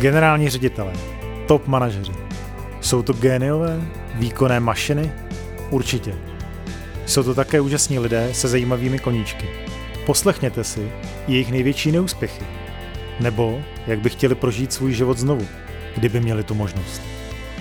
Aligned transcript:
Generální 0.00 0.48
ředitele, 0.48 0.92
top 1.46 1.66
manažeři. 1.66 2.12
Jsou 2.80 3.02
to 3.02 3.12
géniové, 3.12 3.80
výkonné 4.14 4.60
mašiny? 4.60 5.12
Určitě. 5.70 6.14
Jsou 7.06 7.22
to 7.22 7.34
také 7.34 7.60
úžasní 7.60 7.98
lidé 7.98 8.28
se 8.32 8.48
zajímavými 8.48 8.98
koníčky. 8.98 9.48
Poslechněte 10.06 10.64
si 10.64 10.92
jejich 11.28 11.50
největší 11.50 11.92
neúspěchy. 11.92 12.44
Nebo 13.20 13.60
jak 13.86 14.00
by 14.00 14.10
chtěli 14.10 14.34
prožít 14.34 14.72
svůj 14.72 14.92
život 14.92 15.18
znovu, 15.18 15.46
kdyby 15.96 16.20
měli 16.20 16.44
tu 16.44 16.54
možnost. 16.54 17.02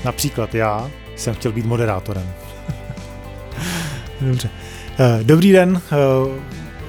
Například 0.06 0.56
já 0.56 0.92
jsem 1.16 1.34
chtěl 1.34 1.52
být 1.52 1.66
moderátorem. 1.66 2.34
Dobře. 4.22 4.50
Eh, 5.00 5.24
dobrý 5.24 5.52
den, 5.52 5.82
eh, 5.92 5.96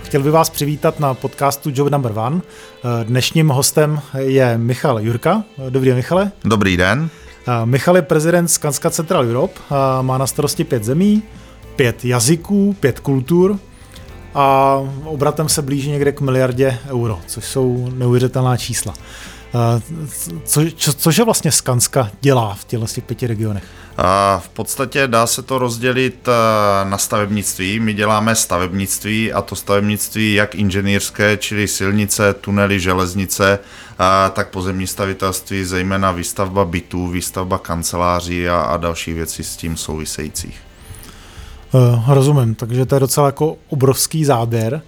chtěl 0.06 0.22
bych 0.22 0.32
vás 0.32 0.50
přivítat 0.50 1.00
na 1.00 1.14
podcastu 1.14 1.70
Job 1.74 1.90
Number 1.90 2.12
One. 2.18 2.40
Dnešním 3.04 3.48
hostem 3.48 4.00
je 4.18 4.58
Michal 4.58 5.00
Jurka. 5.00 5.44
Dobrý 5.68 5.88
den, 5.88 5.96
Michale. 5.96 6.32
Dobrý 6.44 6.76
den. 6.76 7.08
Michal 7.64 7.96
je 7.96 8.02
prezident 8.02 8.48
Skanska 8.48 8.90
Central 8.90 9.24
Europe, 9.24 9.60
má 10.02 10.18
na 10.18 10.26
starosti 10.26 10.64
pět 10.64 10.84
zemí, 10.84 11.22
pět 11.76 12.04
jazyků, 12.04 12.76
pět 12.80 13.00
kultur 13.00 13.58
a 14.34 14.78
obratem 15.04 15.48
se 15.48 15.62
blíží 15.62 15.90
někde 15.90 16.12
k 16.12 16.20
miliardě 16.20 16.78
euro, 16.88 17.18
což 17.26 17.44
jsou 17.44 17.88
neuvěřitelná 17.94 18.56
čísla. 18.56 18.94
Co, 20.44 20.60
co, 20.76 20.92
cože 20.92 21.24
vlastně 21.24 21.52
Skanska 21.52 22.10
dělá 22.20 22.54
v 22.54 22.64
těchto 22.64 23.00
pěti 23.00 23.26
regionech? 23.26 23.64
V 24.38 24.48
podstatě 24.48 25.08
dá 25.08 25.26
se 25.26 25.42
to 25.42 25.58
rozdělit 25.58 26.28
eh, 26.28 26.84
na 26.88 26.98
stavebnictví. 26.98 27.80
My 27.80 27.94
děláme 27.94 28.34
stavebnictví 28.34 29.32
a 29.32 29.42
to 29.42 29.56
stavebnictví 29.56 30.34
jak 30.34 30.54
inženýrské, 30.54 31.36
čili 31.36 31.68
silnice, 31.68 32.34
tunely, 32.34 32.80
železnice, 32.80 33.58
tak 34.32 34.48
pozemní 34.48 34.86
stavitelství, 34.86 35.64
zejména 35.64 36.12
výstavba 36.12 36.64
bytů, 36.64 37.08
výstavba 37.08 37.58
kanceláří 37.58 38.48
a, 38.48 38.60
a 38.60 38.76
další 38.76 39.12
věci 39.12 39.44
s 39.44 39.56
tím 39.56 39.76
souvisejících. 39.76 40.60
Rozumím, 42.06 42.54
takže 42.54 42.86
to 42.86 42.96
je 42.96 43.00
docela 43.00 43.26
jako 43.26 43.56
obrovský 43.68 44.24
záběr. 44.24 44.82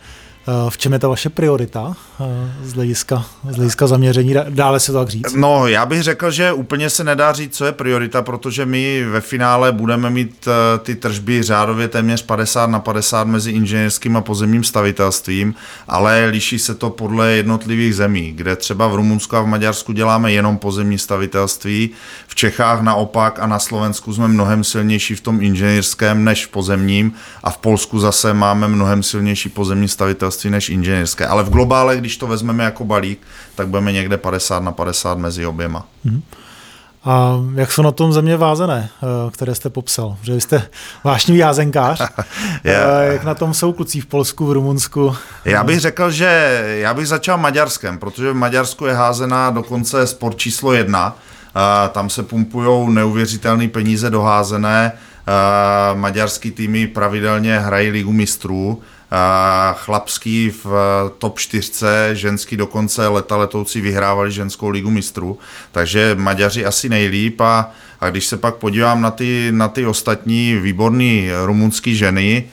Eh, 0.49 0.71
v 0.71 0.79
čem 0.79 0.93
je 0.93 0.99
ta 0.99 1.09
vaše 1.09 1.29
priorita 1.29 1.97
eh, 2.21 2.25
z 2.63 2.73
hlediska, 2.73 3.25
z 3.51 3.57
hlediska 3.57 3.87
zaměření? 3.87 4.35
Dále 4.49 4.81
se 4.81 4.93
to 4.93 4.99
tak 4.99 5.09
říct? 5.09 5.35
No, 5.35 5.67
já 5.67 5.87
bych 5.87 6.03
řekl, 6.03 6.31
že 6.31 6.53
úplně 6.53 6.91
se 6.91 7.05
nedá 7.05 7.33
říct, 7.33 7.57
co 7.57 7.65
je 7.65 7.73
priorita, 7.73 8.23
protože 8.23 8.67
my 8.67 9.05
ve 9.05 9.21
finále 9.21 9.73
budeme 9.73 10.11
mít 10.11 10.49
eh, 10.49 10.79
ty 10.79 10.95
tržby 10.95 11.43
řádově 11.43 11.89
téměř 11.89 12.23
50 12.23 12.67
na 12.71 12.81
50 12.81 13.27
mezi 13.27 13.51
inženýrským 13.51 14.17
a 14.17 14.21
pozemním 14.21 14.65
stavitelstvím, 14.65 15.55
ale 15.89 16.27
liší 16.27 16.59
se 16.59 16.75
to 16.75 16.91
podle 16.91 17.33
jednotlivých 17.33 17.95
zemí, 17.95 18.33
kde 18.33 18.57
třeba 18.57 18.89
v 18.89 18.95
Rumunsku 18.95 19.37
a 19.37 19.41
v 19.41 19.47
Maďarsku 19.47 19.93
děláme 19.93 20.33
jenom 20.33 20.59
pozemní 20.59 20.99
stavitelství, 20.99 21.91
v 22.27 22.35
Čechách 22.35 22.83
naopak 22.83 23.39
a 23.39 23.47
na 23.47 23.59
Slovensku 23.59 24.15
jsme 24.15 24.29
mnohem 24.29 24.65
silnější 24.65 25.15
v 25.15 25.21
tom 25.21 25.43
inženýrském 25.43 26.25
než 26.25 26.47
v 26.47 26.49
pozemním 26.49 27.13
a 27.45 27.51
v 27.51 27.59
Polsku 27.59 27.99
zase 27.99 28.35
máme 28.35 28.69
mnohem 28.69 29.03
silnější 29.03 29.49
pozemní 29.49 29.89
stavitelství 29.89 30.38
zemědělství 30.39 30.50
než 30.50 30.69
inženýrské. 30.69 31.27
Ale 31.27 31.42
v 31.42 31.50
globále, 31.50 31.97
když 31.97 32.17
to 32.17 32.27
vezmeme 32.27 32.64
jako 32.64 32.84
balík, 32.84 33.20
tak 33.55 33.69
budeme 33.69 33.92
někde 33.92 34.17
50 34.17 34.62
na 34.62 34.72
50 34.72 35.19
mezi 35.19 35.47
oběma. 35.47 35.86
Mm-hmm. 36.06 36.22
A 37.05 37.39
jak 37.55 37.72
jsou 37.72 37.83
na 37.83 37.92
tom 37.92 38.12
země 38.12 38.36
vázané, 38.36 38.89
eh, 38.89 39.30
které 39.30 39.55
jste 39.55 39.70
popsal? 39.70 40.17
Že 40.22 40.34
vy 40.34 40.41
jste 40.41 40.62
vášnivý 41.05 41.39
jázenkář. 41.39 42.03
yeah. 42.64 43.12
Jak 43.12 43.25
na 43.25 43.34
tom 43.34 43.55
jsou 43.55 43.72
kluci 43.72 44.00
v 44.00 44.06
Polsku, 44.06 44.47
v 44.47 44.53
Rumunsku? 44.53 45.17
Já 45.45 45.64
bych 45.64 45.80
řekl, 45.80 46.11
že 46.11 46.30
já 46.83 46.95
bych 46.95 47.08
začal 47.08 47.39
Maďarskem, 47.39 47.98
protože 47.98 48.33
v 48.33 48.34
Maďarsku 48.34 48.86
je 48.86 48.95
házená 48.95 49.51
dokonce 49.51 50.07
sport 50.07 50.36
číslo 50.36 50.73
jedna. 50.73 51.17
Tam 51.92 52.11
se 52.11 52.23
pumpují 52.23 52.95
neuvěřitelné 52.95 53.68
peníze 53.68 54.11
doházené. 54.11 54.92
Maďarský 55.95 56.51
týmy 56.51 56.86
pravidelně 56.86 57.58
hrají 57.58 57.90
ligu 57.90 58.13
mistrů 58.13 58.83
chlapský 59.74 60.52
v 60.64 60.67
top 61.19 61.39
4, 61.39 61.86
ženský 62.13 62.57
dokonce 62.57 63.08
leta 63.08 63.36
letoucí 63.36 63.80
vyhrávali 63.80 64.33
ženskou 64.33 64.69
ligu 64.69 64.91
mistrů, 64.91 65.39
takže 65.73 66.14
Maďaři 66.19 66.64
asi 66.64 66.89
nejlíp 66.89 67.41
a, 67.41 67.70
a 68.01 68.11
když 68.11 68.27
se 68.27 68.36
pak 68.36 68.57
podívám 68.57 69.01
na 69.01 69.11
ty, 69.11 69.48
na 69.52 69.69
ty 69.69 69.86
ostatní 69.86 70.55
výborné 70.55 71.29
rumunské 71.45 71.95
ženy, 71.95 72.48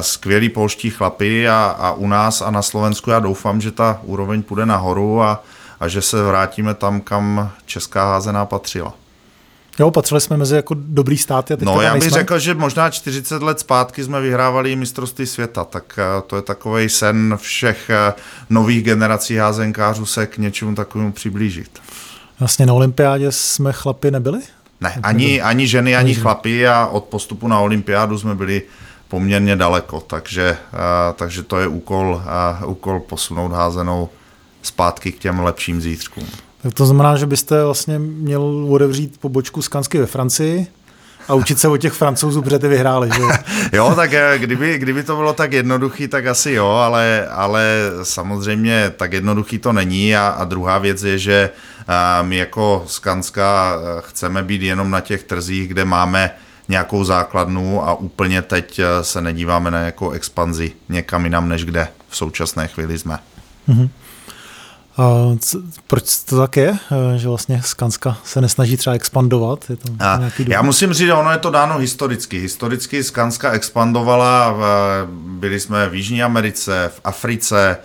skvělí 0.00 0.48
polští 0.48 0.90
chlapy 0.90 1.48
a, 1.48 1.76
a 1.78 1.92
u 1.92 2.06
nás 2.06 2.42
a 2.42 2.50
na 2.50 2.62
Slovensku 2.62 3.10
já 3.10 3.20
doufám, 3.20 3.60
že 3.60 3.70
ta 3.70 4.00
úroveň 4.02 4.42
půjde 4.42 4.66
nahoru 4.66 5.22
a, 5.22 5.44
a 5.80 5.88
že 5.88 6.02
se 6.02 6.22
vrátíme 6.22 6.74
tam, 6.74 7.00
kam 7.00 7.50
česká 7.66 8.04
házená 8.04 8.46
patřila. 8.46 9.01
Jo, 9.78 9.90
patřili 9.90 10.20
jsme 10.20 10.36
mezi 10.36 10.54
jako 10.56 10.74
dobrý 10.78 11.18
stát. 11.18 11.50
A 11.50 11.56
no, 11.60 11.80
já 11.80 11.92
bych 11.92 12.02
nejsme. 12.02 12.18
řekl, 12.18 12.38
že 12.38 12.54
možná 12.54 12.90
40 12.90 13.42
let 13.42 13.60
zpátky 13.60 14.04
jsme 14.04 14.20
vyhrávali 14.20 14.76
mistrovství 14.76 15.26
světa, 15.26 15.64
tak 15.64 15.98
eh, 15.98 16.22
to 16.26 16.36
je 16.36 16.42
takový 16.42 16.88
sen 16.88 17.38
všech 17.40 17.90
eh, 17.90 18.12
nových 18.50 18.84
generací 18.84 19.36
házenkářů 19.36 20.06
se 20.06 20.26
k 20.26 20.38
něčemu 20.38 20.74
takovému 20.74 21.12
přiblížit. 21.12 21.78
Vlastně 22.40 22.66
na 22.66 22.72
olympiádě 22.72 23.32
jsme 23.32 23.72
chlapi 23.72 24.10
nebyli? 24.10 24.40
Ne, 24.80 24.98
ani, 25.02 25.42
ani 25.42 25.66
ženy, 25.66 25.96
ani 25.96 26.14
chlapi 26.14 26.68
a 26.68 26.86
od 26.86 27.04
postupu 27.04 27.48
na 27.48 27.60
olympiádu 27.60 28.18
jsme 28.18 28.34
byli 28.34 28.62
poměrně 29.08 29.56
daleko, 29.56 30.00
takže, 30.00 30.56
eh, 30.72 30.76
takže 31.16 31.42
to 31.42 31.60
je 31.60 31.66
úkol, 31.66 32.22
úkol 32.66 33.00
posunout 33.00 33.52
házenou 33.52 34.08
zpátky 34.62 35.12
k 35.12 35.18
těm 35.18 35.40
lepším 35.40 35.80
zítřkům. 35.80 36.26
Tak 36.62 36.74
to 36.74 36.86
znamená, 36.86 37.16
že 37.16 37.26
byste 37.26 37.64
vlastně 37.64 37.98
měl 37.98 38.66
otevřít 38.70 39.20
pobočku 39.20 39.62
Skansky 39.62 39.98
ve 39.98 40.06
Francii, 40.06 40.66
a 41.28 41.34
učit 41.34 41.58
se 41.58 41.68
o 41.68 41.76
těch 41.76 41.92
francouzů, 41.92 42.42
protože 42.42 42.58
ty 42.58 42.68
vyhráli, 42.68 43.10
že 43.16 43.22
jo? 43.72 43.92
tak 43.96 44.12
eh, 44.12 44.38
kdyby, 44.38 44.78
kdyby 44.78 45.02
to 45.02 45.16
bylo 45.16 45.32
tak 45.32 45.52
jednoduchý, 45.52 46.08
tak 46.08 46.26
asi 46.26 46.52
jo, 46.52 46.68
ale, 46.68 47.28
ale 47.30 47.66
samozřejmě 48.02 48.92
tak 48.96 49.12
jednoduchý 49.12 49.58
to 49.58 49.72
není 49.72 50.16
a, 50.16 50.28
a 50.28 50.44
druhá 50.44 50.78
věc 50.78 51.02
je, 51.02 51.18
že 51.18 51.50
a, 51.88 52.22
my 52.22 52.36
jako 52.36 52.84
Skanska 52.86 53.74
eh, 53.76 54.02
chceme 54.04 54.42
být 54.42 54.62
jenom 54.62 54.90
na 54.90 55.00
těch 55.00 55.22
trzích, 55.22 55.68
kde 55.68 55.84
máme 55.84 56.30
nějakou 56.68 57.04
základnu 57.04 57.88
a 57.88 57.94
úplně 57.94 58.42
teď 58.42 58.78
eh, 58.78 59.04
se 59.04 59.20
nedíváme 59.20 59.70
na 59.70 59.78
nějakou 59.78 60.10
expanzi 60.10 60.72
někam 60.88 61.24
jinam, 61.24 61.48
než 61.48 61.64
kde 61.64 61.88
v 62.08 62.16
současné 62.16 62.68
chvíli 62.68 62.98
jsme. 62.98 63.18
Mm-hmm. 63.68 63.88
A 64.96 65.36
co, 65.40 65.58
proč 65.86 66.18
to 66.18 66.38
tak 66.38 66.56
je, 66.56 66.78
eh, 67.14 67.18
že 67.18 67.28
vlastně 67.28 67.62
Skanska 67.64 68.16
se 68.24 68.40
nesnaží 68.40 68.76
třeba 68.76 68.94
expandovat? 68.94 69.70
Je 69.70 69.76
to 69.76 69.88
a, 70.00 70.20
já 70.48 70.62
musím 70.62 70.92
říct, 70.92 71.06
že 71.06 71.14
ono 71.14 71.30
je 71.30 71.38
to 71.38 71.50
dáno 71.50 71.78
historicky. 71.78 72.38
Historicky 72.38 73.04
Skanska 73.04 73.52
expandovala, 73.52 74.56
byli 75.14 75.60
jsme 75.60 75.88
v 75.88 75.94
Jižní 75.94 76.22
Americe, 76.22 76.90
v 76.94 77.00
Africe, 77.04 77.76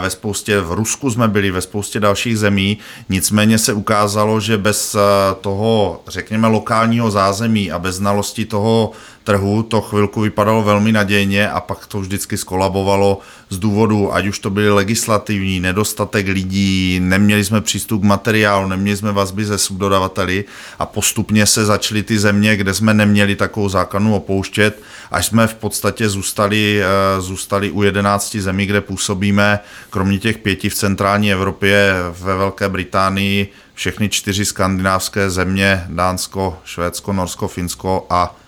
ve 0.00 0.10
spoustě, 0.10 0.60
v 0.60 0.72
Rusku 0.72 1.10
jsme 1.10 1.28
byli, 1.28 1.50
ve 1.50 1.60
spoustě 1.60 2.00
dalších 2.00 2.38
zemí, 2.38 2.78
nicméně 3.08 3.58
se 3.58 3.72
ukázalo, 3.72 4.40
že 4.40 4.58
bez 4.58 4.94
eh, 4.94 4.98
toho, 5.40 6.02
řekněme, 6.08 6.48
lokálního 6.48 7.10
zázemí 7.10 7.72
a 7.72 7.78
bez 7.78 7.96
znalosti 7.96 8.44
toho 8.44 8.92
trhu 9.30 9.62
to 9.62 9.80
chvilku 9.80 10.20
vypadalo 10.20 10.62
velmi 10.62 10.92
nadějně 10.92 11.50
a 11.50 11.60
pak 11.60 11.86
to 11.86 12.00
vždycky 12.00 12.36
skolabovalo 12.36 13.18
z 13.50 13.58
důvodu, 13.58 14.14
ať 14.14 14.26
už 14.26 14.38
to 14.38 14.50
byly 14.50 14.70
legislativní, 14.70 15.60
nedostatek 15.60 16.28
lidí, 16.28 17.00
neměli 17.00 17.44
jsme 17.44 17.60
přístup 17.60 18.02
k 18.02 18.04
materiálu, 18.04 18.68
neměli 18.68 18.96
jsme 18.96 19.12
vazby 19.12 19.44
ze 19.44 19.58
subdodavateli 19.58 20.44
a 20.78 20.86
postupně 20.86 21.46
se 21.46 21.64
začaly 21.64 22.02
ty 22.02 22.18
země, 22.18 22.56
kde 22.56 22.74
jsme 22.74 22.94
neměli 22.94 23.36
takovou 23.36 23.68
základnu 23.68 24.14
opouštět, 24.14 24.82
až 25.10 25.26
jsme 25.26 25.46
v 25.46 25.54
podstatě 25.54 26.08
zůstali, 26.08 26.82
eh, 26.82 27.20
zůstali 27.20 27.70
u 27.70 27.82
11 27.82 28.40
zemí, 28.40 28.66
kde 28.66 28.80
působíme, 28.80 29.58
kromě 29.90 30.18
těch 30.18 30.38
pěti 30.38 30.68
v 30.68 30.74
centrální 30.74 31.32
Evropě, 31.32 31.94
ve 32.20 32.36
Velké 32.36 32.68
Británii, 32.68 33.52
všechny 33.74 34.08
čtyři 34.08 34.44
skandinávské 34.44 35.30
země, 35.30 35.86
Dánsko, 35.88 36.58
Švédsko, 36.64 37.12
Norsko, 37.12 37.48
Finsko 37.48 38.06
a 38.10 38.39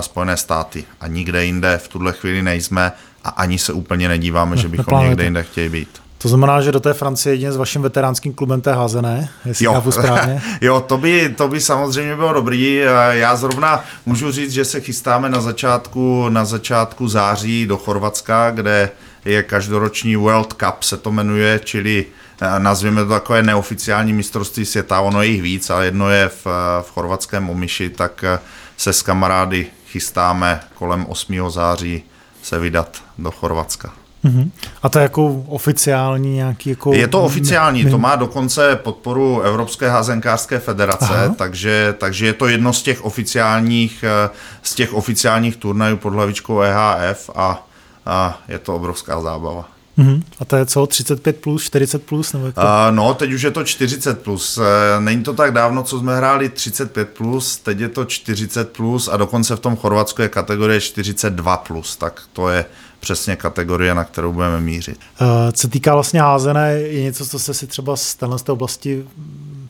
Spojené 0.00 0.36
státy 0.36 0.84
a 1.00 1.06
nikde 1.06 1.44
jinde 1.44 1.78
v 1.78 1.88
tuhle 1.88 2.12
chvíli 2.12 2.42
nejsme 2.42 2.92
a 3.24 3.28
ani 3.28 3.58
se 3.58 3.72
úplně 3.72 4.08
nedíváme, 4.08 4.56
že 4.56 4.68
bychom 4.68 5.00
někde 5.00 5.24
jinde 5.24 5.42
chtěli 5.42 5.68
být. 5.68 6.04
To 6.18 6.28
znamená, 6.28 6.60
že 6.60 6.72
do 6.72 6.80
té 6.80 6.92
Francie 6.92 7.32
jedině 7.32 7.52
s 7.52 7.56
vaším 7.56 7.82
veteránským 7.82 8.32
klubem 8.32 8.60
té 8.60 8.72
házené, 8.72 9.28
jestli 9.44 9.64
jo. 9.64 9.82
správně. 9.90 10.42
jo, 10.60 10.80
to 10.80 10.98
by, 10.98 11.34
to 11.36 11.48
by 11.48 11.60
samozřejmě 11.60 12.16
bylo 12.16 12.32
dobrý. 12.32 12.80
Já 13.10 13.36
zrovna 13.36 13.84
můžu 14.06 14.32
říct, 14.32 14.52
že 14.52 14.64
se 14.64 14.80
chystáme 14.80 15.28
na 15.28 15.40
začátku, 15.40 16.28
na 16.28 16.44
začátku 16.44 17.08
září 17.08 17.66
do 17.66 17.76
Chorvatska, 17.76 18.50
kde 18.50 18.90
je 19.24 19.42
každoroční 19.42 20.16
World 20.16 20.52
Cup, 20.52 20.82
se 20.82 20.96
to 20.96 21.12
jmenuje, 21.12 21.60
čili 21.64 22.06
eh, 22.40 22.60
nazvěme 22.60 23.04
to 23.04 23.08
takové 23.08 23.42
neoficiální 23.42 24.12
mistrovství 24.12 24.64
světa, 24.64 25.00
ono 25.00 25.22
je 25.22 25.28
jich 25.28 25.42
víc, 25.42 25.70
ale 25.70 25.84
jedno 25.84 26.10
je 26.10 26.28
v, 26.28 26.46
v 26.82 26.90
chorvatském 26.90 27.50
Omiši, 27.50 27.90
tak 27.90 28.24
eh, 28.24 28.38
se 28.76 28.92
s 28.92 29.02
kamarády 29.02 29.66
chystáme 29.86 30.60
kolem 30.74 31.06
8. 31.06 31.50
září 31.50 32.02
se 32.42 32.58
vydat 32.58 33.02
do 33.18 33.30
Chorvatska. 33.30 33.92
Uh-huh. 34.24 34.50
A 34.82 34.88
to 34.88 34.98
je 34.98 35.02
jako 35.02 35.44
oficiální 35.48 36.34
nějaký 36.34 36.70
jako... 36.70 36.94
Je 36.94 37.08
to 37.08 37.22
oficiální, 37.22 37.84
to 37.84 37.98
má 37.98 38.16
dokonce 38.16 38.76
podporu 38.76 39.40
Evropské 39.40 39.90
házenkářské 39.90 40.58
federace, 40.58 41.34
takže, 41.36 41.94
takže 41.98 42.26
je 42.26 42.32
to 42.32 42.46
jedno 42.46 42.72
z 42.72 42.82
těch 42.82 43.04
oficiálních, 43.04 44.04
eh, 44.04 44.30
z 44.62 44.74
těch 44.74 44.94
oficiálních 44.94 45.56
turnajů 45.56 45.96
pod 45.96 46.12
hlavičkou 46.12 46.60
EHF 46.60 47.30
a, 47.34 47.66
a 48.06 48.38
je 48.48 48.58
to 48.58 48.76
obrovská 48.76 49.20
zábava. 49.20 49.73
Uh-huh. 49.98 50.22
A 50.40 50.44
to 50.44 50.56
je 50.56 50.66
co, 50.66 50.86
35 50.86 51.36
plus, 51.36 51.62
40 51.62 52.02
plus? 52.02 52.32
Nebo 52.32 52.46
jako? 52.46 52.60
uh, 52.60 52.66
no, 52.90 53.14
teď 53.14 53.32
už 53.32 53.42
je 53.42 53.50
to 53.50 53.64
40 53.64 54.22
plus. 54.22 54.58
Uh, 54.58 54.64
není 54.98 55.22
to 55.22 55.32
tak 55.32 55.52
dávno, 55.52 55.82
co 55.82 55.98
jsme 55.98 56.16
hráli 56.16 56.48
35 56.48 57.08
plus, 57.08 57.56
teď 57.56 57.80
je 57.80 57.88
to 57.88 58.04
40 58.04 58.72
plus 58.72 59.08
a 59.08 59.16
dokonce 59.16 59.56
v 59.56 59.60
tom 59.60 59.76
Chorvatsku 59.76 60.22
je 60.22 60.28
kategorie 60.28 60.80
42 60.80 61.56
plus, 61.56 61.96
tak 61.96 62.22
to 62.32 62.48
je 62.48 62.64
přesně 63.00 63.36
kategorie, 63.36 63.94
na 63.94 64.04
kterou 64.04 64.32
budeme 64.32 64.60
mířit. 64.60 64.98
Uh, 65.20 65.26
co 65.52 65.68
týká 65.68 65.94
vlastně 65.94 66.20
házené, 66.20 66.72
je 66.72 67.02
něco, 67.02 67.26
co 67.26 67.38
jste 67.38 67.54
si 67.54 67.66
třeba 67.66 67.96
z 67.96 68.14
této 68.14 68.52
oblasti 68.52 69.04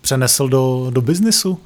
přenesl 0.00 0.48
do, 0.48 0.86
do 0.90 1.00
biznisu? 1.00 1.58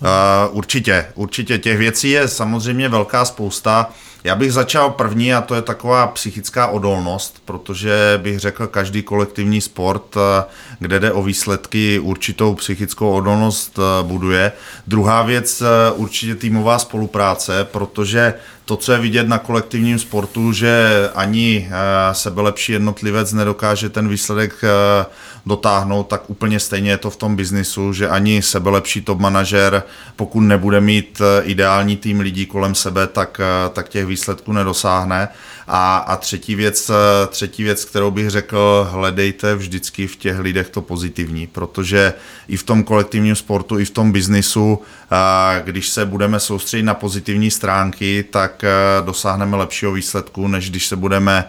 Uh, 0.00 0.56
určitě, 0.56 1.06
určitě. 1.14 1.58
Těch 1.58 1.78
věcí 1.78 2.10
je 2.10 2.28
samozřejmě 2.28 2.88
velká 2.88 3.24
spousta. 3.24 3.90
Já 4.24 4.34
bych 4.34 4.52
začal 4.52 4.90
první 4.90 5.34
a 5.34 5.40
to 5.40 5.54
je 5.54 5.62
taková 5.62 6.06
psychická 6.06 6.66
odolnost, 6.66 7.42
protože 7.44 8.20
bych 8.22 8.38
řekl, 8.38 8.66
každý 8.66 9.02
kolektivní 9.02 9.60
sport, 9.60 10.16
eh, 10.16 10.44
kde 10.78 11.00
jde 11.00 11.12
o 11.12 11.22
výsledky, 11.22 11.98
určitou 11.98 12.54
psychickou 12.54 13.10
odolnost 13.10 13.78
buduje. 14.02 14.52
Druhá 14.86 15.22
věc, 15.22 15.62
určitě 15.96 16.34
týmová 16.34 16.78
spolupráce, 16.78 17.64
protože 17.64 18.34
to, 18.64 18.76
co 18.76 18.92
je 18.92 18.98
vidět 18.98 19.28
na 19.28 19.38
kolektivním 19.38 19.98
sportu, 19.98 20.52
že 20.52 20.88
ani 21.14 21.68
eh, 21.70 22.14
sebelepší 22.14 22.72
jednotlivec 22.72 23.32
nedokáže 23.32 23.88
ten 23.88 24.08
výsledek 24.08 24.54
eh, 24.62 25.06
dotáhnout, 25.46 26.02
tak 26.02 26.30
úplně 26.30 26.60
stejně 26.60 26.90
je 26.90 26.98
to 26.98 27.10
v 27.10 27.16
tom 27.16 27.36
biznisu, 27.36 27.92
že 27.92 28.08
ani 28.08 28.42
sebelepší 28.42 29.02
top 29.02 29.18
manažer, 29.18 29.82
pokud 30.16 30.40
nebude 30.40 30.80
mít 30.80 31.20
eh, 31.20 31.44
ideální 31.44 31.96
tým 31.96 32.20
lidí 32.20 32.46
kolem 32.46 32.74
sebe, 32.74 33.06
tak, 33.06 33.40
tak 33.72 33.88
těch 33.88 34.06
výsledků 34.06 34.52
nedosáhne. 34.52 35.28
A, 35.66 35.96
a 35.96 36.16
třetí, 36.16 36.54
věc, 36.54 36.90
třetí 37.28 37.62
věc, 37.62 37.84
kterou 37.84 38.10
bych 38.10 38.30
řekl, 38.30 38.88
hledejte 38.90 39.54
vždycky 39.54 40.06
v 40.06 40.16
těch 40.16 40.38
lidech 40.38 40.68
to 40.68 40.82
pozitivní, 40.82 41.46
protože 41.46 42.12
i 42.48 42.56
v 42.56 42.62
tom 42.62 42.84
kolektivním 42.84 43.36
sportu, 43.36 43.78
i 43.78 43.84
v 43.84 43.90
tom 43.90 44.12
biznisu, 44.12 44.78
když 45.64 45.88
se 45.88 46.06
budeme 46.06 46.40
soustředit 46.40 46.82
na 46.82 46.94
pozitivní 46.94 47.50
stránky, 47.50 48.24
tak 48.30 48.64
dosáhneme 49.04 49.56
lepšího 49.56 49.92
výsledku, 49.92 50.48
než 50.48 50.70
když 50.70 50.86
se 50.86 50.96
budeme 50.96 51.44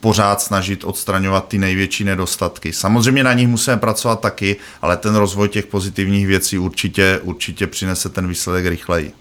pořád 0.00 0.40
snažit 0.40 0.84
odstraňovat 0.84 1.48
ty 1.48 1.58
největší 1.58 2.04
nedostatky. 2.04 2.72
Samozřejmě 2.72 3.24
na 3.24 3.32
nich 3.32 3.48
musíme 3.48 3.76
pracovat 3.76 4.20
taky, 4.20 4.56
ale 4.82 4.96
ten 4.96 5.14
rozvoj 5.14 5.48
těch 5.48 5.66
pozitivních 5.66 6.26
věcí 6.26 6.58
určitě, 6.58 7.20
určitě 7.22 7.66
přinese 7.66 8.08
ten 8.08 8.28
výsledek 8.28 8.66
rychleji. 8.66 9.12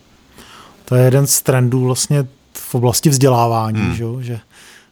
To 0.85 0.95
je 0.95 1.06
jeden 1.06 1.27
z 1.27 1.41
trendů 1.41 1.85
vlastně 1.85 2.27
v 2.53 2.75
oblasti 2.75 3.09
vzdělávání, 3.09 3.81
hmm. 3.81 3.95
že, 3.95 4.06
že 4.19 4.39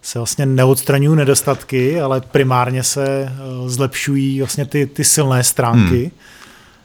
se 0.01 0.19
vlastně 0.19 0.45
neodstraňují 0.45 1.17
nedostatky, 1.17 2.01
ale 2.01 2.21
primárně 2.21 2.83
se 2.83 3.05
eh, 3.07 3.31
zlepšují 3.69 4.39
vlastně 4.39 4.65
ty, 4.65 4.85
ty 4.85 5.03
silné 5.03 5.43
stránky. 5.43 5.99
Hmm. 5.99 6.11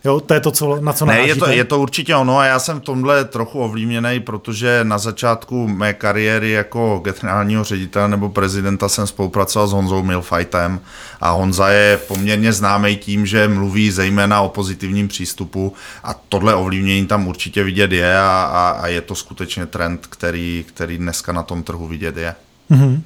Jo, 0.05 0.21
to 0.21 0.35
je 0.35 0.41
to, 0.41 0.51
co, 0.51 0.81
na 0.81 0.93
co 0.93 1.07
ne, 1.07 1.21
je 1.21 1.37
to, 1.37 1.49
je 1.49 1.65
to 1.65 1.81
určitě 1.81 2.17
ono 2.17 2.39
a 2.39 2.45
já 2.45 2.59
jsem 2.59 2.81
v 2.81 2.83
tomhle 2.83 3.25
trochu 3.25 3.61
ovlivněný, 3.61 4.21
protože 4.21 4.81
na 4.83 4.99
začátku 4.99 5.69
mé 5.69 5.95
kariéry 5.95 6.51
jako 6.51 7.01
generálního 7.05 7.65
ředitele 7.65 8.09
nebo 8.09 8.29
prezidenta 8.29 8.89
jsem 8.89 9.07
spolupracoval 9.07 9.69
s 9.69 9.73
Honzou 9.73 10.03
Milfightem 10.03 10.81
a 11.21 11.31
Honza 11.31 11.69
je 11.69 11.97
poměrně 12.09 12.53
známý 12.53 12.97
tím, 12.97 13.27
že 13.27 13.49
mluví 13.49 13.91
zejména 13.91 14.41
o 14.41 14.49
pozitivním 14.49 15.09
přístupu 15.09 15.75
a 16.05 16.15
tohle 16.29 16.55
ovlivnění 16.55 17.07
tam 17.07 17.29
určitě 17.29 17.65
vidět 17.65 17.93
je 17.93 18.19
a, 18.19 18.51
a, 18.53 18.71
a 18.81 18.87
je 18.87 19.01
to 19.01 19.15
skutečně 19.15 19.67
trend, 19.67 20.07
který, 20.07 20.65
který 20.69 20.99
dneska 20.99 21.33
na 21.33 21.43
tom 21.43 21.63
trhu 21.63 21.87
vidět 21.87 22.17
je. 22.17 22.35
Mm-hmm. 22.71 23.01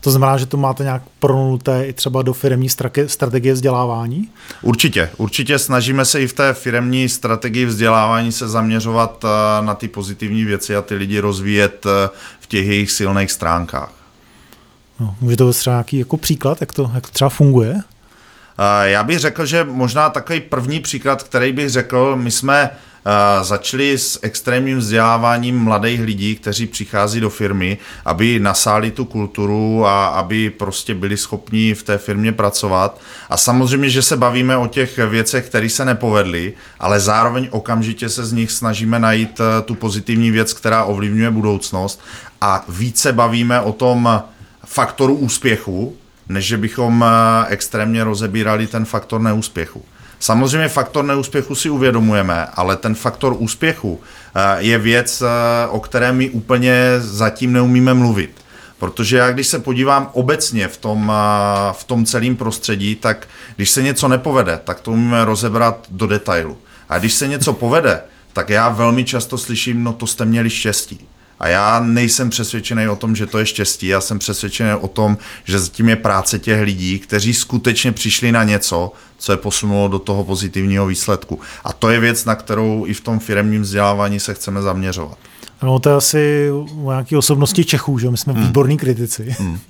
To 0.00 0.10
znamená, 0.10 0.38
že 0.38 0.46
to 0.46 0.56
máte 0.56 0.82
nějak 0.82 1.02
pronuté 1.18 1.86
i 1.86 1.92
třeba 1.92 2.22
do 2.22 2.32
firmní 2.32 2.68
strategie 3.06 3.54
vzdělávání? 3.54 4.28
Určitě, 4.62 5.10
určitě 5.16 5.58
snažíme 5.58 6.04
se 6.04 6.20
i 6.20 6.26
v 6.26 6.32
té 6.32 6.54
firmní 6.54 7.08
strategii 7.08 7.64
vzdělávání 7.64 8.32
se 8.32 8.48
zaměřovat 8.48 9.24
eh, 9.24 9.62
na 9.64 9.74
ty 9.74 9.88
pozitivní 9.88 10.44
věci 10.44 10.76
a 10.76 10.82
ty 10.82 10.94
lidi 10.94 11.20
rozvíjet 11.20 11.86
eh, 11.86 12.10
v 12.40 12.46
těch 12.46 12.66
jejich 12.66 12.90
silných 12.90 13.32
stránkách. 13.32 13.92
No, 15.00 15.14
může 15.20 15.36
to 15.36 15.52
třeba 15.52 15.74
nějaký 15.76 15.98
jako 15.98 16.16
příklad, 16.16 16.60
jak 16.60 16.72
to, 16.72 16.90
jak 16.94 17.06
to 17.06 17.12
třeba 17.12 17.30
funguje? 17.30 17.74
Eh, 18.58 18.90
já 18.90 19.04
bych 19.04 19.18
řekl, 19.18 19.46
že 19.46 19.64
možná 19.64 20.10
takový 20.10 20.40
první 20.40 20.80
příklad, 20.80 21.22
který 21.22 21.52
bych 21.52 21.70
řekl, 21.70 22.16
my 22.16 22.30
jsme 22.30 22.70
začali 23.42 23.98
s 23.98 24.18
extrémním 24.22 24.78
vzděláváním 24.78 25.58
mladých 25.58 26.00
lidí, 26.00 26.36
kteří 26.36 26.66
přichází 26.66 27.20
do 27.20 27.30
firmy, 27.30 27.78
aby 28.04 28.40
nasáli 28.40 28.90
tu 28.90 29.04
kulturu 29.04 29.86
a 29.86 30.06
aby 30.06 30.50
prostě 30.50 30.94
byli 30.94 31.16
schopni 31.16 31.74
v 31.74 31.82
té 31.82 31.98
firmě 31.98 32.32
pracovat. 32.32 33.00
A 33.30 33.36
samozřejmě, 33.36 33.90
že 33.90 34.02
se 34.02 34.16
bavíme 34.16 34.56
o 34.56 34.66
těch 34.66 34.98
věcech, 34.98 35.46
které 35.46 35.68
se 35.68 35.84
nepovedly, 35.84 36.52
ale 36.80 37.00
zároveň 37.00 37.48
okamžitě 37.50 38.08
se 38.08 38.26
z 38.26 38.32
nich 38.32 38.52
snažíme 38.52 38.98
najít 38.98 39.40
eh, 39.40 39.62
tu 39.62 39.74
pozitivní 39.74 40.30
věc, 40.30 40.52
která 40.52 40.84
ovlivňuje 40.84 41.30
budoucnost 41.30 42.00
a 42.40 42.64
více 42.68 43.12
bavíme 43.12 43.60
o 43.60 43.72
tom 43.72 44.22
faktoru 44.66 45.14
úspěchu, 45.14 45.96
než 46.28 46.46
že 46.46 46.56
bychom 46.56 47.04
eh, 47.04 47.46
extrémně 47.48 48.04
rozebírali 48.04 48.66
ten 48.66 48.84
faktor 48.84 49.20
neúspěchu. 49.20 49.84
Samozřejmě 50.20 50.68
faktor 50.68 51.04
neúspěchu 51.04 51.54
si 51.54 51.70
uvědomujeme, 51.70 52.46
ale 52.54 52.76
ten 52.76 52.94
faktor 52.94 53.36
úspěchu 53.38 54.00
eh, 54.34 54.40
je 54.58 54.78
věc, 54.78 55.22
eh, 55.22 55.68
o 55.68 55.80
které 55.80 56.12
my 56.12 56.30
úplně 56.30 56.74
zatím 56.98 57.52
neumíme 57.52 57.94
mluvit. 57.94 58.30
Protože 58.78 59.16
já 59.16 59.30
když 59.30 59.46
se 59.46 59.58
podívám 59.58 60.10
obecně 60.12 60.68
v 60.68 60.76
tom, 60.76 61.12
eh, 61.14 61.72
v 61.72 61.84
tom 61.84 62.04
celém 62.04 62.36
prostředí, 62.36 62.94
tak 62.94 63.28
když 63.56 63.70
se 63.70 63.82
něco 63.82 64.08
nepovede, 64.08 64.60
tak 64.64 64.80
to 64.80 64.90
umíme 64.90 65.24
rozebrat 65.24 65.86
do 65.90 66.06
detailu. 66.06 66.58
A 66.88 66.98
když 66.98 67.14
se 67.14 67.28
něco 67.28 67.52
povede, 67.52 68.00
tak 68.32 68.50
já 68.50 68.68
velmi 68.68 69.04
často 69.04 69.38
slyším, 69.38 69.84
no 69.84 69.92
to 69.92 70.06
jste 70.06 70.24
měli 70.24 70.50
štěstí. 70.50 71.08
A 71.40 71.48
já 71.48 71.80
nejsem 71.80 72.30
přesvědčený 72.30 72.88
o 72.88 72.96
tom, 72.96 73.16
že 73.16 73.26
to 73.26 73.38
je 73.38 73.46
štěstí. 73.46 73.86
Já 73.86 74.00
jsem 74.00 74.18
přesvědčený 74.18 74.72
o 74.80 74.88
tom, 74.88 75.18
že 75.44 75.58
zatím 75.58 75.88
je 75.88 75.96
práce 75.96 76.38
těch 76.38 76.60
lidí, 76.60 76.98
kteří 76.98 77.34
skutečně 77.34 77.92
přišli 77.92 78.32
na 78.32 78.44
něco, 78.44 78.92
co 79.18 79.32
je 79.32 79.36
posunulo 79.36 79.88
do 79.88 79.98
toho 79.98 80.24
pozitivního 80.24 80.86
výsledku. 80.86 81.40
A 81.64 81.72
to 81.72 81.90
je 81.90 82.00
věc, 82.00 82.24
na 82.24 82.34
kterou 82.34 82.84
i 82.86 82.94
v 82.94 83.00
tom 83.00 83.18
firmním 83.18 83.62
vzdělávání 83.62 84.20
se 84.20 84.34
chceme 84.34 84.62
zaměřovat. 84.62 85.18
No 85.62 85.78
to 85.78 85.88
je 85.88 85.94
asi 85.94 86.50
u 86.52 86.90
nějaké 86.90 87.18
osobnosti 87.18 87.64
Čechů, 87.64 87.98
že 87.98 88.10
my 88.10 88.16
jsme 88.16 88.32
hmm. 88.32 88.46
výborní 88.46 88.76
kritici. 88.76 89.36
Hmm. 89.38 89.58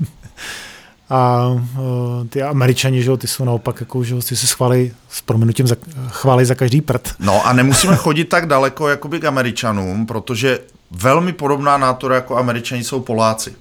A 1.10 1.48
uh, 1.48 2.26
ty 2.28 2.42
američani, 2.42 3.02
že 3.02 3.16
ty 3.16 3.26
jsou 3.26 3.44
naopak, 3.44 3.80
jako, 3.80 4.04
že 4.04 4.14
ty 4.14 4.36
se 4.36 4.46
schválí 4.46 4.92
s 5.08 5.22
proměnutím 5.22 5.66
za, 5.66 5.76
chválí 6.08 6.44
za 6.44 6.54
každý 6.54 6.80
prd. 6.80 7.14
No 7.18 7.46
a 7.46 7.52
nemusíme 7.52 7.96
chodit 7.96 8.24
tak 8.24 8.46
daleko 8.46 8.88
jakoby 8.88 9.20
k 9.20 9.24
američanům, 9.24 10.06
protože 10.06 10.58
velmi 10.90 11.32
podobná 11.32 11.78
nátura 11.78 12.14
jako 12.14 12.36
američani 12.36 12.84
jsou 12.84 13.00
Poláci. 13.00 13.54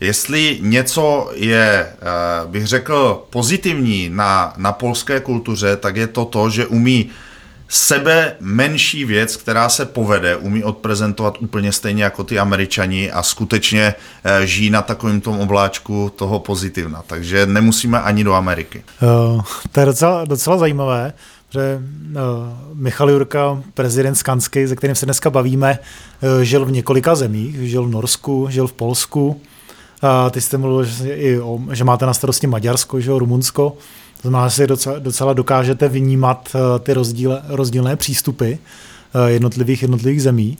Jestli 0.00 0.58
něco 0.62 1.30
je, 1.34 1.86
eh, 1.86 2.46
bych 2.46 2.66
řekl, 2.66 3.26
pozitivní 3.30 4.10
na, 4.12 4.54
na 4.56 4.72
polské 4.72 5.20
kultuře, 5.20 5.76
tak 5.76 5.96
je 5.96 6.06
to 6.06 6.24
to, 6.24 6.50
že 6.50 6.66
umí 6.66 7.10
sebe 7.68 8.36
menší 8.40 9.04
věc, 9.04 9.36
která 9.36 9.68
se 9.68 9.86
povede, 9.86 10.36
umí 10.36 10.64
odprezentovat 10.64 11.36
úplně 11.40 11.72
stejně 11.72 12.04
jako 12.04 12.24
ty 12.24 12.38
američani 12.38 13.10
a 13.10 13.22
skutečně 13.22 13.94
eh, 14.24 14.46
žijí 14.46 14.70
na 14.70 14.82
takovém 14.82 15.20
tom 15.20 15.40
obláčku 15.40 16.12
toho 16.16 16.38
pozitivna. 16.38 17.02
Takže 17.06 17.46
nemusíme 17.46 18.00
ani 18.00 18.24
do 18.24 18.34
Ameriky. 18.34 18.84
Uh, 19.02 19.42
to 19.72 19.80
je 19.80 19.86
docela, 19.86 20.24
docela 20.24 20.58
zajímavé 20.58 21.12
že 21.50 21.80
uh, 21.80 22.18
Michal 22.74 23.10
Jurka, 23.10 23.62
prezident 23.74 24.14
Skanský, 24.14 24.68
se 24.68 24.76
kterým 24.76 24.96
se 24.96 25.06
dneska 25.06 25.30
bavíme, 25.30 25.78
uh, 25.78 26.40
žil 26.40 26.64
v 26.64 26.72
několika 26.72 27.14
zemích, 27.14 27.54
žil 27.70 27.84
v 27.84 27.90
Norsku, 27.90 28.46
žil 28.50 28.66
v 28.66 28.72
Polsku. 28.72 29.28
Uh, 29.28 30.30
ty 30.30 30.40
jste 30.40 30.58
mluvil, 30.58 30.84
že, 30.84 31.14
i 31.14 31.40
o, 31.40 31.60
že 31.72 31.84
máte 31.84 32.06
na 32.06 32.14
starosti 32.14 32.46
Maďarsko, 32.46 33.00
že 33.00 33.10
Rumunsko. 33.10 33.76
To 34.22 34.28
znamená, 34.28 34.48
že 34.48 34.54
si 34.54 34.66
docela, 34.66 34.98
docela 34.98 35.32
dokážete 35.32 35.88
vnímat 35.88 36.48
uh, 36.54 36.60
ty 36.78 36.92
rozdíle, 36.92 37.42
rozdílné 37.48 37.96
přístupy 37.96 38.54
jednotlivých 39.26 39.82
jednotlivých 39.82 40.22
zemí. 40.22 40.58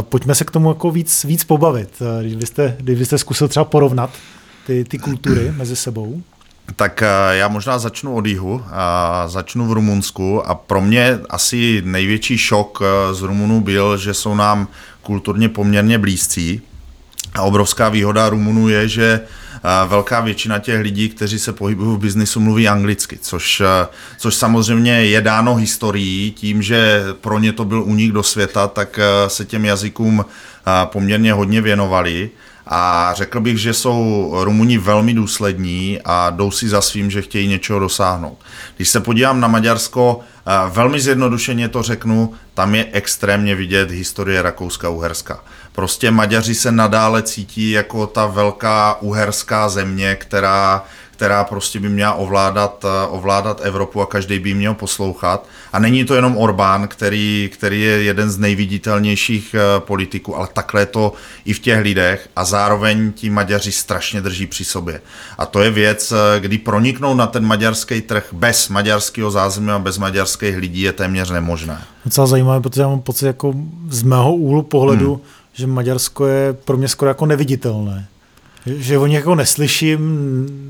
Pojďme 0.00 0.34
se 0.34 0.44
k 0.44 0.50
tomu 0.50 0.68
jako 0.68 0.90
víc, 0.90 1.24
víc 1.24 1.44
pobavit. 1.44 1.88
Uh, 2.00 2.22
když 2.22 2.36
byste, 2.36 2.76
když 2.80 2.98
byste 2.98 3.18
zkusil 3.18 3.48
třeba 3.48 3.64
porovnat 3.64 4.10
ty, 4.66 4.84
ty 4.84 4.98
kultury 4.98 5.52
mezi 5.56 5.76
sebou. 5.76 6.22
Tak 6.76 7.02
eh, 7.02 7.36
já 7.36 7.48
možná 7.48 7.78
začnu 7.78 8.14
od 8.14 8.26
jihu, 8.26 8.64
a 8.70 9.24
začnu 9.28 9.66
v 9.66 9.72
Rumunsku. 9.72 10.48
A 10.48 10.54
pro 10.54 10.80
mě 10.80 11.18
asi 11.30 11.82
největší 11.84 12.38
šok 12.38 12.82
eh, 12.82 13.14
z 13.14 13.22
Rumunů 13.22 13.60
byl, 13.60 13.96
že 13.96 14.14
jsou 14.14 14.34
nám 14.34 14.68
kulturně 15.02 15.48
poměrně 15.48 15.98
blízcí. 15.98 16.62
A 17.34 17.42
obrovská 17.42 17.88
výhoda 17.88 18.28
Rumunů 18.28 18.68
je, 18.68 18.88
že 18.88 19.20
velká 19.88 20.20
většina 20.20 20.58
těch 20.58 20.80
lidí, 20.80 21.08
kteří 21.08 21.38
se 21.38 21.52
pohybují 21.52 21.96
v 21.96 22.00
biznisu, 22.00 22.40
mluví 22.40 22.68
anglicky, 22.68 23.18
což, 23.18 23.62
což 24.18 24.34
samozřejmě 24.34 24.92
je 24.92 25.20
dáno 25.20 25.54
historií, 25.54 26.32
tím, 26.32 26.62
že 26.62 27.04
pro 27.20 27.38
ně 27.38 27.52
to 27.52 27.64
byl 27.64 27.82
únik 27.82 28.12
do 28.12 28.22
světa, 28.22 28.68
tak 28.68 28.98
se 29.28 29.44
těm 29.44 29.64
jazykům 29.64 30.24
poměrně 30.84 31.32
hodně 31.32 31.60
věnovali. 31.60 32.30
A 32.66 33.12
řekl 33.14 33.40
bych, 33.40 33.58
že 33.58 33.74
jsou 33.74 34.30
Rumuni 34.44 34.78
velmi 34.78 35.14
důslední 35.14 35.98
a 36.04 36.30
jdou 36.30 36.50
si 36.50 36.68
za 36.68 36.80
svým, 36.80 37.10
že 37.10 37.22
chtějí 37.22 37.48
něčeho 37.48 37.78
dosáhnout. 37.78 38.38
Když 38.76 38.88
se 38.88 39.00
podívám 39.00 39.40
na 39.40 39.48
Maďarsko, 39.48 40.20
velmi 40.70 41.00
zjednodušeně 41.00 41.68
to 41.68 41.82
řeknu, 41.82 42.32
tam 42.54 42.74
je 42.74 42.86
extrémně 42.92 43.54
vidět 43.54 43.90
historie 43.90 44.42
Rakouska-Uherska. 44.42 45.38
Prostě 45.72 46.10
Maďaři 46.10 46.54
se 46.54 46.72
nadále 46.72 47.22
cítí 47.22 47.70
jako 47.70 48.06
ta 48.06 48.26
velká 48.26 48.96
uherská 49.00 49.68
země, 49.68 50.16
která 50.20 50.84
která 51.16 51.44
prostě 51.44 51.80
by 51.80 51.88
měla 51.88 52.14
ovládat, 52.14 52.84
eh, 52.84 53.06
ovládat 53.08 53.60
Evropu 53.62 54.00
a 54.00 54.06
každý 54.06 54.38
by 54.38 54.54
měl 54.54 54.74
poslouchat. 54.74 55.46
A 55.72 55.78
není 55.78 56.04
to 56.04 56.14
jenom 56.14 56.36
Orbán, 56.36 56.88
který, 56.88 57.50
který 57.52 57.82
je 57.82 58.02
jeden 58.02 58.30
z 58.30 58.38
nejviditelnějších 58.38 59.54
eh, 59.54 59.80
politiků, 59.80 60.36
ale 60.36 60.48
takhle 60.52 60.82
je 60.82 60.86
to 60.86 61.12
i 61.44 61.52
v 61.52 61.58
těch 61.58 61.80
lidech 61.80 62.28
a 62.36 62.44
zároveň 62.44 63.12
ti 63.12 63.30
Maďaři 63.30 63.72
strašně 63.72 64.20
drží 64.20 64.46
při 64.46 64.64
sobě. 64.64 65.00
A 65.38 65.46
to 65.46 65.62
je 65.62 65.70
věc, 65.70 66.12
eh, 66.12 66.40
kdy 66.40 66.58
proniknout 66.58 67.16
na 67.16 67.26
ten 67.26 67.46
maďarský 67.46 68.00
trh 68.00 68.26
bez 68.32 68.68
maďarského 68.68 69.30
zázemí 69.30 69.70
a 69.70 69.78
bez 69.78 69.98
maďarských 69.98 70.56
lidí 70.56 70.80
je 70.80 70.92
téměř 70.92 71.30
nemožné. 71.30 71.78
Docela 72.04 72.26
zajímavé, 72.26 72.60
protože 72.60 72.82
já 72.82 72.88
mám 72.88 73.00
pocit 73.00 73.26
jako 73.26 73.54
z 73.88 74.02
mého 74.02 74.34
úhlu 74.34 74.62
pohledu, 74.62 75.14
hmm. 75.14 75.22
že 75.52 75.66
Maďarsko 75.66 76.26
je 76.26 76.52
pro 76.52 76.76
mě 76.76 76.88
skoro 76.88 77.08
jako 77.08 77.26
neviditelné 77.26 78.08
že 78.66 78.98
o 78.98 79.06
nich 79.06 79.16
jako 79.16 79.34
neslyším, 79.34 80.00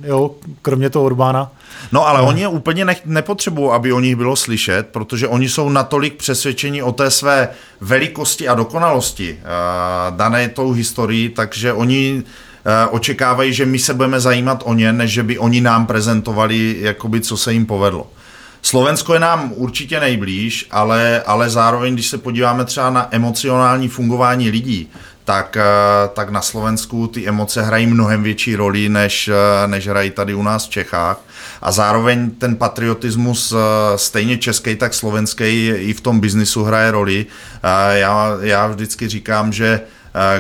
jo, 0.05 0.31
kromě 0.63 0.91
toho 0.91 1.05
Orbána. 1.05 1.51
No 1.93 2.07
ale 2.07 2.23
no. 2.23 2.29
oni 2.29 2.47
úplně 2.47 2.85
ne, 2.85 2.97
nepotřebují, 3.05 3.71
aby 3.71 3.93
o 3.93 4.01
nich 4.01 4.17
bylo 4.17 4.37
slyšet, 4.37 4.87
protože 4.87 5.29
oni 5.29 5.49
jsou 5.49 5.69
natolik 5.69 6.15
přesvědčeni 6.15 6.83
o 6.83 6.93
té 6.93 7.11
své 7.11 7.49
velikosti 7.81 8.49
a 8.49 8.55
dokonalosti 8.55 9.33
uh, 9.33 10.17
dané 10.17 10.49
tou 10.49 10.73
historií, 10.73 11.29
takže 11.29 11.73
oni 11.73 12.23
uh, 12.23 12.95
očekávají, 12.95 13.53
že 13.53 13.67
my 13.67 13.79
se 13.79 13.95
budeme 13.95 14.21
zajímat 14.21 14.63
o 14.67 14.75
ně, 14.75 14.93
než 14.93 15.11
že 15.11 15.23
by 15.23 15.39
oni 15.39 15.61
nám 15.61 15.87
prezentovali, 15.87 16.77
jakoby, 16.81 17.21
co 17.21 17.37
se 17.37 17.53
jim 17.53 17.67
povedlo. 17.67 18.07
Slovensko 18.63 19.15
je 19.15 19.21
nám 19.21 19.53
určitě 19.57 20.01
nejblíž, 20.01 20.67
ale, 20.71 21.23
ale 21.27 21.51
zároveň, 21.51 21.95
když 21.95 22.07
se 22.07 22.19
podíváme 22.19 22.65
třeba 22.65 22.91
na 22.91 23.09
emocionální 23.11 23.89
fungování 23.89 24.51
lidí, 24.51 24.91
tak, 25.25 25.57
eh, 25.57 25.63
tak 26.13 26.31
na 26.31 26.43
Slovensku 26.43 27.07
ty 27.07 27.29
emoce 27.29 27.63
hrají 27.63 27.87
mnohem 27.87 28.23
větší 28.23 28.57
roli, 28.57 28.89
než, 28.89 29.29
eh, 29.29 29.69
než 29.69 29.89
hrají 29.89 30.11
tady 30.11 30.35
u 30.35 30.43
nás 30.43 30.67
v 30.67 30.71
Čechách. 30.71 31.21
A 31.63 31.73
zároveň 31.73 32.31
ten 32.31 32.57
patriotismus 32.57 33.53
eh, 33.53 33.99
stejně 33.99 34.39
český, 34.39 34.77
tak 34.77 34.95
slovenský 34.95 35.69
i 35.69 35.93
v 35.93 36.01
tom 36.01 36.21
biznisu 36.21 36.65
hraje 36.65 36.91
roli. 36.91 37.27
Já, 37.93 38.37
já 38.41 38.67
vždycky 38.67 39.09
říkám, 39.09 39.53
že 39.53 39.81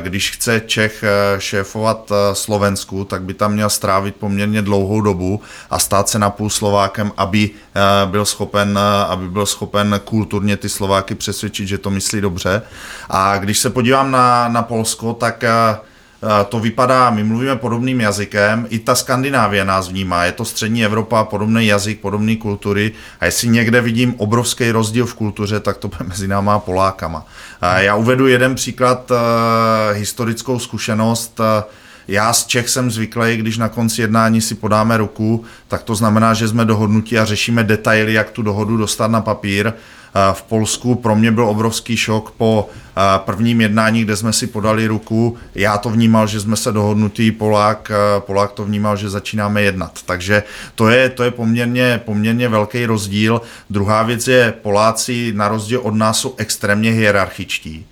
když 0.00 0.30
chce 0.30 0.60
Čech 0.66 1.02
eh, 1.02 1.40
šéfovat 1.40 2.12
eh, 2.12 2.34
Slovensku, 2.34 3.04
tak 3.04 3.22
by 3.22 3.34
tam 3.34 3.52
měl 3.52 3.70
strávit 3.70 4.16
poměrně 4.16 4.62
dlouhou 4.62 5.00
dobu 5.00 5.40
a 5.70 5.78
stát 5.78 6.08
se 6.08 6.18
napůl 6.18 6.50
Slovákem, 6.50 7.12
aby 7.16 7.50
eh, 7.50 8.06
byl 8.06 8.24
schopen, 8.24 8.78
aby 9.08 9.28
byl 9.28 9.46
schopen 9.46 10.00
kulturně 10.04 10.56
ty 10.56 10.68
Slováky 10.68 11.14
přesvědčit, 11.14 11.68
že 11.68 11.78
to 11.78 11.90
myslí 11.90 12.20
dobře. 12.20 12.62
A 13.10 13.38
když 13.38 13.58
se 13.58 13.70
podívám 13.70 14.10
na, 14.10 14.48
na 14.48 14.62
Polsko, 14.62 15.12
tak 15.12 15.44
Eh, 15.44 15.78
to 16.48 16.60
vypadá, 16.60 17.10
my 17.10 17.24
mluvíme 17.24 17.56
podobným 17.56 18.00
jazykem, 18.00 18.66
i 18.70 18.78
ta 18.78 18.94
Skandinávie 18.94 19.64
nás 19.64 19.88
vnímá, 19.88 20.24
je 20.24 20.32
to 20.32 20.44
střední 20.44 20.84
Evropa, 20.84 21.24
podobný 21.24 21.66
jazyk, 21.66 22.00
podobné 22.00 22.36
kultury 22.36 22.92
a 23.20 23.24
jestli 23.24 23.48
někde 23.48 23.80
vidím 23.80 24.14
obrovský 24.18 24.70
rozdíl 24.70 25.06
v 25.06 25.14
kultuře, 25.14 25.60
tak 25.60 25.76
to 25.76 25.90
mezi 26.08 26.28
náma 26.28 26.54
a 26.54 26.58
Polákama. 26.58 27.26
Eh, 27.62 27.84
já 27.84 27.94
uvedu 27.94 28.26
jeden 28.26 28.54
příklad, 28.54 29.10
eh, 29.10 29.94
historickou 29.94 30.58
zkušenost, 30.58 31.40
já 32.08 32.32
z 32.32 32.46
Čech 32.46 32.68
jsem 32.68 32.90
zvyklý, 32.90 33.36
když 33.36 33.58
na 33.58 33.68
konci 33.68 34.00
jednání 34.00 34.40
si 34.40 34.54
podáme 34.54 34.96
ruku, 34.96 35.44
tak 35.68 35.82
to 35.82 35.94
znamená, 35.94 36.34
že 36.34 36.48
jsme 36.48 36.64
dohodnutí 36.64 37.18
a 37.18 37.24
řešíme 37.24 37.64
detaily, 37.64 38.12
jak 38.12 38.30
tu 38.30 38.42
dohodu 38.42 38.76
dostat 38.76 39.10
na 39.10 39.20
papír 39.20 39.72
v 40.32 40.42
Polsku. 40.42 40.94
Pro 40.94 41.16
mě 41.16 41.32
byl 41.32 41.44
obrovský 41.44 41.96
šok 41.96 42.30
po 42.30 42.68
prvním 43.18 43.60
jednání, 43.60 44.04
kde 44.04 44.16
jsme 44.16 44.32
si 44.32 44.46
podali 44.46 44.86
ruku. 44.86 45.36
Já 45.54 45.78
to 45.78 45.90
vnímal, 45.90 46.26
že 46.26 46.40
jsme 46.40 46.56
se 46.56 46.72
dohodnutí, 46.72 47.32
Polák, 47.32 47.92
Polák 48.18 48.52
to 48.52 48.64
vnímal, 48.64 48.96
že 48.96 49.10
začínáme 49.10 49.62
jednat. 49.62 49.98
Takže 50.06 50.42
to 50.74 50.88
je, 50.88 51.08
to 51.08 51.22
je 51.22 51.30
poměrně, 51.30 52.00
poměrně 52.04 52.48
velký 52.48 52.86
rozdíl. 52.86 53.40
Druhá 53.70 54.02
věc 54.02 54.28
je, 54.28 54.54
Poláci 54.62 55.32
na 55.36 55.48
rozdíl 55.48 55.80
od 55.80 55.94
nás 55.94 56.18
jsou 56.18 56.34
extrémně 56.36 56.90
hierarchičtí. 56.90 57.86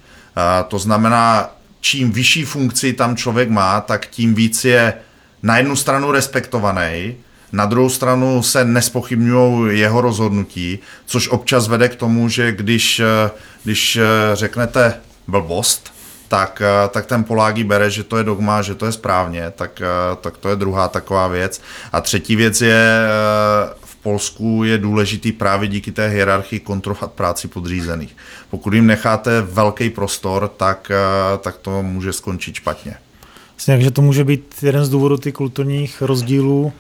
To 0.69 0.79
znamená, 0.79 1.51
čím 1.83 2.13
vyšší 2.13 2.45
funkci 2.45 2.93
tam 2.93 3.17
člověk 3.17 3.51
má, 3.51 3.81
tak 3.81 4.07
tím 4.07 4.35
víc 4.35 4.65
je 4.65 4.95
na 5.43 5.57
jednu 5.57 5.77
stranu 5.77 6.13
respektovaný, 6.13 7.15
na 7.53 7.67
druhou 7.67 7.89
stranu 7.89 8.43
se 8.43 8.65
nespochybňují 8.65 9.81
jeho 9.81 10.01
rozhodnutí, 10.01 10.79
což 11.07 11.29
občas 11.29 11.69
vede 11.69 11.89
k 11.89 11.97
tomu, 11.97 12.29
že 12.29 12.53
když, 12.53 13.01
eh, 13.01 13.31
když 13.65 13.97
eh, 13.97 14.03
řeknete 14.33 14.95
blbost, 15.29 15.93
tak, 16.29 16.63
eh, 16.65 16.89
tak 16.89 17.07
ten 17.07 17.25
Polági 17.25 17.65
bere, 17.65 17.91
že 17.91 18.05
to 18.05 18.17
je 18.17 18.25
dogma, 18.25 18.63
že 18.63 18.75
to 18.75 18.87
je 18.87 18.93
správně, 18.93 19.51
tak, 19.57 19.83
tak 20.21 20.37
to 20.39 20.49
je 20.49 20.57
druhá 20.57 20.89
taková 20.89 21.29
věc. 21.29 21.63
A 21.93 22.01
třetí 22.01 22.37
věc 22.37 22.61
je, 22.61 23.07
Polsku 24.03 24.65
je 24.65 24.79
důležitý 24.79 25.33
právě 25.33 25.69
díky 25.69 25.93
té 25.93 26.09
hierarchii 26.09 26.61
kontrolovat 26.61 27.13
práci 27.13 27.49
podřízených. 27.49 28.17
Pokud 28.51 28.75
jim 28.75 28.87
necháte 28.87 29.43
velký 29.43 29.91
prostor, 29.91 30.51
tak, 30.57 30.93
tak 31.41 31.57
to 31.57 31.83
může 31.83 32.13
skončit 32.13 32.55
špatně. 32.55 32.95
Takže 33.67 33.91
to 33.91 34.03
může 34.03 34.25
být 34.25 34.55
jeden 34.63 34.85
z 34.85 34.89
důvodů 34.89 35.17
ty 35.17 35.33
kulturních 35.33 36.03
rozdílů, 36.03 36.73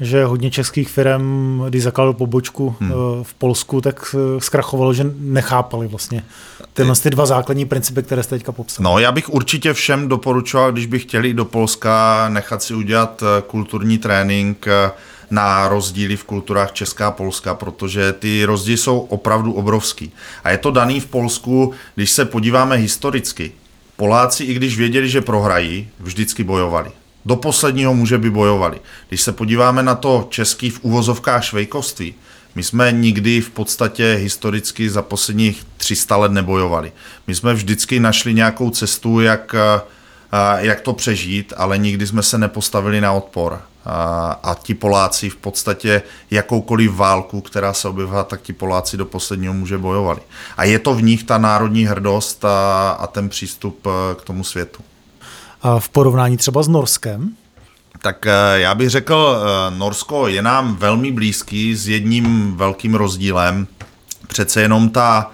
že 0.00 0.24
hodně 0.24 0.50
českých 0.50 0.88
firm, 0.88 1.62
když 1.68 1.82
zakládal 1.82 2.12
pobočku 2.12 2.76
hmm. 2.80 2.92
Eh, 2.92 2.94
v 3.24 3.34
Polsku, 3.34 3.80
tak 3.80 4.14
eh, 4.14 4.40
zkrachovalo, 4.40 4.94
že 4.94 5.06
nechápali 5.18 5.86
vlastně 5.88 6.24
tyhle 6.72 6.94
ty 6.96 7.10
dva 7.10 7.26
základní 7.26 7.64
principy, 7.64 8.02
které 8.02 8.22
jste 8.22 8.36
teďka 8.36 8.52
popsal. 8.52 8.84
No, 8.84 8.98
já 8.98 9.12
bych 9.12 9.28
určitě 9.28 9.72
všem 9.72 10.08
doporučoval, 10.08 10.72
když 10.72 10.86
by 10.86 10.98
chtěli 10.98 11.34
do 11.34 11.44
Polska 11.44 12.28
nechat 12.28 12.62
si 12.62 12.74
udělat 12.74 13.22
eh, 13.22 13.42
kulturní 13.46 13.98
trénink 13.98 14.66
na 15.30 15.68
rozdíly 15.68 16.16
v 16.16 16.24
kulturách 16.24 16.72
Česká 16.72 17.08
a 17.08 17.10
Polska, 17.10 17.54
protože 17.54 18.12
ty 18.12 18.44
rozdíly 18.44 18.76
jsou 18.76 18.98
opravdu 18.98 19.52
obrovský. 19.52 20.12
A 20.44 20.50
je 20.50 20.58
to 20.58 20.70
daný 20.70 21.00
v 21.00 21.06
Polsku, 21.06 21.72
když 21.94 22.10
se 22.10 22.24
podíváme 22.24 22.76
historicky. 22.76 23.52
Poláci, 23.96 24.44
i 24.44 24.54
když 24.54 24.78
věděli, 24.78 25.08
že 25.08 25.20
prohrají, 25.20 25.88
vždycky 26.00 26.44
bojovali 26.44 26.90
do 27.28 27.36
posledního 27.36 27.94
muže 27.94 28.18
by 28.18 28.30
bojovali. 28.30 28.80
Když 29.08 29.20
se 29.20 29.32
podíváme 29.32 29.82
na 29.82 29.94
to 29.94 30.26
český 30.30 30.70
v 30.70 30.80
uvozovkách 30.82 31.44
švejkovství, 31.44 32.14
my 32.54 32.62
jsme 32.62 32.92
nikdy 32.92 33.40
v 33.40 33.50
podstatě 33.50 34.16
historicky 34.20 34.90
za 34.90 35.02
posledních 35.02 35.66
300 35.76 36.16
let 36.16 36.32
nebojovali. 36.32 36.92
My 37.26 37.34
jsme 37.34 37.54
vždycky 37.54 38.00
našli 38.00 38.34
nějakou 38.34 38.70
cestu, 38.70 39.20
jak, 39.20 39.54
jak 40.58 40.80
to 40.80 40.92
přežít, 40.92 41.52
ale 41.56 41.78
nikdy 41.78 42.06
jsme 42.06 42.22
se 42.22 42.38
nepostavili 42.38 43.00
na 43.00 43.12
odpor. 43.12 43.62
A 44.42 44.56
ti 44.62 44.74
Poláci 44.74 45.30
v 45.30 45.36
podstatě 45.36 46.02
jakoukoliv 46.30 46.94
válku, 46.94 47.40
která 47.40 47.72
se 47.72 47.88
objevila, 47.88 48.24
tak 48.24 48.42
ti 48.42 48.52
Poláci 48.52 48.96
do 48.96 49.06
posledního 49.06 49.54
muže 49.54 49.78
bojovali. 49.78 50.20
A 50.56 50.64
je 50.64 50.78
to 50.78 50.94
v 50.94 51.02
nich 51.02 51.24
ta 51.24 51.38
národní 51.38 51.84
hrdost 51.84 52.44
a, 52.44 52.90
a 52.90 53.06
ten 53.06 53.28
přístup 53.28 53.86
k 54.18 54.24
tomu 54.24 54.44
světu 54.44 54.82
v 55.78 55.88
porovnání 55.88 56.36
třeba 56.36 56.62
s 56.62 56.68
Norskem? 56.68 57.30
Tak 58.02 58.26
eh, 58.26 58.32
já 58.54 58.74
bych 58.74 58.90
řekl, 58.90 59.36
eh, 59.36 59.78
Norsko 59.78 60.28
je 60.28 60.42
nám 60.42 60.76
velmi 60.76 61.12
blízký 61.12 61.76
s 61.76 61.88
jedním 61.88 62.56
velkým 62.56 62.94
rozdílem. 62.94 63.66
Přece 64.28 64.62
jenom 64.62 64.90
ta, 64.90 65.30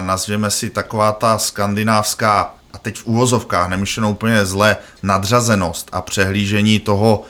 nazvěme 0.00 0.50
si 0.50 0.70
taková 0.70 1.12
ta 1.12 1.38
skandinávská, 1.38 2.54
a 2.72 2.78
teď 2.78 2.98
v 2.98 3.06
úvozovkách, 3.06 3.68
nemyšleno 3.68 4.10
úplně 4.10 4.46
zle, 4.46 4.76
nadřazenost 5.02 5.88
a 5.92 6.02
přehlížení 6.02 6.80
toho, 6.80 7.22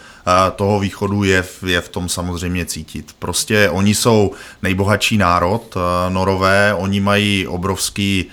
toho 0.57 0.81
východu 0.81 1.25
je, 1.25 1.45
je 1.67 1.81
v 1.81 1.89
tom 1.89 2.09
samozřejmě 2.09 2.67
cítit. 2.67 3.17
Prostě 3.19 3.71
oni 3.71 3.95
jsou 3.95 4.33
nejbohatší 4.63 5.19
národ, 5.19 5.75
norové, 6.09 6.75
oni 6.75 7.01
mají 7.01 7.47
obrovský 7.47 8.27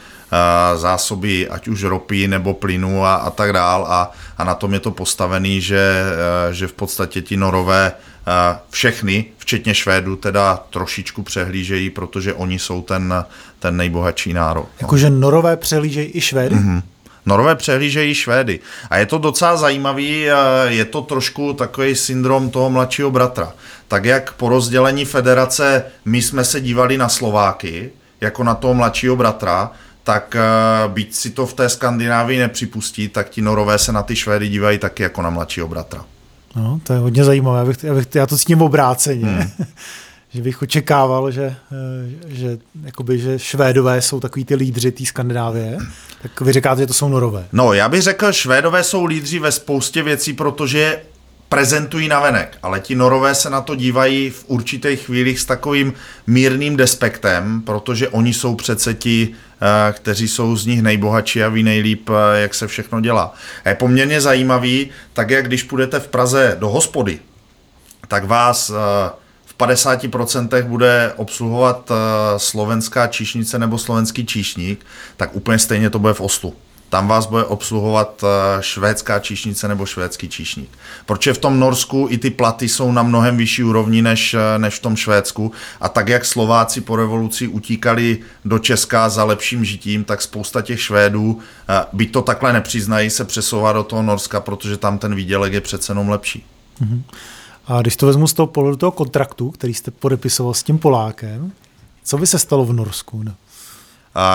zásoby 0.76 1.50
ať 1.50 1.68
už 1.68 1.84
ropy 1.84 2.28
nebo 2.28 2.54
plynu 2.54 3.06
a, 3.06 3.16
a 3.16 3.30
tak 3.30 3.54
dál 3.54 3.86
a, 3.90 4.12
a 4.38 4.44
na 4.44 4.56
tom 4.56 4.74
je 4.74 4.80
to 4.80 4.92
postavený, 4.92 5.62
že, 5.62 6.04
e, 6.50 6.54
že 6.54 6.68
v 6.68 6.74
podstatě 6.74 7.22
ti 7.22 7.38
norové 7.38 7.92
všechny, 8.70 9.26
včetně 9.38 9.76
Švédu, 9.76 10.16
teda 10.16 10.64
trošičku 10.70 11.24
přehlížejí, 11.24 11.90
protože 11.90 12.34
oni 12.34 12.60
jsou 12.60 12.82
ten, 12.82 13.26
ten 13.60 13.78
nejbohatší 13.78 14.34
národ. 14.34 14.64
No. 14.64 14.78
Jakože 14.82 15.10
norové 15.10 15.58
přehlížejí 15.58 16.12
i 16.14 16.22
Švédy? 16.22 16.56
Mm-hmm. 16.56 16.82
Norové 17.26 17.56
přehlížejí 17.56 18.14
Švédy. 18.14 18.60
A 18.90 18.98
je 18.98 19.06
to 19.06 19.18
docela 19.18 19.58
zajímavý, 19.58 20.28
je 20.68 20.86
to 20.86 21.02
trošku 21.02 21.54
takový 21.54 21.96
syndrom 21.96 22.50
toho 22.50 22.70
mladšího 22.70 23.12
bratra. 23.12 23.54
Tak 23.88 24.06
jak 24.06 24.34
po 24.34 24.50
rozdělení 24.50 25.06
federace 25.06 25.84
my 26.06 26.22
jsme 26.22 26.44
se 26.46 26.62
dívali 26.62 26.98
na 26.98 27.10
Slováky, 27.10 27.92
jako 28.22 28.44
na 28.44 28.56
toho 28.56 28.74
mladšího 28.74 29.16
bratra, 29.16 29.72
tak 30.04 30.36
byť 30.88 31.16
si 31.16 31.30
to 31.30 31.46
v 31.46 31.54
té 31.54 31.70
Skandinávii 31.70 32.40
nepřipustí, 32.40 33.08
tak 33.08 33.30
ti 33.30 33.42
Norové 33.42 33.78
se 33.78 33.92
na 33.92 34.04
ty 34.04 34.16
Švédy 34.16 34.48
dívají 34.48 34.78
taky 34.78 35.04
jako 35.04 35.22
na 35.22 35.30
mladšího 35.30 35.68
bratra. 35.68 36.06
No, 36.56 36.80
to 36.84 36.94
je 36.94 37.00
hodně 37.00 37.24
zajímavé, 37.24 37.60
já, 37.60 37.66
bych, 37.66 37.84
já, 37.84 37.94
bych, 37.94 38.08
já 38.16 38.26
to 38.26 38.38
s 38.38 38.46
tím 38.46 38.62
obráceně. 38.62 39.26
Hmm. 39.26 39.52
že 40.34 40.42
bych 40.42 40.62
očekával, 40.62 41.32
že, 41.32 41.56
eh, 41.72 42.36
že, 42.36 42.58
jakoby, 42.84 43.20
že 43.20 43.40
Švédové 43.40 44.02
jsou 44.02 44.20
takový 44.20 44.46
ty 44.46 44.56
lídři 44.56 44.92
té 44.92 45.06
Skandinávie, 45.06 45.78
tak 46.22 46.42
vy 46.42 46.54
říkáte, 46.54 46.82
že 46.82 46.88
to 46.88 46.94
jsou 46.94 47.10
Norové. 47.10 47.46
No, 47.52 47.74
já 47.74 47.90
bych 47.90 48.02
řekl, 48.02 48.32
Švédové 48.32 48.84
jsou 48.84 49.06
lídři 49.06 49.40
ve 49.40 49.52
spoustě 49.52 50.04
věcí, 50.04 50.34
protože 50.34 51.02
prezentují 51.50 52.08
navenek, 52.08 52.58
ale 52.64 52.80
ti 52.80 52.96
Norové 52.96 53.36
se 53.36 53.50
na 53.50 53.62
to 53.62 53.76
dívají 53.76 54.30
v 54.30 54.44
určitých 54.48 55.00
chvílích 55.00 55.40
s 55.40 55.46
takovým 55.46 55.94
mírným 56.28 56.78
despektem, 56.78 57.62
protože 57.62 58.10
oni 58.10 58.34
jsou 58.34 58.56
přece 58.56 58.94
ti, 58.94 59.30
eh, 59.62 59.94
kteří 59.94 60.28
jsou 60.28 60.56
z 60.56 60.66
nich 60.66 60.82
nejbohatší 60.82 61.44
a 61.44 61.50
ví 61.50 61.64
nejlíp, 61.64 62.10
eh, 62.10 62.42
jak 62.42 62.54
se 62.54 62.68
všechno 62.68 63.02
dělá. 63.02 63.34
A 63.66 63.70
je 63.70 63.76
poměrně 63.76 64.22
zajímavý, 64.22 64.90
tak 65.14 65.30
jak 65.30 65.46
když 65.46 65.64
půjdete 65.64 66.00
v 66.00 66.08
Praze 66.08 66.56
do 66.60 66.70
hospody, 66.70 67.20
tak 68.08 68.26
vás 68.26 68.72
50% 69.60 70.64
bude 70.64 71.14
obsluhovat 71.16 71.92
eh, 71.92 71.96
slovenská 72.40 73.08
číšnice 73.08 73.60
nebo 73.60 73.78
slovenský 73.78 74.26
číšník, 74.26 74.86
tak 75.18 75.36
úplně 75.36 75.60
stejně 75.60 75.90
to 75.90 76.00
bude 76.00 76.14
v 76.14 76.22
Oslu. 76.22 76.54
Tam 76.90 77.08
vás 77.08 77.26
bude 77.26 77.44
obsluhovat 77.44 78.24
eh, 78.24 78.62
švédská 78.62 79.20
číšnice 79.20 79.68
nebo 79.68 79.86
švédský 79.86 80.30
číšník. 80.30 80.70
Protože 81.06 81.34
v 81.34 81.38
tom 81.38 81.60
Norsku 81.60 82.08
i 82.10 82.18
ty 82.18 82.30
platy 82.30 82.70
jsou 82.70 82.92
na 82.92 83.04
mnohem 83.04 83.38
vyšší 83.38 83.64
úrovni 83.64 84.02
než, 84.02 84.34
eh, 84.34 84.60
než 84.60 84.76
v 84.76 84.82
tom 84.82 84.96
Švédsku. 84.96 85.52
A 85.82 85.90
tak, 85.90 86.08
jak 86.08 86.26
Slováci 86.26 86.82
po 86.82 86.96
revoluci 86.96 87.48
utíkali 87.48 88.18
do 88.46 88.60
Česka 88.60 89.10
za 89.10 89.24
lepším 89.24 89.66
žitím, 89.66 90.04
tak 90.04 90.22
spousta 90.22 90.62
těch 90.62 90.82
Švédů, 90.82 91.40
by 91.94 92.06
to 92.06 92.22
takhle 92.22 92.54
nepřiznají, 92.54 93.10
se 93.10 93.26
přesouvá 93.26 93.74
do 93.74 93.84
toho 93.84 94.02
Norska, 94.02 94.40
protože 94.40 94.78
tam 94.78 94.98
ten 94.98 95.16
výdělek 95.16 95.54
je 95.54 95.62
přece 95.62 95.92
jenom 95.92 96.10
lepší. 96.10 96.46
Mm-hmm. 96.82 97.02
A 97.70 97.82
když 97.82 97.96
to 97.96 98.06
vezmu 98.06 98.28
z 98.28 98.34
toho 98.34 98.48
pohledu 98.48 98.78
toho 98.78 98.92
kontraktu, 98.92 99.52
který 99.52 99.74
jste 99.74 99.92
podepisoval 99.92 100.54
s 100.54 100.64
tím 100.64 100.78
Polákem, 100.78 101.52
co 102.04 102.18
by 102.18 102.28
se 102.28 102.40
stalo 102.40 102.66
v 102.66 102.74
Norsku? 102.74 103.24
No? 103.24 103.32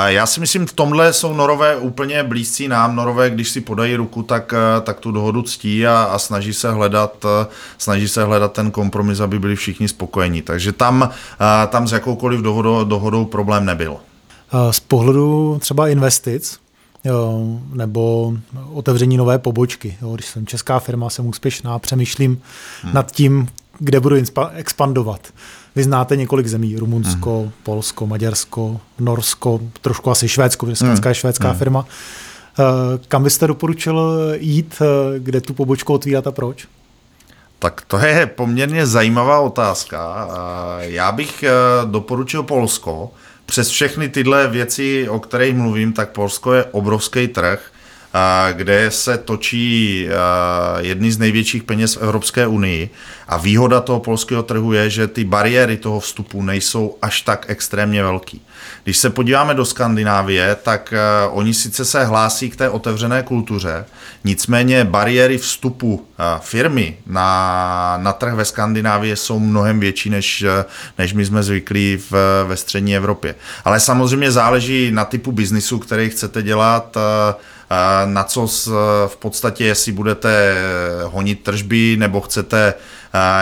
Já 0.06 0.26
si 0.26 0.40
myslím, 0.40 0.66
v 0.66 0.72
tomhle 0.72 1.12
jsou 1.12 1.34
Norové 1.34 1.76
úplně 1.76 2.22
blízcí 2.22 2.68
nám. 2.68 2.96
Norové, 2.96 3.30
když 3.30 3.50
si 3.50 3.60
podají 3.60 3.96
ruku, 3.96 4.22
tak, 4.22 4.52
eh, 4.52 4.80
tak 4.80 5.00
tu 5.00 5.12
dohodu 5.12 5.42
ctí 5.42 5.86
a, 5.86 6.02
a 6.02 6.18
snaží, 6.18 6.54
se 6.54 6.72
hledat, 6.72 7.24
eh, 7.24 7.46
snaží 7.78 8.08
se 8.08 8.24
hledat 8.24 8.52
ten 8.52 8.70
kompromis, 8.70 9.20
aby 9.20 9.38
byli 9.38 9.56
všichni 9.56 9.88
spokojení. 9.88 10.42
Takže 10.42 10.72
tam, 10.72 11.10
eh, 11.10 11.66
tam 11.66 11.88
s 11.88 11.92
jakoukoliv 11.92 12.40
dohodou, 12.40 12.84
dohodou 12.84 13.24
problém 13.24 13.66
nebyl. 13.66 13.96
Z 14.70 14.80
pohledu 14.80 15.58
třeba 15.60 15.88
investic, 15.88 16.58
nebo 17.72 18.32
otevření 18.72 19.16
nové 19.16 19.38
pobočky. 19.38 19.96
Když 20.14 20.26
jsem 20.26 20.46
česká 20.46 20.78
firma, 20.78 21.10
jsem 21.10 21.26
úspěšná, 21.26 21.78
přemýšlím 21.78 22.42
hmm. 22.82 22.94
nad 22.94 23.12
tím, 23.12 23.48
kde 23.78 24.00
budu 24.00 24.16
expandovat. 24.54 25.28
Vy 25.76 25.84
znáte 25.84 26.16
několik 26.16 26.46
zemí, 26.46 26.76
Rumunsko, 26.76 27.40
hmm. 27.40 27.50
Polsko, 27.62 28.06
Maďarsko, 28.06 28.80
Norsko, 28.98 29.60
trošku 29.80 30.10
asi 30.10 30.28
Švédsko, 30.28 30.66
protože 30.66 30.86
hmm. 30.86 31.00
je 31.08 31.14
švédská 31.14 31.48
hmm. 31.48 31.58
firma. 31.58 31.86
Eh, 32.58 32.98
kam 33.08 33.22
byste 33.22 33.46
doporučil 33.46 34.16
jít, 34.38 34.82
eh, 34.82 35.18
kde 35.18 35.40
tu 35.40 35.54
pobočku 35.54 35.92
otvírat 35.92 36.26
a 36.26 36.32
proč? 36.32 36.66
Tak 37.58 37.80
to 37.80 37.98
je 37.98 38.26
poměrně 38.26 38.86
zajímavá 38.86 39.40
otázka. 39.40 40.28
Já 40.78 41.12
bych 41.12 41.42
eh, 41.42 41.50
doporučil 41.84 42.42
Polsko, 42.42 43.10
přes 43.46 43.68
všechny 43.68 44.08
tyhle 44.08 44.48
věci, 44.48 45.08
o 45.08 45.20
kterých 45.20 45.54
mluvím, 45.54 45.92
tak 45.92 46.10
Polsko 46.10 46.52
je 46.52 46.64
obrovský 46.64 47.28
trh, 47.28 47.72
kde 48.52 48.90
se 48.90 49.18
točí 49.18 50.08
jedny 50.78 51.12
z 51.12 51.18
největších 51.18 51.62
peněz 51.62 51.96
v 51.96 52.02
Evropské 52.02 52.46
unii. 52.46 52.90
A 53.28 53.36
výhoda 53.36 53.80
toho 53.80 54.00
polského 54.00 54.42
trhu 54.42 54.72
je, 54.72 54.90
že 54.90 55.06
ty 55.06 55.24
bariéry 55.24 55.76
toho 55.76 56.00
vstupu 56.00 56.42
nejsou 56.42 56.98
až 57.02 57.20
tak 57.20 57.44
extrémně 57.48 58.02
velký. 58.02 58.42
Když 58.84 58.96
se 58.96 59.10
podíváme 59.10 59.54
do 59.54 59.64
Skandinávie, 59.64 60.56
tak 60.62 60.94
oni 61.30 61.54
sice 61.54 61.84
se 61.84 62.04
hlásí 62.04 62.50
k 62.50 62.56
té 62.56 62.68
otevřené 62.70 63.22
kultuře, 63.22 63.84
nicméně 64.24 64.84
bariéry 64.84 65.38
vstupu 65.38 66.06
firmy 66.40 66.96
na, 67.06 67.98
na 68.02 68.12
trh 68.12 68.34
ve 68.34 68.44
Skandinávii 68.44 69.16
jsou 69.16 69.38
mnohem 69.38 69.80
větší, 69.80 70.10
než, 70.10 70.44
než 70.98 71.12
my 71.12 71.24
jsme 71.26 71.42
zvyklí 71.42 72.02
v, 72.10 72.44
ve 72.46 72.56
střední 72.56 72.96
Evropě. 72.96 73.34
Ale 73.64 73.80
samozřejmě 73.80 74.32
záleží 74.32 74.90
na 74.90 75.04
typu 75.04 75.32
biznisu, 75.32 75.78
který 75.78 76.10
chcete 76.10 76.42
dělat, 76.42 76.96
na 78.04 78.24
co 78.24 78.46
v 79.06 79.16
podstatě, 79.16 79.64
jestli 79.64 79.92
budete 79.92 80.54
honit 81.04 81.42
tržby 81.42 81.96
nebo 81.98 82.20
chcete 82.20 82.74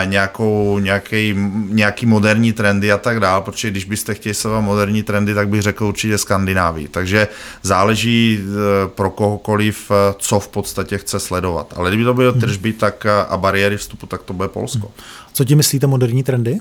nějakou, 0.05 0.79
nějaký, 0.79 1.35
nějaký 1.69 2.05
moderní 2.05 2.53
trendy 2.53 2.91
a 2.91 2.97
tak 2.97 3.19
dále, 3.19 3.41
protože 3.41 3.71
když 3.71 3.85
byste 3.85 4.13
chtěli 4.13 4.33
sledovat 4.33 4.61
moderní 4.61 5.03
trendy, 5.03 5.33
tak 5.33 5.49
bych 5.49 5.61
řekl 5.61 5.85
určitě 5.85 6.17
Skandinávii. 6.17 6.87
Takže 6.87 7.27
záleží 7.63 8.39
e, 8.39 8.87
pro 8.87 9.09
kohokoliv, 9.09 9.91
co 10.17 10.39
v 10.39 10.47
podstatě 10.47 10.97
chce 10.97 11.19
sledovat. 11.19 11.73
Ale 11.75 11.89
kdyby 11.89 12.03
to 12.03 12.13
byly 12.13 12.39
tržby 12.39 12.73
tak 12.73 13.05
a 13.05 13.37
bariéry 13.37 13.77
vstupu, 13.77 14.05
tak 14.05 14.23
to 14.23 14.33
bude 14.33 14.49
Polsko. 14.49 14.91
Co 15.33 15.45
ti 15.45 15.55
myslíte 15.55 15.87
moderní 15.87 16.23
trendy? 16.23 16.59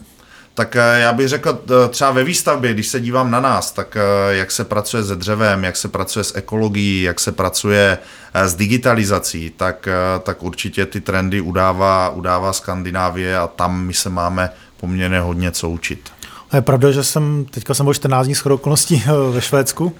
Tak 0.55 0.77
eh, 0.77 1.01
já 1.01 1.12
bych 1.12 1.29
řekl 1.29 1.59
eh, 1.65 1.88
třeba 1.88 2.11
ve 2.11 2.25
výstavbě, 2.25 2.75
když 2.75 2.88
se 2.88 3.01
dívám 3.01 3.31
na 3.31 3.41
nás, 3.41 3.73
tak 3.73 3.97
eh, 3.97 4.35
jak 4.35 4.51
se 4.51 4.65
pracuje 4.65 5.05
se 5.05 5.17
dřevem, 5.17 5.65
jak 5.65 5.77
se 5.77 5.88
pracuje 5.88 6.25
s 6.25 6.37
ekologií, 6.37 7.03
jak 7.03 7.21
se 7.21 7.33
pracuje 7.33 7.99
s 8.35 8.55
digitalizací, 8.55 9.53
tak, 9.57 9.88
tak 10.23 10.43
určitě 10.43 10.87
ty 10.87 11.01
trendy 11.01 11.41
udává, 11.41 12.09
udává 12.09 12.53
Skandinávie 12.53 13.38
a 13.38 13.47
tam 13.47 13.85
my 13.85 13.95
se 13.95 14.11
máme 14.11 14.51
poměrně 14.81 15.21
hodně 15.21 15.51
co 15.51 15.71
učit. 15.71 16.11
A 16.51 16.57
je 16.57 16.62
pravda, 16.62 16.91
že 16.91 17.05
jsem, 17.05 17.47
teďka 17.51 17.75
jsem 17.75 17.87
byl 17.87 17.95
14 17.95 18.27
dní 18.27 18.35
shodou 18.35 18.55
okolností 18.55 19.03
ve 19.31 19.41
Švédsku 19.41 19.95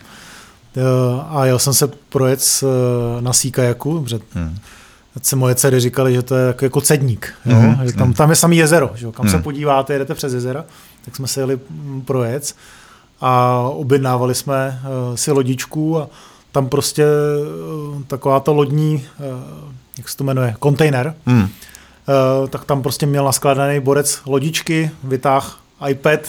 a 1.29 1.47
jel 1.47 1.59
jsem 1.59 1.75
se 1.75 1.87
projet 2.09 2.65
na 3.21 3.33
Sikajaku, 3.33 4.03
protože 4.03 4.19
hmm 4.35 4.59
se 5.23 5.37
moje 5.37 5.55
dcery 5.55 5.81
říkali, 5.81 6.15
že 6.15 6.23
to 6.23 6.35
je 6.35 6.47
jako, 6.47 6.65
jako 6.65 6.81
cedník. 6.81 7.35
Jo? 7.47 7.57
Mm-hmm. 7.57 7.83
Že 7.85 7.93
tam, 7.93 8.13
tam 8.13 8.31
je 8.31 8.37
samý 8.37 8.57
jezero. 8.57 8.91
Že? 8.95 9.07
Kam 9.13 9.25
mm. 9.27 9.31
se 9.31 9.37
mhm. 9.37 9.45
podíváte, 9.45 9.93
jedete 9.93 10.15
přes 10.15 10.33
jezero, 10.33 10.65
tak 11.05 11.17
jsme 11.17 11.27
se 11.27 11.41
jeli 11.41 11.59
projet 12.05 12.55
a 13.21 13.59
objednávali 13.59 14.35
jsme 14.35 14.81
uh, 14.85 15.17
si 15.17 15.33
lodičku 15.33 16.01
a 16.01 16.09
tam 16.53 16.69
prostě 16.69 17.07
uh, 17.95 18.03
taková 18.03 18.41
ta 18.41 18.53
lodní, 18.53 18.95
uh, 18.95 19.27
jak 19.99 20.09
se 20.09 20.17
to 20.17 20.25
jmenuje, 20.25 20.55
kontejner, 20.59 21.15
mm. 21.27 21.49
tak 22.49 22.65
tam 22.65 22.83
prostě 22.83 23.07
měl 23.07 23.25
naskladaný 23.25 23.81
borec 23.81 24.21
lodičky, 24.27 24.91
vytáh 25.05 25.61
iPad, 25.89 26.21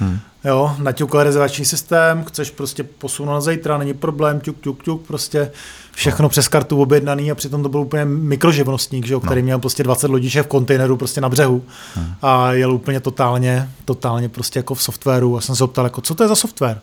mm. 0.00 0.18
Jo, 0.44 0.76
naťukl 0.78 1.22
rezervační 1.22 1.64
systém, 1.64 2.24
chceš 2.24 2.50
prostě 2.50 2.82
posunout 2.82 3.32
na 3.32 3.40
zítra, 3.40 3.78
není 3.78 3.94
problém, 3.94 4.40
ťuk, 4.40 4.60
ťuk, 4.60 4.82
ťuk, 4.84 5.02
prostě 5.02 5.50
všechno 5.92 6.22
no. 6.22 6.28
přes 6.28 6.48
kartu 6.48 6.82
objednaný 6.82 7.30
a 7.30 7.34
přitom 7.34 7.62
to 7.62 7.68
byl 7.68 7.80
úplně 7.80 8.04
mikroživnostník, 8.04 9.06
že 9.06 9.14
jo, 9.14 9.20
který 9.20 9.42
no. 9.42 9.44
měl 9.44 9.58
prostě 9.58 9.82
20 9.82 10.10
lodiček 10.10 10.46
v 10.46 10.48
kontejneru 10.48 10.96
prostě 10.96 11.20
na 11.20 11.28
břehu 11.28 11.62
hmm. 11.94 12.14
a 12.22 12.52
jel 12.52 12.74
úplně 12.74 13.00
totálně, 13.00 13.68
totálně 13.84 14.28
prostě 14.28 14.58
jako 14.58 14.74
v 14.74 14.82
softwaru 14.82 15.36
a 15.36 15.40
jsem 15.40 15.56
se 15.56 15.64
optal, 15.64 15.84
jako 15.84 16.00
co 16.00 16.14
to 16.14 16.24
je 16.24 16.28
za 16.28 16.34
software? 16.34 16.80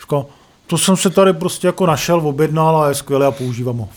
Říkal, 0.00 0.26
to 0.66 0.78
jsem 0.78 0.96
se 0.96 1.10
tady 1.10 1.32
prostě 1.32 1.66
jako 1.66 1.86
našel, 1.86 2.20
objednal 2.28 2.82
a 2.82 2.88
je 2.88 2.94
skvělé 2.94 3.26
a 3.26 3.30
používám 3.30 3.76
ho. 3.76 3.88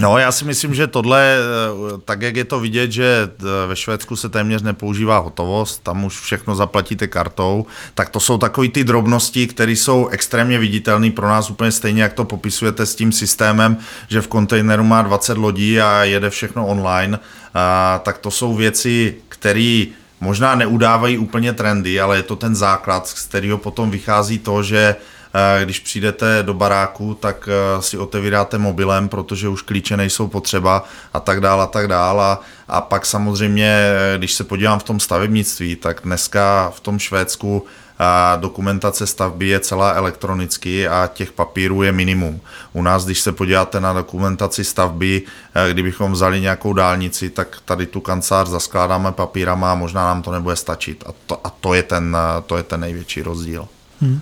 No, 0.00 0.18
já 0.18 0.32
si 0.32 0.44
myslím, 0.44 0.74
že 0.74 0.86
tohle, 0.86 1.36
eh, 1.36 2.00
tak 2.04 2.22
jak 2.22 2.36
je 2.36 2.44
to 2.44 2.60
vidět, 2.60 2.92
že 2.92 3.30
eh, 3.38 3.66
ve 3.66 3.76
Švédsku 3.76 4.16
se 4.16 4.28
téměř 4.28 4.62
nepoužívá 4.62 5.18
hotovost, 5.18 5.82
tam 5.82 6.04
už 6.04 6.20
všechno 6.20 6.54
zaplatíte 6.54 7.06
kartou, 7.06 7.66
tak 7.94 8.08
to 8.08 8.20
jsou 8.20 8.38
takové 8.38 8.68
ty 8.68 8.84
drobnosti, 8.84 9.46
které 9.46 9.72
jsou 9.72 10.08
extrémně 10.08 10.58
viditelné 10.58 11.10
pro 11.10 11.28
nás 11.28 11.50
úplně 11.50 11.72
stejně, 11.72 12.02
jak 12.02 12.12
to 12.12 12.24
popisujete 12.24 12.86
s 12.86 12.94
tím 12.94 13.12
systémem, 13.12 13.76
že 14.08 14.20
v 14.20 14.28
kontejneru 14.28 14.84
má 14.84 15.02
20 15.02 15.38
lodí 15.38 15.80
a 15.80 16.04
jede 16.04 16.30
všechno 16.30 16.66
online, 16.66 17.18
a, 17.54 18.00
tak 18.04 18.18
to 18.18 18.30
jsou 18.30 18.54
věci, 18.54 19.14
které 19.28 19.84
možná 20.20 20.54
neudávají 20.54 21.18
úplně 21.18 21.52
trendy, 21.52 22.00
ale 22.00 22.16
je 22.16 22.22
to 22.22 22.36
ten 22.36 22.54
základ, 22.54 23.08
z 23.08 23.26
kterého 23.26 23.58
potom 23.58 23.90
vychází 23.90 24.38
to, 24.38 24.62
že 24.62 24.96
když 25.64 25.80
přijdete 25.80 26.42
do 26.42 26.54
baráku, 26.54 27.14
tak 27.14 27.48
eh, 27.48 27.82
si 27.82 27.98
otevíráte 27.98 28.58
mobilem, 28.58 29.08
protože 29.08 29.48
už 29.48 29.62
klíče 29.62 29.96
nejsou 29.96 30.28
potřeba 30.28 30.84
a 31.14 31.20
tak 31.20 31.40
dál 31.40 31.60
a 31.60 31.66
tak 31.66 31.88
dál. 31.88 32.20
A, 32.20 32.40
a 32.68 32.80
pak 32.80 33.06
samozřejmě, 33.06 33.78
když 34.16 34.34
se 34.34 34.44
podívám 34.44 34.78
v 34.78 34.82
tom 34.82 35.00
stavebnictví, 35.00 35.76
tak 35.76 36.00
dneska 36.04 36.72
v 36.74 36.80
tom 36.80 36.98
Švédsku 36.98 37.66
a 37.98 38.36
dokumentace 38.36 39.06
stavby 39.06 39.48
je 39.48 39.60
celá 39.60 39.92
elektronicky 39.92 40.88
a 40.88 41.10
těch 41.14 41.32
papírů 41.32 41.82
je 41.82 41.92
minimum. 41.92 42.40
U 42.72 42.82
nás, 42.82 43.04
když 43.04 43.20
se 43.20 43.32
podíváte 43.32 43.80
na 43.80 43.92
dokumentaci 43.92 44.64
stavby, 44.64 45.22
eh, 45.54 45.72
kdybychom 45.72 46.12
vzali 46.12 46.40
nějakou 46.40 46.72
dálnici, 46.72 47.30
tak 47.30 47.56
tady 47.64 47.86
tu 47.86 48.00
kancelář 48.00 48.48
zaskládáme 48.48 49.12
papírama 49.12 49.72
a 49.72 49.74
možná 49.74 50.04
nám 50.04 50.22
to 50.22 50.32
nebude 50.32 50.56
stačit. 50.56 51.04
A 51.06 51.12
to, 51.26 51.46
a 51.46 51.50
to, 51.50 51.74
je, 51.74 51.82
ten, 51.82 52.16
to 52.46 52.56
je 52.56 52.62
ten 52.62 52.80
největší 52.80 53.22
rozdíl. 53.22 53.68
Hmm. 54.00 54.20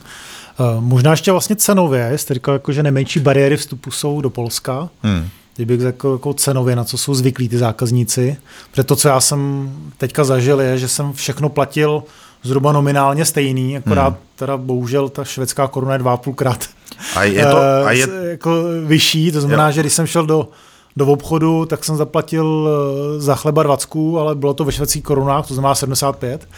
Možná 0.80 1.10
ještě 1.10 1.32
vlastně 1.32 1.56
cenově, 1.56 2.18
jste 2.18 2.34
říkal, 2.34 2.54
jako, 2.54 2.72
že 2.72 2.82
nejmenší 2.82 3.20
bariéry 3.20 3.56
vstupu 3.56 3.90
jsou 3.90 4.20
do 4.20 4.30
Polska. 4.30 4.88
Hmm 5.02 5.28
kdybych 5.56 5.80
jako, 5.80 6.12
jako 6.12 6.34
cenově, 6.34 6.76
na 6.76 6.84
co 6.84 6.98
jsou 6.98 7.14
zvyklí 7.14 7.48
ty 7.48 7.58
zákazníci. 7.58 8.36
Protože 8.70 8.84
to, 8.84 8.96
co 8.96 9.08
já 9.08 9.20
jsem 9.20 9.72
teďka 9.98 10.24
zažil, 10.24 10.60
je, 10.60 10.78
že 10.78 10.88
jsem 10.88 11.12
všechno 11.12 11.48
platil 11.48 12.02
zhruba 12.42 12.72
nominálně 12.72 13.24
stejný, 13.24 13.76
akorát 13.76 14.08
hmm. 14.08 14.16
teda 14.36 14.56
bohužel 14.56 15.08
ta 15.08 15.24
švédská 15.24 15.68
koruna 15.68 15.92
je 15.92 15.98
dva 15.98 16.16
půlkrát 16.16 16.68
a 17.16 17.24
je 17.24 17.46
to, 17.46 17.58
a 17.86 17.92
je... 17.92 18.08
jako 18.22 18.62
vyšší, 18.84 19.32
to 19.32 19.40
znamená, 19.40 19.66
jo. 19.66 19.72
že 19.72 19.80
když 19.80 19.92
jsem 19.92 20.06
šel 20.06 20.26
do, 20.26 20.48
do 20.96 21.06
obchodu, 21.06 21.66
tak 21.66 21.84
jsem 21.84 21.96
zaplatil 21.96 22.68
eh, 22.68 23.20
za 23.20 23.34
chleba 23.34 23.62
20, 23.62 23.88
ale 24.20 24.34
bylo 24.34 24.54
to 24.54 24.64
ve 24.64 24.72
švédských 24.72 25.02
korunách, 25.02 25.46
to 25.48 25.54
znamená 25.54 25.74
75. 25.74 26.48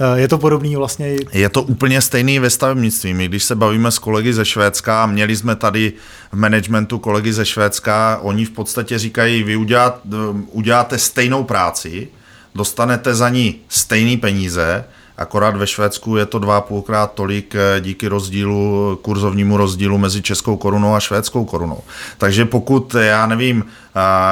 Eh, 0.00 0.20
je 0.20 0.28
to 0.28 0.38
podobný 0.38 0.76
vlastně? 0.76 1.16
Je 1.32 1.48
to 1.48 1.62
úplně 1.62 2.00
stejný 2.00 2.38
ve 2.38 2.50
stavebnictví. 2.50 3.14
My, 3.14 3.28
když 3.28 3.44
se 3.44 3.54
bavíme 3.54 3.90
s 3.90 3.98
kolegy 3.98 4.32
ze 4.32 4.44
Švédska, 4.44 5.06
měli 5.06 5.36
jsme 5.36 5.56
tady 5.56 5.92
v 6.32 6.36
managementu 6.36 6.98
kolegy 6.98 7.32
ze 7.32 7.46
Švédska, 7.46 8.18
oni 8.22 8.44
v 8.44 8.50
podstatě 8.50 8.98
říkají, 8.98 9.42
vy 9.42 9.56
udělat, 9.56 10.00
eh, 10.12 10.16
uděláte 10.50 10.98
stejnou 10.98 11.44
práci, 11.44 12.08
dostanete 12.54 13.14
za 13.14 13.28
ní 13.28 13.54
stejný 13.68 14.16
peníze, 14.16 14.84
akorát 15.16 15.56
ve 15.56 15.66
Švédsku 15.66 16.16
je 16.16 16.26
to 16.26 16.38
dva 16.38 16.60
půlkrát 16.60 17.12
tolik 17.12 17.54
eh, 17.54 17.80
díky 17.80 18.08
rozdílu, 18.08 18.98
kurzovnímu 19.02 19.56
rozdílu 19.56 19.98
mezi 19.98 20.22
českou 20.22 20.56
korunou 20.56 20.94
a 20.94 21.00
švédskou 21.00 21.44
korunou. 21.44 21.80
Takže 22.18 22.44
pokud, 22.44 22.94
já 22.94 23.26
nevím, 23.26 23.64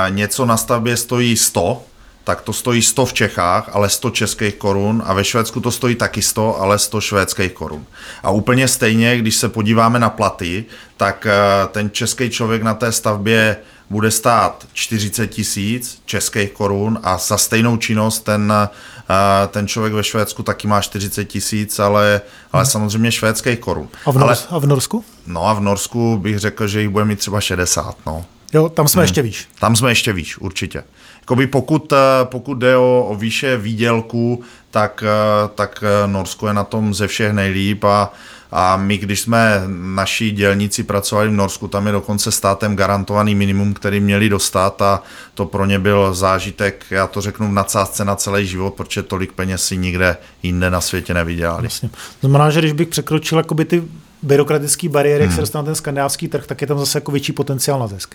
něco 0.09 0.47
na 0.47 0.57
stavbě 0.57 0.97
stojí 0.97 1.37
100, 1.37 1.83
tak 2.25 2.41
to 2.41 2.53
stojí 2.53 2.83
100 2.83 3.07
v 3.07 3.13
Čechách, 3.13 3.71
ale 3.73 3.89
100 3.89 4.11
českých 4.11 4.55
korun 4.55 5.03
a 5.07 5.15
ve 5.15 5.25
Švédsku 5.25 5.61
to 5.61 5.71
stojí 5.71 5.95
taky 5.95 6.23
100, 6.23 6.61
ale 6.61 6.79
100 6.79 7.01
švédských 7.01 7.53
korun. 7.53 7.87
A 8.23 8.31
úplně 8.31 8.69
stejně, 8.69 9.19
když 9.19 9.37
se 9.37 9.49
podíváme 9.49 9.99
na 9.99 10.11
platy, 10.11 10.65
tak 10.97 11.27
eh, 11.27 11.69
ten 11.73 11.91
český 11.91 12.31
člověk 12.31 12.63
na 12.63 12.75
té 12.75 12.93
stavbě 12.93 13.57
bude 13.91 14.11
stát 14.11 14.67
40 14.73 15.27
tisíc 15.27 16.03
českých 16.07 16.51
korun 16.51 16.99
a 17.03 17.19
za 17.19 17.37
stejnou 17.39 17.77
činnost 17.77 18.21
ten, 18.21 18.53
eh, 18.53 19.49
ten 19.49 19.69
člověk 19.69 19.95
ve 19.95 20.05
Švédsku 20.05 20.43
taky 20.43 20.69
má 20.69 20.81
40 20.81 21.25
tisíc, 21.25 21.79
ale, 21.79 22.21
ale 22.53 22.63
hmm. 22.63 22.71
samozřejmě 22.71 23.13
švédských 23.13 23.59
korun. 23.59 23.89
A 24.07 24.11
v, 24.11 24.17
Nors- 24.17 24.23
ale, 24.23 24.37
a 24.51 24.59
v 24.59 24.67
Norsku? 24.67 25.05
No 25.27 25.47
a 25.47 25.53
v 25.53 25.61
Norsku 25.61 26.19
bych 26.19 26.39
řekl, 26.39 26.67
že 26.67 26.81
jich 26.81 26.89
bude 26.89 27.05
mít 27.05 27.19
třeba 27.19 27.41
60. 27.41 27.97
No. 28.07 28.25
Jo, 28.53 28.69
tam 28.69 28.89
jsme 28.89 29.01
hmm. 29.01 29.05
ještě 29.05 29.23
výš. 29.23 29.49
Tam 29.61 29.77
jsme 29.77 29.91
ještě 29.91 30.13
výš, 30.13 30.39
určitě. 30.39 30.85
Jakoby 31.25 31.47
pokud, 31.47 31.93
eh, 31.93 31.97
pokud 32.25 32.55
jde 32.55 32.77
o, 32.77 33.07
o 33.09 33.15
výše 33.15 33.57
výdělku, 33.57 34.43
tak, 34.71 35.05
eh, 35.07 35.49
tak 35.55 35.85
eh, 35.87 36.07
Norsko 36.07 36.49
je 36.49 36.55
na 36.55 36.65
tom 36.65 36.95
ze 36.95 37.07
všech 37.07 37.33
nejlíp 37.33 37.85
a, 37.85 38.13
a 38.53 38.77
my, 38.77 38.99
když 38.99 39.21
jsme 39.21 39.63
naší 39.95 40.31
dělníci 40.31 40.83
pracovali 40.83 41.29
v 41.29 41.33
Norsku, 41.33 41.69
tam 41.69 41.87
je 41.87 41.93
dokonce 41.93 42.33
státem 42.33 42.77
garantovaný 42.77 43.35
minimum, 43.35 43.75
který 43.75 44.01
měli 44.01 44.29
dostat 44.29 44.83
a 44.83 45.03
to 45.35 45.47
pro 45.47 45.65
ně 45.67 45.79
byl 45.79 46.15
zážitek, 46.15 46.85
já 46.91 47.07
to 47.07 47.21
řeknu 47.21 47.49
v 47.49 47.53
nadsázce 47.53 48.05
na 48.05 48.17
celý 48.17 48.47
život, 48.47 48.75
protože 48.75 49.03
tolik 49.03 49.33
peněz 49.33 49.65
si 49.67 49.77
nikde 49.77 50.17
jinde 50.43 50.71
na 50.71 50.81
světě 50.81 51.15
nevydělali. 51.15 51.63
Vlastně. 51.63 51.91
Znamená, 52.21 52.51
že 52.51 52.61
když 52.61 52.73
bych 52.73 52.89
překročil 52.89 53.39
jakoby 53.39 53.65
ty 53.65 53.83
byrokratický 54.25 54.89
bariéry, 54.89 55.25
hmm. 55.25 55.31
jak 55.31 55.35
se 55.35 55.41
dostane 55.41 55.65
ten 55.65 55.75
skandinávský 55.75 56.29
trh, 56.29 56.47
tak 56.47 56.61
je 56.61 56.67
tam 56.67 56.79
zase 56.79 56.99
jako 56.99 57.13
větší 57.13 57.33
potenciál 57.33 57.79
na 57.79 57.87
zisk. 57.87 58.15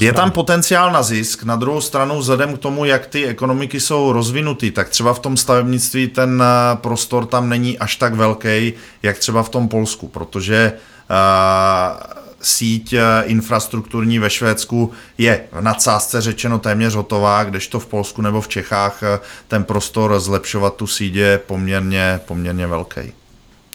Je 0.00 0.12
tam 0.12 0.30
potenciál 0.30 0.92
na 0.92 1.02
zisk, 1.02 1.42
na 1.42 1.56
druhou 1.56 1.80
stranu 1.80 2.18
vzhledem 2.18 2.56
k 2.56 2.58
tomu, 2.58 2.84
jak 2.84 3.06
ty 3.06 3.26
ekonomiky 3.26 3.80
jsou 3.80 4.12
rozvinuty, 4.12 4.70
tak 4.70 4.88
třeba 4.88 5.14
v 5.14 5.18
tom 5.18 5.36
stavebnictví 5.36 6.08
ten 6.08 6.42
eh, 6.42 6.76
prostor 6.76 7.26
tam 7.26 7.48
není 7.48 7.78
až 7.78 7.96
tak 7.96 8.14
velký, 8.14 8.72
jak 9.02 9.18
třeba 9.18 9.42
v 9.42 9.48
tom 9.48 9.68
Polsku, 9.68 10.08
protože 10.08 10.72
uh, 11.10 11.96
síť 12.40 12.92
eh, 12.92 13.02
infrastrukturní 13.24 14.18
ve 14.18 14.30
Švédsku 14.30 14.92
je 15.18 15.44
v 15.52 15.60
nadsázce 15.60 16.20
řečeno 16.20 16.58
téměř 16.58 16.94
hotová, 16.94 17.44
kdežto 17.44 17.80
v 17.80 17.86
Polsku 17.86 18.22
nebo 18.22 18.40
v 18.40 18.48
Čechách 18.48 19.02
ten 19.48 19.64
prostor 19.64 20.20
zlepšovat 20.20 20.76
tu 20.76 20.86
síť 20.86 21.14
je 21.14 21.38
poměrně, 21.38 22.20
poměrně 22.26 22.66
velký. 22.66 23.17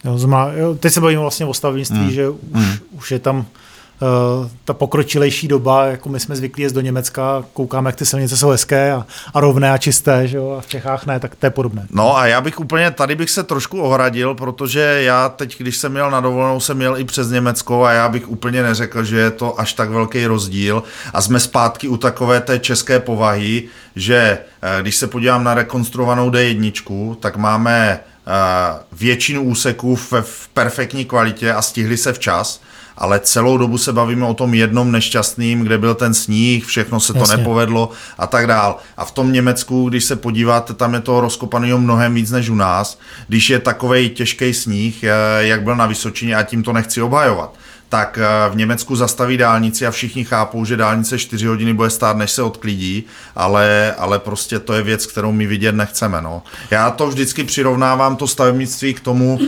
Jo, 0.04 0.18
zma, 0.18 0.50
jo, 0.56 0.74
teď 0.74 0.92
se 0.92 1.00
bavíme 1.00 1.20
vlastně 1.20 1.46
o 1.46 1.54
stavnictví, 1.54 1.98
mm. 1.98 2.10
že 2.10 2.28
už, 2.28 2.38
mm. 2.52 2.74
už 2.92 3.10
je 3.10 3.18
tam 3.18 3.38
uh, 3.38 4.48
ta 4.64 4.74
pokročilejší 4.74 5.48
doba, 5.48 5.86
jako 5.86 6.08
my 6.08 6.20
jsme 6.20 6.36
zvyklí 6.36 6.62
jezdit 6.62 6.74
do 6.74 6.80
Německa, 6.80 7.44
koukáme, 7.52 7.88
jak 7.88 7.96
ty 7.96 8.06
silnice 8.06 8.36
jsou 8.36 8.48
hezké 8.48 8.92
a, 8.92 9.06
a 9.34 9.40
rovné 9.40 9.72
a 9.72 9.78
čisté, 9.78 10.28
že 10.28 10.36
jo, 10.36 10.56
a 10.58 10.60
v 10.60 10.66
Čechách 10.66 11.06
ne, 11.06 11.20
tak 11.20 11.34
to 11.34 11.46
je 11.46 11.50
podobné. 11.50 11.86
No 11.90 12.16
a 12.16 12.26
já 12.26 12.40
bych 12.40 12.60
úplně, 12.60 12.90
tady 12.90 13.14
bych 13.14 13.30
se 13.30 13.42
trošku 13.42 13.80
ohradil, 13.80 14.34
protože 14.34 14.80
já 14.80 15.28
teď, 15.28 15.58
když 15.58 15.76
jsem 15.76 15.92
měl 15.92 16.10
na 16.10 16.20
dovolenou, 16.20 16.60
jsem 16.60 16.76
měl 16.76 16.98
i 16.98 17.04
přes 17.04 17.30
Německo 17.30 17.84
a 17.84 17.92
já 17.92 18.08
bych 18.08 18.28
úplně 18.28 18.62
neřekl, 18.62 19.04
že 19.04 19.18
je 19.18 19.30
to 19.30 19.60
až 19.60 19.72
tak 19.72 19.90
velký 19.90 20.26
rozdíl 20.26 20.82
a 21.12 21.22
jsme 21.22 21.40
zpátky 21.40 21.88
u 21.88 21.96
takové 21.96 22.40
té 22.40 22.58
české 22.58 23.00
povahy, 23.00 23.62
že 23.96 24.38
eh, 24.62 24.82
když 24.82 24.96
se 24.96 25.06
podívám 25.06 25.44
na 25.44 25.54
rekonstruovanou 25.54 26.30
D1, 26.30 27.14
tak 27.14 27.36
máme 27.36 28.00
většinu 28.92 29.42
úseků 29.42 29.96
v, 29.96 30.12
v 30.20 30.48
perfektní 30.48 31.04
kvalitě 31.04 31.52
a 31.52 31.62
stihli 31.62 31.96
se 31.96 32.12
včas, 32.12 32.60
ale 32.96 33.20
celou 33.20 33.58
dobu 33.58 33.78
se 33.78 33.92
bavíme 33.92 34.26
o 34.26 34.34
tom 34.34 34.54
jednom 34.54 34.92
nešťastným, 34.92 35.60
kde 35.60 35.78
byl 35.78 35.94
ten 35.94 36.14
sníh, 36.14 36.64
všechno 36.64 37.00
se 37.00 37.12
to 37.12 37.18
Jasně. 37.18 37.36
nepovedlo 37.36 37.90
a 38.18 38.26
tak 38.26 38.46
dál. 38.46 38.76
A 38.96 39.04
v 39.04 39.10
tom 39.10 39.32
Německu, 39.32 39.88
když 39.88 40.04
se 40.04 40.16
podíváte, 40.16 40.74
tam 40.74 40.94
je 40.94 41.00
toho 41.00 41.20
rozkopaného 41.20 41.78
mnohem 41.78 42.14
víc 42.14 42.30
než 42.30 42.50
u 42.50 42.54
nás, 42.54 42.98
když 43.28 43.50
je 43.50 43.58
takový 43.58 44.10
těžký 44.10 44.54
sníh, 44.54 45.04
eh, 45.04 45.10
jak 45.38 45.62
byl 45.62 45.76
na 45.76 45.86
Vysočině 45.86 46.36
a 46.36 46.42
tím 46.42 46.62
to 46.62 46.72
nechci 46.72 47.02
obhajovat 47.02 47.54
tak 47.94 48.18
eh, 48.18 48.50
v 48.50 48.56
Německu 48.56 48.96
zastaví 48.96 49.36
dálnici 49.36 49.86
a 49.86 49.90
všichni 49.90 50.24
chápou, 50.24 50.64
že 50.64 50.76
dálnice 50.76 51.18
4 51.18 51.46
hodiny 51.46 51.74
bude 51.74 51.90
stát, 51.90 52.16
než 52.16 52.30
se 52.30 52.42
odklidí, 52.42 53.04
ale, 53.36 53.94
ale 53.98 54.18
prostě 54.18 54.58
to 54.58 54.72
je 54.72 54.82
věc, 54.82 55.06
kterou 55.06 55.32
my 55.32 55.46
vidět 55.46 55.74
nechceme. 55.74 56.22
No. 56.22 56.42
Já 56.70 56.90
to 56.90 57.06
vždycky 57.06 57.44
přirovnávám, 57.44 58.16
to 58.16 58.26
stavebnictví 58.26 58.94
k 58.94 59.00
tomu, 59.00 59.40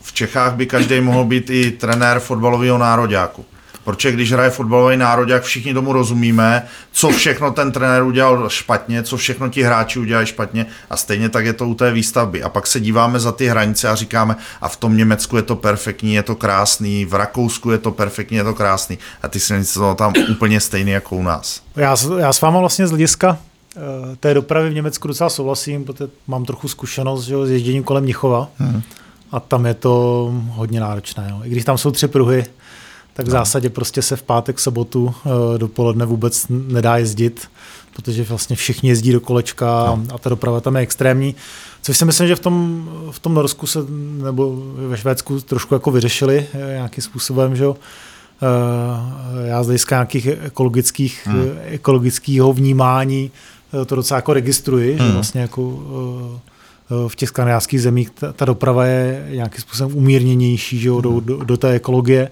v 0.00 0.12
Čechách 0.12 0.54
by 0.54 0.66
každý 0.66 1.00
mohl 1.00 1.24
být 1.24 1.50
i 1.50 1.70
trenér 1.70 2.20
fotbalového 2.20 2.78
nároďáku. 2.78 3.44
Protože 3.84 4.12
když 4.12 4.32
hraje 4.32 4.50
fotbalový 4.50 4.96
národ, 4.96 5.28
jak 5.28 5.42
všichni 5.42 5.74
tomu 5.74 5.92
rozumíme, 5.92 6.66
co 6.92 7.08
všechno 7.08 7.50
ten 7.50 7.72
trenér 7.72 8.02
udělal 8.02 8.48
špatně, 8.48 9.02
co 9.02 9.16
všechno 9.16 9.48
ti 9.48 9.62
hráči 9.62 9.98
udělali 9.98 10.26
špatně 10.26 10.66
a 10.90 10.96
stejně 10.96 11.28
tak 11.28 11.44
je 11.44 11.52
to 11.52 11.68
u 11.68 11.74
té 11.74 11.92
výstavby. 11.92 12.42
A 12.42 12.48
pak 12.48 12.66
se 12.66 12.80
díváme 12.80 13.20
za 13.20 13.32
ty 13.32 13.46
hranice 13.46 13.88
a 13.88 13.94
říkáme, 13.94 14.36
a 14.60 14.68
v 14.68 14.76
tom 14.76 14.96
Německu 14.96 15.36
je 15.36 15.42
to 15.42 15.56
perfektní, 15.56 16.14
je 16.14 16.22
to 16.22 16.34
krásný, 16.34 17.04
v 17.04 17.14
Rakousku 17.14 17.70
je 17.70 17.78
to 17.78 17.90
perfektní, 17.90 18.36
je 18.36 18.44
to 18.44 18.54
krásný. 18.54 18.98
A 19.22 19.28
ty 19.28 19.40
silnice 19.40 19.72
jsou 19.72 19.94
tam 19.94 20.12
úplně 20.30 20.60
stejný 20.60 20.90
jako 20.90 21.16
u 21.16 21.22
nás. 21.22 21.62
Já, 21.76 21.96
já 22.18 22.32
s 22.32 22.40
váma 22.40 22.60
vlastně 22.60 22.86
z 22.86 22.90
hlediska 22.90 23.38
eh, 23.76 23.80
té 24.16 24.34
dopravy 24.34 24.70
v 24.70 24.74
Německu 24.74 25.08
docela 25.08 25.30
souhlasím, 25.30 25.84
protože 25.84 26.10
mám 26.26 26.44
trochu 26.44 26.68
zkušenost 26.68 27.24
že, 27.24 27.46
s 27.46 27.50
ježděním 27.50 27.82
kolem 27.82 28.06
Nichova 28.06 28.48
hmm. 28.58 28.82
a 29.32 29.40
tam 29.40 29.66
je 29.66 29.74
to 29.74 30.30
hodně 30.48 30.80
náročné. 30.80 31.26
Jo. 31.30 31.40
I 31.44 31.50
když 31.50 31.64
tam 31.64 31.78
jsou 31.78 31.90
tři 31.90 32.08
pruhy, 32.08 32.44
tak 33.14 33.26
v 33.26 33.30
zásadě 33.30 33.70
prostě 33.70 34.02
se 34.02 34.16
v 34.16 34.22
pátek, 34.22 34.60
sobotu 34.60 35.14
eh, 35.26 35.58
dopoledne 35.58 36.06
vůbec 36.06 36.46
nedá 36.48 36.96
jezdit, 36.96 37.48
protože 37.96 38.24
vlastně 38.24 38.56
všichni 38.56 38.88
jezdí 38.88 39.12
do 39.12 39.20
kolečka 39.20 39.66
no. 39.86 40.14
a 40.14 40.18
ta 40.18 40.30
doprava 40.30 40.60
tam 40.60 40.76
je 40.76 40.82
extrémní. 40.82 41.34
Což 41.82 41.96
si 41.96 42.04
myslím, 42.04 42.28
že 42.28 42.36
v 42.36 42.40
tom, 42.40 42.88
v 43.10 43.18
tom 43.18 43.34
Norsku 43.34 43.66
se, 43.66 43.78
nebo 44.22 44.62
ve 44.88 44.96
Švédsku 44.96 45.40
trošku 45.40 45.74
jako 45.74 45.90
vyřešili 45.90 46.46
eh, 46.54 46.72
nějakým 46.72 47.04
způsobem, 47.04 47.56
že 47.56 47.64
eh, 47.66 49.48
já 49.48 49.62
z 49.62 49.66
hlediska 49.66 49.94
nějakých 49.96 50.26
ekologických, 50.26 51.26
hmm. 51.26 51.50
ekologického 51.64 52.52
vnímání 52.52 53.30
to 53.86 53.96
docela 53.96 54.18
jako 54.18 54.32
registruji, 54.32 54.96
hmm. 54.96 55.06
že 55.06 55.12
vlastně 55.12 55.40
jako 55.40 55.82
v 57.08 57.16
těch 57.16 57.28
skandinávských 57.28 57.82
zemích 57.82 58.10
ta, 58.10 58.32
ta 58.32 58.44
doprava 58.44 58.86
je 58.86 59.26
nějakým 59.30 59.60
způsobem 59.60 59.96
umírněnější 59.96 60.78
že 60.78 60.88
jo, 60.88 61.00
do, 61.00 61.20
do, 61.20 61.44
do 61.44 61.56
té 61.56 61.70
ekologie. 61.70 62.30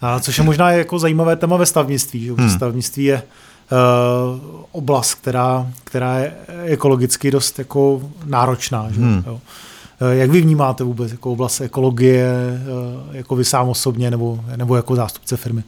A 0.00 0.20
což 0.20 0.38
je 0.38 0.44
možná 0.44 0.70
jako 0.70 0.98
zajímavé 0.98 1.36
téma 1.36 1.56
ve 1.56 1.66
stavnictví. 1.66 2.24
Že? 2.24 2.32
Hmm. 2.32 2.50
Stavnictví 2.50 3.04
je 3.04 3.22
uh, 3.22 4.40
oblast, 4.72 5.14
která, 5.14 5.66
která 5.84 6.18
je 6.18 6.32
ekologicky 6.64 7.30
dost 7.30 7.58
jako 7.58 8.02
náročná. 8.24 8.86
Že? 8.90 9.00
Hmm. 9.00 9.22
Jo. 9.26 9.40
Eh, 10.00 10.14
jak 10.16 10.30
vy 10.30 10.40
vnímáte 10.40 10.84
vůbec 10.84 11.12
jako 11.12 11.32
oblast 11.32 11.60
ekologie, 11.60 12.28
eh, 12.32 13.16
jako 13.16 13.36
vy 13.36 13.44
sám 13.44 13.68
osobně 13.68 14.10
nebo, 14.10 14.40
nebo 14.56 14.76
jako 14.76 14.96
zástupce 14.96 15.36
firmy? 15.36 15.62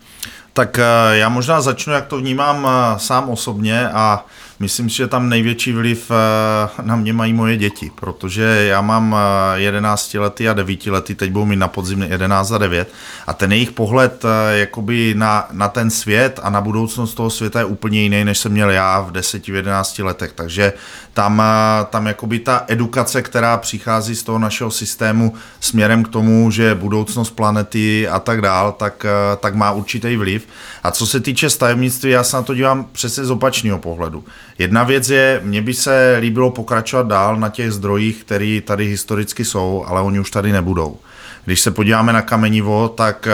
Tak 0.52 0.80
já 1.12 1.28
možná 1.28 1.60
začnu, 1.60 1.92
jak 1.92 2.06
to 2.06 2.16
vnímám 2.16 2.68
sám 2.96 3.30
osobně 3.30 3.88
a 3.88 4.24
Myslím 4.58 4.90
si, 4.90 4.96
že 4.96 5.06
tam 5.06 5.28
největší 5.28 5.72
vliv 5.72 6.10
eh, 6.10 6.82
na 6.82 6.96
mě 6.96 7.12
mají 7.12 7.32
moje 7.32 7.56
děti, 7.56 7.90
protože 7.94 8.42
já 8.68 8.80
mám 8.80 9.16
11 9.54 10.14
eh, 10.14 10.18
lety 10.18 10.48
a 10.48 10.52
9 10.52 10.86
lety, 10.86 11.14
teď 11.14 11.30
budou 11.30 11.44
mít 11.44 11.56
na 11.56 11.68
podzim 11.68 12.02
11 12.02 12.52
a 12.52 12.58
9 12.58 12.92
a 13.26 13.32
ten 13.32 13.52
jejich 13.52 13.72
pohled 13.72 14.24
eh, 14.24 14.58
jakoby 14.58 15.14
na, 15.16 15.48
na 15.52 15.68
ten 15.68 15.90
svět 15.90 16.40
a 16.42 16.50
na 16.50 16.60
budoucnost 16.60 17.14
toho 17.14 17.30
světa 17.30 17.58
je 17.58 17.64
úplně 17.64 18.00
jiný, 18.00 18.24
než 18.24 18.38
jsem 18.38 18.52
měl 18.52 18.70
já 18.70 19.00
v 19.00 19.12
10-11 19.12 20.04
letech, 20.04 20.32
takže 20.32 20.72
tam, 21.12 21.42
tam 21.90 22.06
jakoby 22.06 22.38
ta 22.38 22.64
edukace, 22.68 23.22
která 23.22 23.56
přichází 23.56 24.16
z 24.16 24.22
toho 24.22 24.38
našeho 24.38 24.70
systému 24.70 25.34
směrem 25.60 26.04
k 26.04 26.08
tomu, 26.08 26.50
že 26.50 26.74
budoucnost 26.74 27.30
planety 27.30 28.08
a 28.08 28.18
tak 28.18 28.40
dál, 28.40 28.72
tak, 28.72 29.06
tak 29.40 29.54
má 29.54 29.72
určitý 29.72 30.16
vliv. 30.16 30.48
A 30.82 30.90
co 30.90 31.06
se 31.06 31.20
týče 31.20 31.50
stavebnictví, 31.50 32.10
já 32.10 32.24
se 32.24 32.36
na 32.36 32.42
to 32.42 32.54
dívám 32.54 32.86
přesně 32.92 33.24
z 33.24 33.30
opačného 33.30 33.78
pohledu. 33.78 34.24
Jedna 34.58 34.84
věc 34.84 35.08
je, 35.10 35.40
mně 35.44 35.62
by 35.62 35.74
se 35.74 36.16
líbilo 36.20 36.50
pokračovat 36.50 37.06
dál 37.06 37.36
na 37.36 37.48
těch 37.48 37.72
zdrojích, 37.72 38.24
které 38.24 38.60
tady 38.64 38.86
historicky 38.86 39.44
jsou, 39.44 39.84
ale 39.86 40.00
oni 40.00 40.20
už 40.20 40.30
tady 40.30 40.52
nebudou. 40.52 40.96
Když 41.44 41.60
se 41.60 41.70
podíváme 41.70 42.12
na 42.12 42.22
kamenivo, 42.22 42.88
tak 42.88 43.28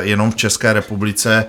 jenom 0.00 0.30
v 0.30 0.36
České 0.36 0.72
republice 0.72 1.44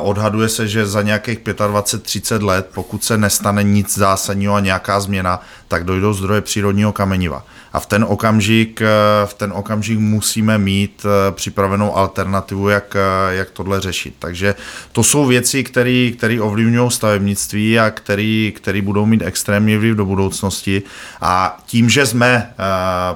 Odhaduje 0.00 0.48
se, 0.48 0.68
že 0.68 0.86
za 0.86 1.02
nějakých 1.02 1.38
25-30 1.38 2.44
let, 2.44 2.70
pokud 2.74 3.04
se 3.04 3.18
nestane 3.18 3.62
nic 3.62 3.98
zásadního 3.98 4.54
a 4.54 4.60
nějaká 4.60 5.00
změna, 5.00 5.40
tak 5.68 5.84
dojdou 5.84 6.12
zdroje 6.12 6.40
přírodního 6.40 6.92
kameniva. 6.92 7.44
A 7.72 7.80
v 7.80 7.86
ten 7.86 8.04
okamžik, 8.08 8.82
v 9.24 9.34
ten 9.34 9.52
okamžik 9.52 9.98
musíme 9.98 10.58
mít 10.58 11.06
eh, 11.06 11.32
připravenou 11.32 11.96
alternativu, 11.96 12.68
jak, 12.68 12.96
eh, 12.96 13.34
jak 13.34 13.50
tohle 13.50 13.80
řešit. 13.80 14.14
Takže 14.18 14.54
to 14.92 15.02
jsou 15.02 15.26
věci, 15.26 15.64
které 15.64 16.40
ovlivňují 16.40 16.90
stavebnictví 16.90 17.78
a 17.78 17.90
které 17.90 18.82
budou 18.82 19.06
mít 19.06 19.22
extrémní 19.22 19.76
vliv 19.76 19.96
do 19.96 20.04
budoucnosti. 20.04 20.82
A 21.20 21.58
tím, 21.66 21.90
že 21.90 22.06
jsme 22.06 22.54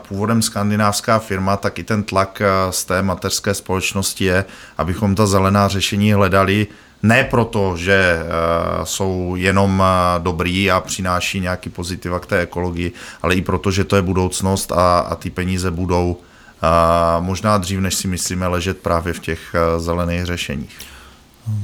původem 0.08 0.42
skandinávská 0.42 1.18
firma, 1.18 1.56
tak 1.56 1.78
i 1.78 1.84
ten 1.84 2.02
tlak 2.02 2.42
z 2.70 2.84
té 2.84 3.02
mateřské 3.02 3.54
společnosti 3.54 4.24
je, 4.24 4.44
abychom 4.78 5.14
ta 5.14 5.26
zelená 5.26 5.68
řešení 5.68 6.12
hledali 6.12 6.53
ne 7.02 7.24
proto, 7.24 7.76
že 7.76 8.18
uh, 8.20 8.84
jsou 8.84 9.34
jenom 9.36 9.80
uh, 9.80 10.22
dobrý 10.22 10.70
a 10.70 10.80
přináší 10.80 11.40
nějaký 11.40 11.70
pozitiva 11.70 12.20
k 12.20 12.26
té 12.26 12.40
ekologii, 12.40 12.92
ale 13.22 13.34
i 13.34 13.42
proto, 13.42 13.70
že 13.70 13.84
to 13.84 13.96
je 13.96 14.02
budoucnost 14.02 14.72
a, 14.72 14.98
a 14.98 15.14
ty 15.14 15.30
peníze 15.30 15.70
budou 15.70 16.16
uh, 16.16 17.24
možná 17.24 17.58
dřív, 17.58 17.80
než 17.80 17.94
si 17.94 18.08
myslíme, 18.08 18.46
ležet 18.46 18.78
právě 18.78 19.12
v 19.12 19.20
těch 19.20 19.54
zelených 19.78 20.24
řešeních. 20.24 20.93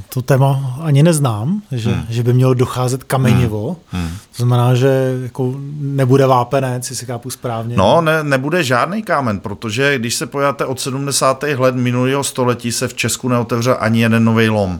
To 0.09 0.21
téma 0.21 0.77
ani 0.81 1.03
neznám, 1.03 1.61
že, 1.71 1.91
hmm. 1.91 2.05
že 2.09 2.23
by 2.23 2.33
mělo 2.33 2.53
docházet 2.53 3.03
kamenivo. 3.03 3.75
Hmm. 3.91 4.03
Hmm. 4.03 4.11
To 4.11 4.37
znamená, 4.37 4.75
že 4.75 5.19
jako 5.23 5.55
nebude 5.79 6.27
vápenec, 6.27 6.89
jestli 6.89 7.05
chápu 7.05 7.29
správně. 7.29 7.75
No, 7.77 8.01
ne, 8.01 8.23
nebude 8.23 8.63
žádný 8.63 9.03
kámen, 9.03 9.39
protože 9.39 9.99
když 9.99 10.15
se 10.15 10.25
pojáte 10.25 10.65
od 10.65 10.79
70. 10.79 11.43
let 11.57 11.75
minulého 11.75 12.23
století 12.23 12.71
se 12.71 12.87
v 12.87 12.93
Česku 12.93 13.29
neotevřel 13.29 13.77
ani 13.79 14.01
jeden 14.01 14.23
nový 14.23 14.49
lom 14.49 14.79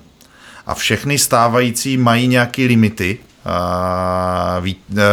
a 0.65 0.73
všechny 0.73 1.17
stávající 1.17 1.97
mají 1.97 2.27
nějaké 2.27 2.61
limity 2.61 3.19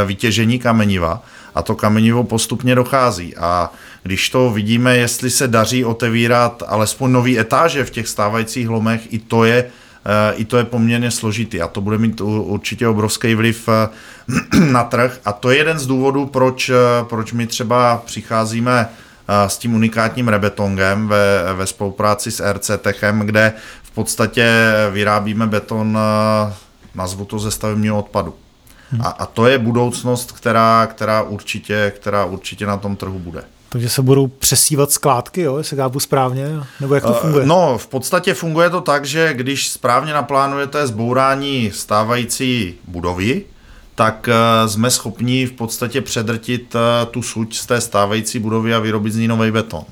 vytěžení 0.06 0.58
kameniva. 0.58 1.22
A 1.54 1.62
to 1.62 1.74
kamenivo 1.74 2.24
postupně 2.24 2.74
dochází. 2.74 3.36
A 3.36 3.70
když 4.02 4.30
to 4.30 4.50
vidíme, 4.50 4.96
jestli 4.96 5.30
se 5.30 5.48
daří 5.48 5.84
otevírat 5.84 6.62
alespoň 6.66 7.12
nový 7.12 7.38
etáže 7.38 7.84
v 7.84 7.90
těch 7.90 8.08
stávajících 8.08 8.68
lomech, 8.68 9.12
i 9.12 9.18
to 9.18 9.44
je 9.44 9.70
i 10.36 10.44
to 10.44 10.56
je 10.56 10.64
poměrně 10.64 11.10
složitý. 11.10 11.60
A 11.60 11.68
to 11.68 11.80
bude 11.80 11.98
mít 11.98 12.20
určitě 12.20 12.88
obrovský 12.88 13.34
vliv 13.34 13.68
na 14.72 14.84
trh. 14.84 15.20
A 15.24 15.32
to 15.32 15.50
je 15.50 15.56
jeden 15.56 15.78
z 15.78 15.86
důvodů, 15.86 16.26
proč, 16.26 16.70
proč 17.02 17.32
my 17.32 17.46
třeba 17.46 18.02
přicházíme 18.06 18.88
s 19.46 19.58
tím 19.58 19.74
unikátním 19.74 20.28
rebetongem 20.28 21.08
ve, 21.08 21.54
ve 21.54 21.66
spolupráci 21.66 22.30
s 22.30 22.52
RC 22.52 22.70
Techem, 22.82 23.20
kde 23.20 23.52
podstatě 23.98 24.72
vyrábíme 24.90 25.46
beton, 25.46 25.98
nazvu 26.98 27.24
to 27.24 27.38
ze 27.38 27.50
stavebního 27.50 27.98
odpadu. 27.98 28.34
Hmm. 28.90 29.02
A, 29.02 29.04
a 29.04 29.26
to 29.26 29.46
je 29.46 29.58
budoucnost, 29.58 30.32
která, 30.32 30.86
která, 30.86 31.22
určitě, 31.22 31.92
která 31.96 32.24
určitě 32.24 32.66
na 32.66 32.76
tom 32.76 32.96
trhu 32.96 33.18
bude. 33.18 33.44
Takže 33.68 33.88
se 33.88 34.02
budou 34.02 34.26
přesívat 34.26 34.90
skládky, 34.90 35.40
jo, 35.40 35.56
jestli 35.56 35.76
chápu 35.76 36.00
správně, 36.00 36.46
nebo 36.80 36.94
jak 36.94 37.04
to 37.04 37.16
eh, 37.16 37.20
funguje? 37.20 37.46
No, 37.46 37.78
v 37.78 37.86
podstatě 37.86 38.34
funguje 38.34 38.70
to 38.70 38.80
tak, 38.80 39.04
že 39.04 39.34
když 39.34 39.68
správně 39.68 40.12
naplánujete 40.12 40.86
zbourání 40.86 41.70
stávající 41.74 42.74
budovy, 42.88 43.44
tak 43.94 44.28
eh, 44.28 44.68
jsme 44.68 44.90
schopni 44.90 45.46
v 45.46 45.52
podstatě 45.52 46.00
předrtit 46.00 46.76
tu 47.10 47.22
suť 47.22 47.56
z 47.56 47.66
té 47.66 47.80
stávající 47.80 48.38
budovy 48.38 48.74
a 48.74 48.78
vyrobit 48.78 49.12
z 49.12 49.16
ní 49.16 49.28
nový 49.28 49.50
beton 49.50 49.84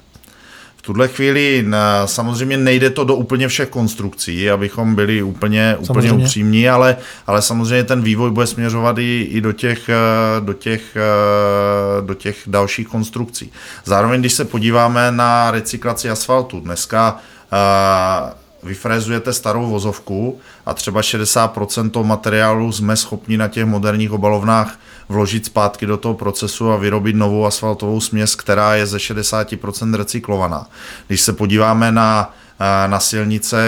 tuhle 0.87 1.09
chvíli 1.09 1.67
samozřejmě 2.05 2.57
nejde 2.57 2.91
to 2.91 3.05
do 3.05 3.15
úplně 3.15 3.49
všech 3.49 3.69
konstrukcí, 3.69 4.51
abychom 4.51 4.95
byli 4.95 5.23
úplně, 5.23 5.77
úplně 5.81 6.13
upřímní, 6.13 6.69
ale, 6.69 6.97
ale 7.27 7.43
samozřejmě 7.43 7.85
ten 7.85 8.03
vývoj 8.03 8.31
bude 8.31 8.47
směřovat 8.47 8.99
i, 8.99 9.29
i 9.31 9.41
do, 9.41 9.53
těch, 9.53 9.89
eh, 9.89 10.41
do, 10.41 10.53
těch, 10.53 10.97
eh, 10.97 12.03
do 12.07 12.15
těch 12.15 12.37
dalších 12.47 12.89
konstrukcí. 12.89 13.53
Zároveň, 13.85 14.21
když 14.21 14.33
se 14.33 14.45
podíváme 14.45 15.13
na 15.13 15.51
recyklaci 15.51 16.11
asfaltu, 16.11 16.61
dneska 16.61 17.13
uh, 17.13 18.69
vyfrézujete 18.69 19.33
starou 19.33 19.71
vozovku 19.71 20.39
a 20.67 20.75
třeba 20.75 21.01
60% 21.01 21.91
toho 21.91 22.05
materiálu 22.05 22.73
jsme 22.73 22.97
schopni 22.97 23.37
na 23.37 23.49
těch 23.49 23.65
moderních 23.65 24.13
obalovnách 24.13 24.79
vložit 25.09 25.47
zpátky 25.47 25.87
do 25.87 25.97
toho 25.97 26.15
procesu 26.15 26.71
a 26.71 26.77
vyrobit 26.77 27.17
novou 27.17 27.47
asfaltovou 27.47 28.01
směs, 28.01 28.35
která 28.35 28.75
je 28.75 28.87
ze 28.87 28.97
60% 28.99 29.95
recyklovaná. 29.95 30.67
Když 31.07 31.21
se 31.21 31.33
podíváme 31.33 31.93
na 31.93 32.35
eh, 32.61 32.89
na 32.89 33.01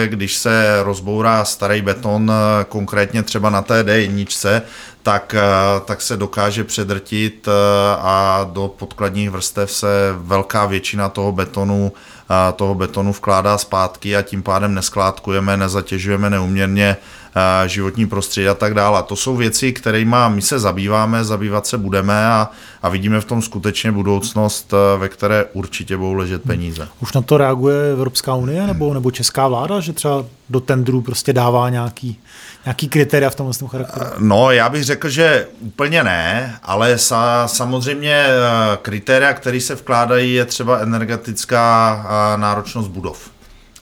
když 0.06 0.36
se 0.36 0.82
rozbourá 0.82 1.44
starý 1.44 1.82
beton, 1.82 2.32
eh, 2.32 2.64
konkrétně 2.64 3.22
třeba 3.22 3.50
na 3.50 3.62
té 3.62 3.82
D1, 3.82 4.62
tak, 5.08 5.34
eh, 5.34 5.40
tak 5.84 6.00
se 6.02 6.16
dokáže 6.16 6.64
předrtit 6.64 7.48
a 7.98 8.46
do 8.52 8.68
podkladních 8.78 9.30
vrstev 9.30 9.70
se 9.70 10.14
velká 10.18 10.66
většina 10.66 11.08
toho 11.08 11.32
betonu 11.32 11.92
toho 12.56 12.74
betonu 12.74 13.12
vkládá 13.12 13.58
zpátky 13.58 14.16
a 14.16 14.22
tím 14.22 14.42
pádem 14.42 14.74
neskládkujeme, 14.74 15.56
nezatěžujeme 15.56 16.30
neuměrně 16.30 16.96
životní 17.66 18.06
prostředí 18.06 18.48
a 18.48 18.54
tak 18.54 18.74
dále. 18.74 19.02
To 19.02 19.16
jsou 19.16 19.36
věci, 19.36 19.72
kterými 19.72 20.16
my 20.28 20.42
se 20.42 20.58
zabýváme, 20.58 21.24
zabývat 21.24 21.66
se 21.66 21.78
budeme 21.78 22.26
a, 22.26 22.50
a 22.82 22.88
vidíme 22.88 23.20
v 23.20 23.24
tom 23.24 23.42
skutečně 23.42 23.92
budoucnost, 23.92 24.74
ve 24.98 25.08
které 25.08 25.44
určitě 25.52 25.96
budou 25.96 26.12
ležet 26.12 26.42
peníze. 26.42 26.88
Už 27.00 27.12
na 27.12 27.22
to 27.22 27.36
reaguje 27.36 27.92
Evropská 27.92 28.34
unie 28.34 28.66
nebo, 28.66 28.94
nebo 28.94 29.10
česká 29.10 29.48
vláda, 29.48 29.80
že 29.80 29.92
třeba 29.92 30.24
do 30.50 30.60
tendru 30.60 31.00
prostě 31.00 31.32
dává 31.32 31.70
nějaký, 31.70 32.20
nějaký 32.64 32.88
kritéria 32.88 33.30
v 33.30 33.34
tomhle 33.34 33.68
charakteru? 33.68 34.10
No, 34.18 34.50
já 34.50 34.68
bych 34.68 34.84
řekl, 34.84 35.08
že 35.08 35.46
úplně 35.60 36.04
ne, 36.04 36.58
ale 36.62 36.98
sa, 36.98 37.48
samozřejmě 37.48 38.26
eh, 38.26 38.76
kritéria, 38.82 39.32
které 39.32 39.60
se 39.60 39.74
vkládají, 39.74 40.34
je 40.34 40.44
třeba 40.44 40.78
energetická 40.78 41.96
eh, 42.04 42.38
náročnost 42.38 42.90
budov. 42.90 43.30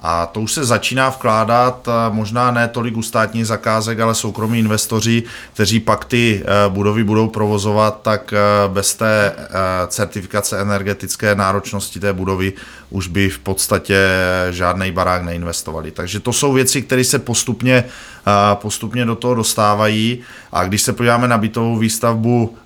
A 0.08 0.26
to 0.26 0.40
už 0.40 0.52
se 0.52 0.64
začíná 0.64 1.08
vkládat, 1.08 1.88
možná 2.10 2.50
ne 2.50 2.68
tolik 2.68 2.96
u 2.96 3.02
státních 3.02 3.46
zakázek, 3.46 4.00
ale 4.00 4.14
soukromí 4.14 4.58
investoři, 4.58 5.22
kteří 5.52 5.80
pak 5.80 6.04
ty 6.04 6.42
eh, 6.42 6.68
budovy 6.68 7.04
budou 7.04 7.28
provozovat, 7.28 8.02
tak 8.02 8.32
eh, 8.32 8.38
bez 8.68 8.94
té 8.94 9.32
eh, 9.36 9.48
certifikace 9.86 10.60
energetické 10.60 11.34
náročnosti 11.34 12.00
té 12.00 12.12
budovy 12.12 12.52
už 12.90 13.08
by 13.08 13.28
v 13.28 13.38
podstatě 13.38 13.98
žádný 14.50 14.92
barák 14.92 15.22
neinvestovali. 15.22 15.90
Takže 15.90 16.20
to 16.20 16.32
jsou 16.32 16.52
věci, 16.52 16.82
které 16.82 17.04
se 17.04 17.18
postupně, 17.18 17.84
postupně 18.54 19.04
do 19.04 19.14
toho 19.14 19.34
dostávají. 19.34 20.18
A 20.52 20.64
když 20.64 20.82
se 20.82 20.92
podíváme 20.92 21.28
na 21.28 21.38
bytovou 21.38 21.78
výstavbu, 21.78 22.56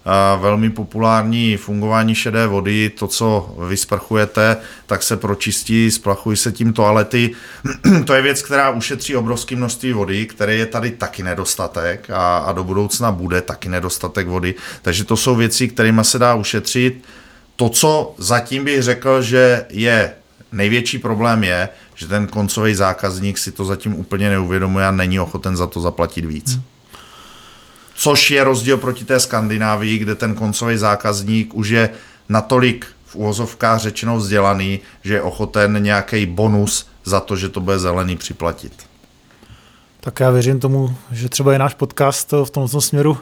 velmi 0.40 0.70
populární 0.70 1.56
fungování 1.56 2.14
šedé 2.14 2.46
vody, 2.46 2.90
to, 2.90 3.06
co 3.06 3.54
vysprchujete, 3.68 4.56
tak 4.86 5.02
se 5.02 5.16
pročistí, 5.16 5.90
splachují 5.90 6.36
se 6.36 6.52
tím 6.52 6.72
toalety. 6.72 7.30
to 8.04 8.14
je 8.14 8.22
věc, 8.22 8.42
která 8.42 8.70
ušetří 8.70 9.16
obrovské 9.16 9.56
množství 9.56 9.92
vody, 9.92 10.26
které 10.26 10.54
je 10.54 10.66
tady 10.66 10.90
taky 10.90 11.22
nedostatek 11.22 12.10
a, 12.10 12.38
a 12.38 12.52
do 12.52 12.64
budoucna 12.64 13.12
bude 13.12 13.40
taky 13.40 13.68
nedostatek 13.68 14.28
vody. 14.28 14.54
Takže 14.82 15.04
to 15.04 15.16
jsou 15.16 15.34
věci, 15.34 15.68
kterými 15.68 16.04
se 16.04 16.18
dá 16.18 16.34
ušetřit. 16.34 17.04
To, 17.56 17.68
co 17.68 18.14
zatím 18.18 18.64
bych 18.64 18.82
řekl, 18.82 19.22
že 19.22 19.66
je 19.68 20.12
největší 20.52 20.98
problém 20.98 21.44
je, 21.44 21.68
že 21.94 22.08
ten 22.08 22.26
koncový 22.26 22.74
zákazník 22.74 23.38
si 23.38 23.52
to 23.52 23.64
zatím 23.64 23.94
úplně 23.94 24.30
neuvědomuje 24.30 24.86
a 24.86 24.90
není 24.90 25.20
ochoten 25.20 25.56
za 25.56 25.66
to 25.66 25.80
zaplatit 25.80 26.24
víc. 26.24 26.54
Hmm. 26.54 26.62
Což 28.02 28.30
je 28.30 28.44
rozdíl 28.44 28.76
proti 28.76 29.04
té 29.04 29.20
Skandinávii, 29.20 29.98
kde 29.98 30.14
ten 30.14 30.34
koncový 30.34 30.76
zákazník 30.76 31.54
už 31.54 31.68
je 31.68 31.90
natolik 32.28 32.86
v 33.06 33.16
úvozovkách 33.16 33.80
řečeno 33.80 34.16
vzdělaný, 34.16 34.80
že 35.04 35.14
je 35.14 35.22
ochoten 35.22 35.82
nějaký 35.82 36.26
bonus 36.26 36.86
za 37.04 37.20
to, 37.20 37.36
že 37.36 37.48
to 37.48 37.60
bude 37.60 37.78
zelený 37.78 38.16
připlatit. 38.16 38.72
Tak 40.00 40.20
já 40.20 40.30
věřím 40.30 40.60
tomu, 40.60 40.96
že 41.12 41.28
třeba 41.28 41.52
je 41.52 41.58
náš 41.58 41.74
podcast 41.74 42.32
v 42.44 42.50
tomto 42.50 42.80
směru 42.80 43.18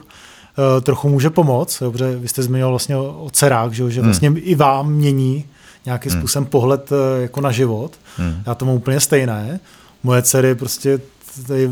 trochu 0.81 1.09
může 1.09 1.29
pomoct, 1.29 1.79
dobře, 1.79 2.15
vy 2.15 2.27
jste 2.27 2.43
zmiňoval 2.43 2.71
vlastně 2.71 2.97
o 2.97 3.29
dcerách, 3.31 3.71
že, 3.71 3.91
že 3.91 3.99
hmm. 3.99 4.09
vlastně 4.09 4.29
hmm. 4.29 4.39
i 4.41 4.55
vám 4.55 4.91
mění 4.91 5.45
nějakým 5.85 6.11
hmm. 6.11 6.21
způsobem 6.21 6.45
pohled 6.45 6.89
jako 7.21 7.41
na 7.41 7.51
život. 7.51 7.91
Hmm. 8.17 8.43
Já 8.45 8.55
to 8.55 8.65
mám 8.65 8.75
úplně 8.75 8.99
stejné. 8.99 9.59
Moje 10.03 10.21
dcery 10.21 10.55
prostě, 10.55 10.99
tady 11.47 11.71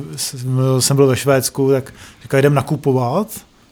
jsem 0.80 0.95
byl 0.95 1.08
ve 1.08 1.15
Švédsku, 1.15 1.71
tak 1.71 1.93
říkají, 2.21 2.41
jdem 2.41 2.53
nakupovat. 2.53 3.27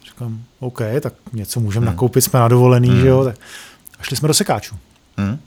Říkám, 0.06 0.40
OK, 0.60 0.82
tak 1.02 1.14
něco 1.34 1.60
můžeme 1.60 1.86
hmm. 1.86 1.96
nakoupit, 1.96 2.22
jsme 2.22 2.40
na 2.40 2.48
dovolený, 2.48 2.90
hmm. 2.90 3.02
že 3.02 3.08
jo. 3.08 3.24
Tak 3.24 3.36
a 4.00 4.04
šli 4.04 4.18
jsme 4.18 4.28
do 4.28 4.34
sekáčů. 4.34 4.76
Hmm. 5.18 5.38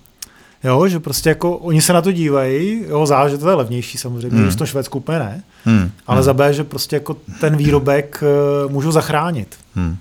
Jo, 0.64 0.88
že 0.88 1.00
prostě 1.00 1.28
jako 1.28 1.56
oni 1.56 1.82
se 1.82 1.92
na 1.92 2.02
to 2.02 2.12
dívají, 2.12 2.84
jo, 2.88 3.06
záleží, 3.06 3.34
že 3.34 3.38
to 3.38 3.48
je 3.48 3.54
levnější 3.54 3.98
samozřejmě, 3.98 4.38
hmm. 4.38 4.50
že 4.50 4.56
to 4.56 4.66
Švédsku 4.66 4.98
úplně 4.98 5.18
ne, 5.18 5.42
hmm. 5.64 5.90
ale 6.06 6.16
hmm. 6.16 6.24
za 6.24 6.34
B, 6.34 6.52
že 6.54 6.64
prostě 6.64 6.96
jako 6.96 7.16
ten 7.40 7.56
výrobek 7.56 8.22
uh, 8.64 8.72
můžou 8.72 8.92
zachránit. 8.92 9.56
Hmm. 9.74 9.96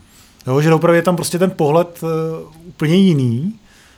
Jo, 0.48 0.62
že 0.62 0.74
opravdu 0.74 0.96
je 0.96 1.02
tam 1.02 1.16
prostě 1.16 1.40
ten 1.40 1.52
pohled 1.52 2.04
uh, 2.04 2.10
úplně 2.68 2.96
jiný, 2.96 3.54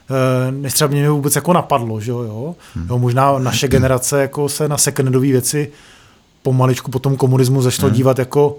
uh, 0.09 0.55
než 0.55 0.73
třeba 0.73 0.87
mě 0.87 1.09
vůbec 1.09 1.35
jako 1.35 1.53
napadlo, 1.53 2.01
že 2.01 2.11
jo, 2.11 2.55
hmm. 2.75 2.87
jo, 2.89 2.97
možná 2.97 3.39
naše 3.39 3.67
generace 3.67 4.21
jako 4.21 4.49
se 4.49 4.67
na 4.67 4.77
secondové 4.77 5.27
věci 5.27 5.71
pomaličku 6.41 6.91
po 6.91 6.99
tom 6.99 7.17
komunismu 7.17 7.61
začalo 7.61 7.87
hmm. 7.87 7.95
dívat 7.95 8.19
jako 8.19 8.57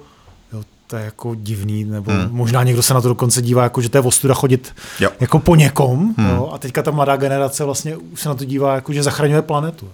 to 0.90 0.96
je 0.96 1.04
jako 1.04 1.34
divný, 1.34 1.84
nebo 1.84 2.12
hmm. 2.12 2.28
možná 2.30 2.62
někdo 2.62 2.82
se 2.82 2.94
na 2.94 3.00
to 3.00 3.08
dokonce 3.08 3.42
dívá, 3.42 3.62
jako 3.62 3.80
že 3.80 3.88
to 3.88 3.98
je 3.98 4.02
ostuda 4.02 4.34
chodit 4.34 4.74
jo. 5.00 5.10
jako 5.20 5.38
po 5.38 5.56
někom. 5.56 6.14
Hmm. 6.18 6.30
Jo, 6.30 6.50
a 6.54 6.58
teďka 6.58 6.82
ta 6.82 6.90
mladá 6.90 7.16
generace 7.16 7.64
vlastně 7.64 7.96
už 7.96 8.20
se 8.20 8.28
na 8.28 8.34
to 8.34 8.44
dívá, 8.44 8.74
jako 8.74 8.92
že 8.92 9.02
zachraňuje 9.02 9.42
planetu. 9.42 9.88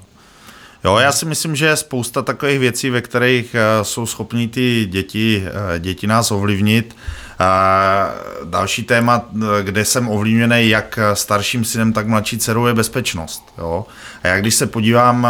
Jo, 0.84 0.96
já 0.96 1.12
si 1.12 1.26
myslím, 1.26 1.56
že 1.56 1.66
je 1.66 1.76
spousta 1.76 2.22
takových 2.22 2.58
věcí, 2.58 2.90
ve 2.90 3.00
kterých 3.00 3.54
uh, 3.54 3.84
jsou 3.84 4.06
schopní 4.06 4.48
ty 4.48 4.86
děti, 4.90 5.44
uh, 5.46 5.78
děti 5.78 6.06
nás 6.06 6.30
ovlivnit. 6.30 6.96
Uh, 7.40 8.50
další 8.50 8.82
téma, 8.82 9.22
kde 9.62 9.84
jsem 9.84 10.08
ovlivněný 10.08 10.68
jak 10.68 10.98
starším 11.14 11.64
synem, 11.64 11.92
tak 11.92 12.06
mladší 12.06 12.38
dcerou, 12.38 12.66
je 12.66 12.74
bezpečnost. 12.74 13.42
Jo? 13.58 13.86
A 14.22 14.28
já 14.28 14.40
když 14.40 14.54
se 14.54 14.66
podívám 14.66 15.26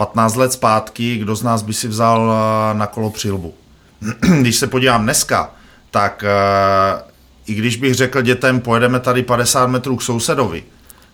15 0.00 0.36
let 0.36 0.52
zpátky, 0.52 1.16
kdo 1.16 1.36
z 1.36 1.42
nás 1.42 1.62
by 1.62 1.74
si 1.74 1.88
vzal 1.88 2.32
na 2.72 2.86
kolo 2.86 3.10
přilbu? 3.10 3.54
když 4.40 4.56
se 4.56 4.66
podívám 4.66 5.02
dneska, 5.02 5.50
tak 5.90 6.24
uh, 6.24 7.00
i 7.46 7.54
když 7.54 7.76
bych 7.76 7.94
řekl 7.94 8.22
dětem, 8.22 8.60
pojedeme 8.60 9.00
tady 9.00 9.22
50 9.22 9.66
metrů 9.66 9.96
k 9.96 10.02
sousedovi, 10.02 10.64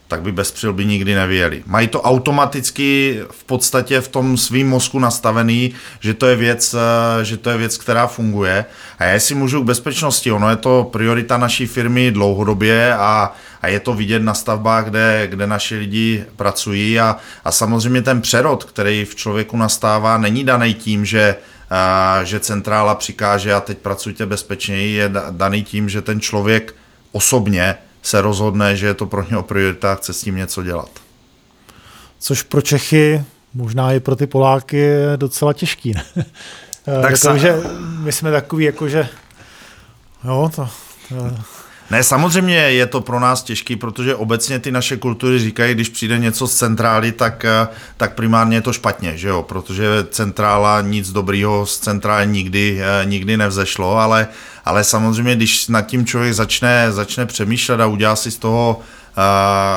tak 0.09 0.23
by 0.23 0.33
bez 0.33 0.51
přilby 0.51 0.85
nikdy 0.85 1.15
nevěli. 1.15 1.63
Mají 1.67 1.89
to 1.89 2.03
automaticky 2.03 3.21
v 3.31 3.45
podstatě 3.45 4.01
v 4.01 4.09
tom 4.09 4.37
svým 4.37 4.69
mozku 4.69 4.99
nastavený, 4.99 5.75
že 6.01 6.15
to 6.15 6.27
je 6.27 6.37
věc, 6.37 6.75
eh, 6.75 7.25
že 7.25 7.37
to 7.37 7.51
je 7.51 7.57
věc, 7.57 7.79
která 7.79 8.07
funguje. 8.07 8.65
A 8.99 9.05
já 9.05 9.21
si 9.21 9.35
můžu 9.35 9.63
k 9.63 9.67
bezpečnosti, 9.67 10.33
ono 10.33 10.51
je 10.51 10.57
to 10.57 10.89
priorita 10.93 11.37
naší 11.37 11.67
firmy 11.67 12.11
dlouhodobě 12.11 12.95
a, 12.95 13.33
a 13.63 13.69
je 13.69 13.81
to 13.81 13.95
vidět 13.95 14.23
na 14.23 14.35
stavbách, 14.35 14.85
kde, 14.85 15.27
kde 15.27 15.47
naši 15.47 15.77
lidi 15.77 16.25
pracují 16.37 17.01
a, 17.01 17.17
a 17.45 17.53
samozřejmě 17.53 18.03
ten 18.03 18.21
přerod, 18.21 18.65
který 18.65 19.05
v 19.05 19.15
člověku 19.15 19.57
nastává, 19.57 20.19
není 20.19 20.45
daný 20.45 20.75
tím, 20.75 21.05
že 21.05 21.37
že 22.23 22.41
centrála 22.41 22.95
přikáže 22.95 23.55
a 23.55 23.61
teď 23.61 23.79
pracujte 23.79 24.27
bezpečněji, 24.27 24.95
je 24.95 25.11
daný 25.31 25.65
tím, 25.65 25.89
že 25.89 26.03
ten 26.03 26.21
člověk 26.21 26.75
osobně 27.13 27.75
se 28.07 28.23
rozhodne, 28.23 28.77
že 28.77 28.87
je 28.87 28.95
to 28.95 29.07
pro 29.07 29.27
něho 29.27 29.43
priorita 29.43 29.93
a 29.93 29.95
chce 29.95 30.13
s 30.13 30.21
tím 30.21 30.37
něco 30.37 30.63
dělat. 30.63 30.91
Což 32.19 32.43
pro 32.43 32.63
Čechy, 32.63 33.25
možná 33.55 33.93
i 33.93 34.01
pro 34.01 34.17
ty 34.17 34.27
Poláky, 34.27 34.77
je 34.77 35.17
docela 35.17 35.53
těžký. 35.53 35.95
Ne? 35.95 36.05
Tak 37.03 37.11
jako, 37.11 37.17
sa... 37.17 37.37
že 37.37 37.59
my 37.99 38.13
jsme 38.13 38.31
takový, 38.31 38.65
jako 38.65 38.89
že 38.89 39.09
jo, 40.25 40.51
to, 40.55 40.69
to 41.09 41.17
ne, 41.91 42.03
samozřejmě 42.03 42.57
je 42.57 42.87
to 42.87 43.01
pro 43.01 43.21
nás 43.21 43.43
těžký, 43.43 43.77
protože 43.77 44.15
obecně 44.15 44.59
ty 44.59 44.73
naše 44.73 44.97
kultury 44.97 45.39
říkají, 45.39 45.75
když 45.75 45.89
přijde 45.89 46.19
něco 46.19 46.49
z 46.49 46.55
centrály, 46.55 47.13
tak, 47.13 47.45
eh, 47.45 47.69
tak 47.97 48.15
primárně 48.15 48.57
je 48.57 48.61
to 48.61 48.73
špatně, 48.73 49.17
že 49.17 49.29
jo? 49.29 49.43
protože 49.43 50.07
centrála 50.11 50.81
nic 50.81 51.13
dobrýho 51.13 51.67
z 51.67 51.79
centrály 51.79 52.27
nikdy, 52.27 52.81
eh, 52.83 53.05
nikdy 53.05 53.37
nevzešlo, 53.37 53.97
ale, 53.97 54.29
ale 54.65 54.85
samozřejmě, 54.85 55.37
když 55.37 55.69
nad 55.69 55.83
tím 55.83 56.07
člověk 56.07 56.35
začne, 56.35 56.93
začne 56.93 57.27
přemýšlet 57.27 57.81
a 57.81 57.87
udělá 57.87 58.17
si 58.17 58.31
z 58.31 58.39
toho 58.39 58.81
uh, 58.81 59.23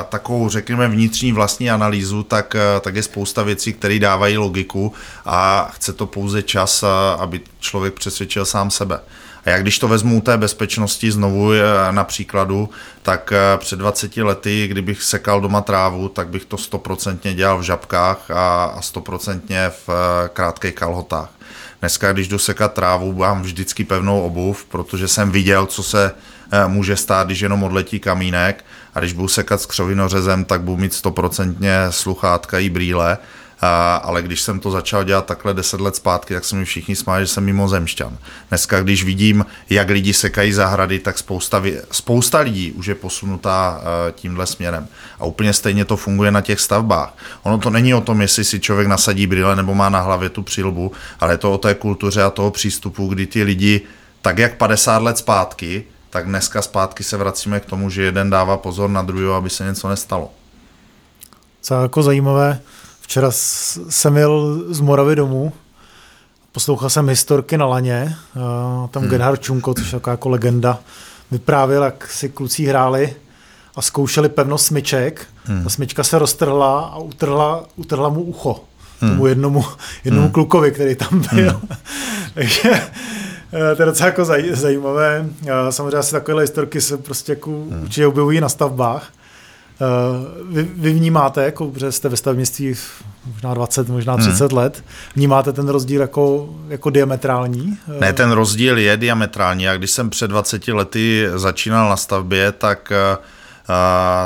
takovou, 0.10 0.50
řekněme, 0.50 0.88
vnitřní 0.88 1.32
vlastní 1.32 1.72
analýzu, 1.72 2.24
tak, 2.24 2.56
tak 2.82 2.96
je 2.96 3.04
spousta 3.04 3.44
věcí, 3.44 3.74
které 3.74 4.00
dávají 4.00 4.38
logiku 4.38 4.94
a 5.26 5.70
chce 5.74 5.94
to 5.94 6.06
pouze 6.06 6.44
čas, 6.44 6.84
aby 7.20 7.42
člověk 7.60 7.94
přesvědčil 7.94 8.46
sám 8.46 8.72
sebe. 8.72 9.00
A 9.46 9.50
jak 9.50 9.62
když 9.62 9.80
to 9.80 9.88
vezmu 9.88 10.22
té 10.22 10.38
bezpečnosti 10.38 11.12
znovu 11.12 11.52
eh, 11.52 11.62
na 11.92 12.04
příkladu, 12.04 12.70
tak 13.02 13.32
eh, 13.32 13.58
před 13.58 13.80
20 13.80 14.18
lety, 14.18 14.68
kdybych 14.68 15.04
sekal 15.04 15.42
doma 15.42 15.62
trávu, 15.62 16.10
tak 16.10 16.28
bych 16.28 16.46
to 16.46 16.58
stoprocentně 16.58 17.34
dělal 17.34 17.58
v 17.58 17.64
žabkách 17.64 18.32
a 18.32 18.78
stoprocentně 18.82 19.70
v 19.70 19.90
eh, 19.90 20.30
krátkých 20.30 20.74
kalhotách. 20.74 21.30
Dneska, 21.80 22.14
když 22.14 22.28
jdu 22.28 22.40
sekat 22.40 22.74
trávu, 22.74 23.14
mám 23.14 23.42
vždycky 23.42 23.84
pevnou 23.84 24.22
obuv, 24.22 24.66
protože 24.66 25.08
jsem 25.08 25.32
viděl, 25.32 25.66
co 25.66 25.84
se 25.84 26.12
může 26.68 26.96
stát, 26.96 27.28
když 27.28 27.40
jenom 27.40 27.64
odletí 27.64 28.00
kamínek 28.00 28.66
a 28.96 29.00
když 29.00 29.14
budu 29.14 29.28
sekat 29.28 29.62
s 29.62 29.66
křovinořezem, 29.66 30.46
tak 30.46 30.62
budu 30.62 30.78
mít 30.78 30.94
stoprocentně 30.94 31.78
sluchátka 31.90 32.60
i 32.60 32.70
brýle 32.70 33.18
ale 34.04 34.22
když 34.22 34.42
jsem 34.42 34.60
to 34.60 34.72
začal 34.72 35.04
dělat 35.04 35.26
takhle 35.26 35.54
deset 35.54 35.82
let 35.82 35.96
zpátky, 35.96 36.34
tak 36.34 36.46
se 36.46 36.56
mi 36.56 36.66
všichni 36.66 36.96
smáli, 36.96 37.24
že 37.24 37.28
jsem 37.28 37.46
mimozemšťan. 37.46 38.18
Dneska, 38.50 38.82
když 38.82 39.04
vidím, 39.04 39.46
jak 39.70 39.90
lidi 39.90 40.14
sekají 40.14 40.54
zahrady, 40.54 41.00
tak 41.00 41.18
spousta, 41.18 41.64
spousta 41.92 42.40
lidí 42.40 42.72
už 42.72 42.86
je 42.86 42.96
posunutá 42.96 43.78
uh, 43.78 44.12
tímhle 44.12 44.46
směrem. 44.46 44.88
A 45.20 45.26
úplně 45.26 45.54
stejně 45.54 45.86
to 45.86 45.98
funguje 45.98 46.32
na 46.32 46.42
těch 46.42 46.60
stavbách. 46.60 47.18
Ono 47.44 47.58
to 47.58 47.70
není 47.70 47.94
o 47.94 48.02
tom, 48.02 48.22
jestli 48.22 48.44
si 48.44 48.60
člověk 48.60 48.88
nasadí 48.88 49.28
brýle 49.28 49.56
nebo 49.56 49.76
má 49.76 49.90
na 49.90 50.00
hlavě 50.00 50.30
tu 50.30 50.44
přilbu, 50.44 50.92
ale 51.20 51.34
je 51.34 51.38
to 51.38 51.54
o 51.54 51.58
té 51.58 51.76
kultuře 51.76 52.24
a 52.24 52.30
toho 52.30 52.52
přístupu, 52.52 53.08
kdy 53.08 53.28
ty 53.28 53.44
lidi, 53.44 53.82
tak 54.22 54.38
jak 54.38 54.58
50 54.58 54.98
let 55.02 55.18
zpátky, 55.18 55.84
tak 56.10 56.26
dneska 56.26 56.62
zpátky 56.62 57.04
se 57.04 57.18
vracíme 57.18 57.60
k 57.60 57.66
tomu, 57.66 57.90
že 57.90 58.04
jeden 58.04 58.30
dává 58.30 58.58
pozor 58.58 58.90
na 58.90 59.02
druhého, 59.02 59.34
aby 59.34 59.50
se 59.50 59.66
něco 59.66 59.90
nestalo. 59.90 60.32
Co 61.62 61.82
jako 61.82 62.04
zajímavé, 62.04 62.62
Včera 63.10 63.32
jsem 63.32 64.18
jel 64.18 64.64
z 64.70 64.80
Moravy 64.80 65.16
domů, 65.16 65.54
poslouchal 66.52 66.90
jsem 66.90 67.10
historky 67.10 67.58
na 67.58 67.66
laně, 67.66 68.16
tam 68.92 69.02
hmm. 69.02 69.10
Gerhard 69.10 69.42
Čunko, 69.42 69.74
což 69.74 69.86
je 69.86 69.92
taková 70.00 70.12
jako 70.12 70.30
legenda, 70.30 70.80
vyprávěl, 71.32 71.84
jak 71.84 72.12
si 72.12 72.30
kluci 72.30 72.66
hráli 72.66 73.16
a 73.76 73.82
zkoušeli 73.82 74.30
pevnost 74.30 74.66
smyček. 74.66 75.28
Hmm. 75.44 75.64
Ta 75.64 75.70
smyčka 75.70 76.04
se 76.04 76.20
roztrhla 76.20 76.80
a 76.80 76.98
utrhla, 76.98 77.66
utrhla 77.76 78.10
mu 78.10 78.22
ucho. 78.22 78.64
Hmm. 79.00 79.12
Tomu 79.12 79.28
jednomu, 79.28 79.66
jednomu 80.06 80.26
hmm. 80.26 80.34
klukovi, 80.34 80.72
který 80.72 80.96
tam 80.96 81.22
byl. 81.34 81.50
Hmm. 81.50 81.78
Takže 82.34 82.72
eh, 82.72 83.76
to 83.76 83.82
je 83.82 83.86
docela 83.86 84.08
jako 84.08 84.26
zaj, 84.26 84.50
zajímavé. 84.54 85.26
Samozřejmě 85.70 85.98
asi 85.98 86.12
takovéhle 86.12 86.44
historky 86.44 86.82
se 86.82 86.98
prostě 86.98 87.32
jako 87.32 87.50
hmm. 87.50 87.82
určitě 87.84 88.08
objevují 88.08 88.42
na 88.42 88.50
stavbách. 88.50 89.12
Eh, 89.82 90.44
vy, 90.50 90.68
vy 90.76 90.92
vnímáte, 90.92 91.44
jako, 91.44 91.72
že 91.76 91.92
jste 91.92 92.10
ve 92.10 92.18
stavnictví 92.18 92.76
možná 93.34 93.54
20, 93.54 93.90
možná 93.90 94.18
30 94.18 94.52
hmm. 94.52 94.58
let, 94.58 94.84
vnímáte 95.16 95.54
ten 95.54 95.70
rozdíl 95.70 96.02
jako, 96.02 96.56
jako 96.68 96.90
diametrální? 96.90 97.78
Ne, 98.00 98.14
ten 98.14 98.32
rozdíl 98.32 98.78
je 98.78 98.98
diametrální. 98.98 99.70
A 99.70 99.78
když 99.78 99.92
jsem 99.92 100.10
před 100.10 100.28
20 100.28 100.68
lety 100.68 101.28
začínal 101.36 101.90
na 101.90 101.98
stavbě, 101.98 102.52
tak, 102.52 102.92
a, 102.92 103.20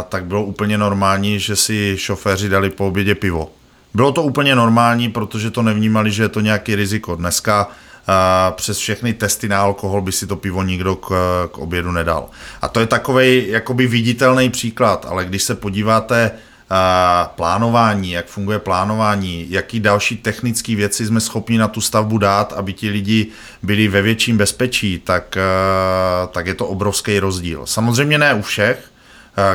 eh, 0.02 0.04
tak 0.10 0.26
bylo 0.26 0.44
úplně 0.44 0.78
normální, 0.78 1.40
že 1.40 1.56
si 1.56 1.96
šoféři 1.98 2.50
dali 2.50 2.70
po 2.70 2.88
obědě 2.88 3.16
pivo. 3.16 3.52
Bylo 3.94 4.12
to 4.12 4.24
úplně 4.24 4.56
normální, 4.56 5.10
protože 5.10 5.52
to 5.52 5.62
nevnímali, 5.62 6.12
že 6.12 6.24
je 6.24 6.30
to 6.30 6.40
nějaký 6.40 6.76
riziko. 6.76 7.16
Dneska 7.16 7.68
přes 8.52 8.78
všechny 8.78 9.14
testy 9.14 9.50
na 9.50 9.62
alkohol 9.62 10.02
by 10.02 10.12
si 10.12 10.28
to 10.28 10.36
pivo 10.36 10.64
nikdo 10.64 10.96
k, 10.96 11.10
k 11.52 11.58
obědu 11.58 11.92
nedal. 11.92 12.30
A 12.62 12.68
to 12.68 12.80
je 12.80 12.88
takový 12.88 13.48
jakoby 13.48 13.88
viditelný 13.88 14.50
příklad, 14.50 15.06
ale 15.10 15.26
když 15.26 15.44
se 15.44 15.56
podíváte 15.56 16.32
plánování, 17.36 18.12
jak 18.12 18.26
funguje 18.26 18.60
plánování, 18.60 19.46
jaký 19.50 19.80
další 19.80 20.18
technické 20.18 20.76
věci 20.76 21.06
jsme 21.06 21.20
schopni 21.20 21.58
na 21.58 21.68
tu 21.68 21.82
stavbu 21.82 22.18
dát, 22.18 22.54
aby 22.54 22.74
ti 22.74 22.90
lidi 22.90 23.28
byli 23.64 23.88
ve 23.88 24.02
větším 24.02 24.38
bezpečí, 24.38 25.00
tak, 25.00 25.38
tak 26.32 26.46
je 26.46 26.54
to 26.54 26.68
obrovský 26.68 27.20
rozdíl. 27.20 27.62
Samozřejmě 27.66 28.18
ne 28.18 28.34
u 28.34 28.42
všech, 28.42 28.92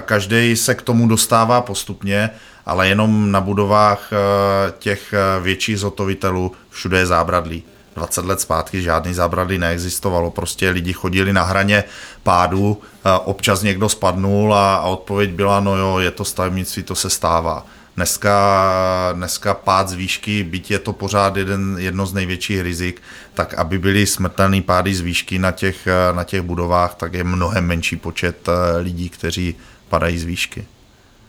každý 0.01 0.57
se 0.57 0.75
k 0.75 0.83
tomu 0.83 1.09
dostává 1.09 1.61
postupně, 1.61 2.31
ale 2.67 2.89
jenom 2.89 3.33
na 3.33 3.41
budovách 3.41 4.11
těch 4.79 5.15
větších 5.43 5.79
zotovitelů 5.79 6.53
všude 6.71 6.99
je 6.99 7.07
zábradlí. 7.07 7.63
20 7.99 8.25
let 8.25 8.41
zpátky 8.41 8.83
žádný 8.83 9.15
zábrady 9.15 9.59
neexistovalo, 9.59 10.31
prostě 10.31 10.71
lidi 10.71 10.93
chodili 10.93 11.33
na 11.33 11.43
hraně 11.43 11.85
pádu, 12.23 12.81
občas 13.25 13.63
někdo 13.63 13.89
spadnul 13.89 14.55
a, 14.55 14.77
a 14.77 14.87
odpověď 14.87 15.31
byla, 15.31 15.61
no 15.61 15.77
jo, 15.77 15.99
je 15.99 16.11
to 16.11 16.25
stavebnictví, 16.25 16.83
to 16.83 16.95
se 16.95 17.11
stává. 17.11 17.67
Dneska, 17.97 19.11
dneska 19.13 19.55
pád 19.55 19.89
z 19.89 19.93
výšky, 19.93 20.45
byť 20.45 20.71
je 20.71 20.79
to 20.79 20.93
pořád 20.93 21.37
jeden, 21.37 21.77
jedno 21.79 22.07
z 22.07 22.15
největších 22.15 22.61
rizik, 22.61 23.03
tak 23.35 23.55
aby 23.55 23.79
byly 23.79 24.07
smrtelné 24.07 24.63
pády 24.63 24.95
z 24.95 25.01
výšky 25.01 25.39
na 25.39 25.51
těch, 25.51 25.89
na 26.13 26.25
těch 26.25 26.43
budovách, 26.43 26.95
tak 26.95 27.15
je 27.15 27.25
mnohem 27.25 27.67
menší 27.67 27.97
počet 27.97 28.49
eh, 28.49 28.79
lidí, 28.79 29.09
kteří 29.09 29.55
padají 29.89 30.19
z 30.19 30.25
výšky. 30.25 30.67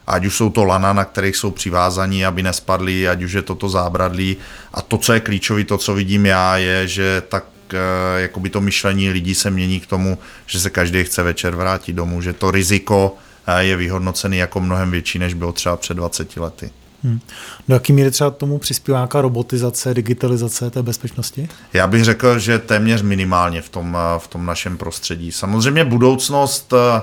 Ať 0.10 0.26
už 0.26 0.36
jsou 0.36 0.49
to 0.49 0.64
lana, 0.64 0.93
na 0.93 1.05
kterých 1.05 1.36
jsou 1.36 1.51
přivázaní, 1.51 2.26
aby 2.26 2.43
nespadly, 2.43 3.10
ať 3.10 3.24
už 3.24 3.32
je 3.32 3.41
toto 3.41 3.70
zábradlí. 3.70 4.38
A 4.74 4.82
to, 4.82 4.97
co 4.97 5.14
je 5.14 5.20
klíčové, 5.20 5.64
to, 5.64 5.78
co 5.78 5.93
vidím 5.93 6.26
já, 6.26 6.57
je, 6.57 6.88
že 6.88 7.24
tak 7.30 7.45
eh, 7.74 8.22
jakoby 8.22 8.49
to 8.49 8.62
myšlení 8.62 9.10
lidí 9.10 9.36
se 9.36 9.49
mění 9.49 9.80
k 9.80 9.88
tomu, 9.88 10.18
že 10.45 10.60
se 10.60 10.70
každý 10.70 11.03
chce 11.03 11.24
večer 11.24 11.55
vrátit 11.55 11.93
domů, 11.93 12.22
že 12.22 12.34
to 12.34 12.51
riziko 12.51 13.16
je 13.57 13.76
vyhodnocený 13.76 14.38
jako 14.38 14.60
mnohem 14.60 14.91
větší, 14.91 15.20
než 15.20 15.34
bylo 15.34 15.51
třeba 15.51 15.78
před 15.78 15.93
20 15.93 16.38
lety. 16.38 16.72
Hmm. 17.03 17.20
Do 17.68 17.74
jaký 17.74 17.93
míry 17.93 18.12
třeba 18.12 18.30
tomu 18.30 18.57
přispívá 18.57 18.97
nějaká 18.97 19.22
robotizace, 19.22 19.93
digitalizace 19.93 20.70
té 20.70 20.84
bezpečnosti? 20.84 21.49
Já 21.74 21.88
bych 21.88 22.03
řekl, 22.03 22.39
že 22.39 22.60
téměř 22.60 23.01
minimálně 23.01 23.62
v 23.62 23.70
tom, 23.70 23.97
v 24.18 24.28
tom 24.28 24.45
našem 24.45 24.78
prostředí. 24.78 25.32
Samozřejmě 25.32 25.86
budoucnost 25.86 26.74
eh, 26.74 27.01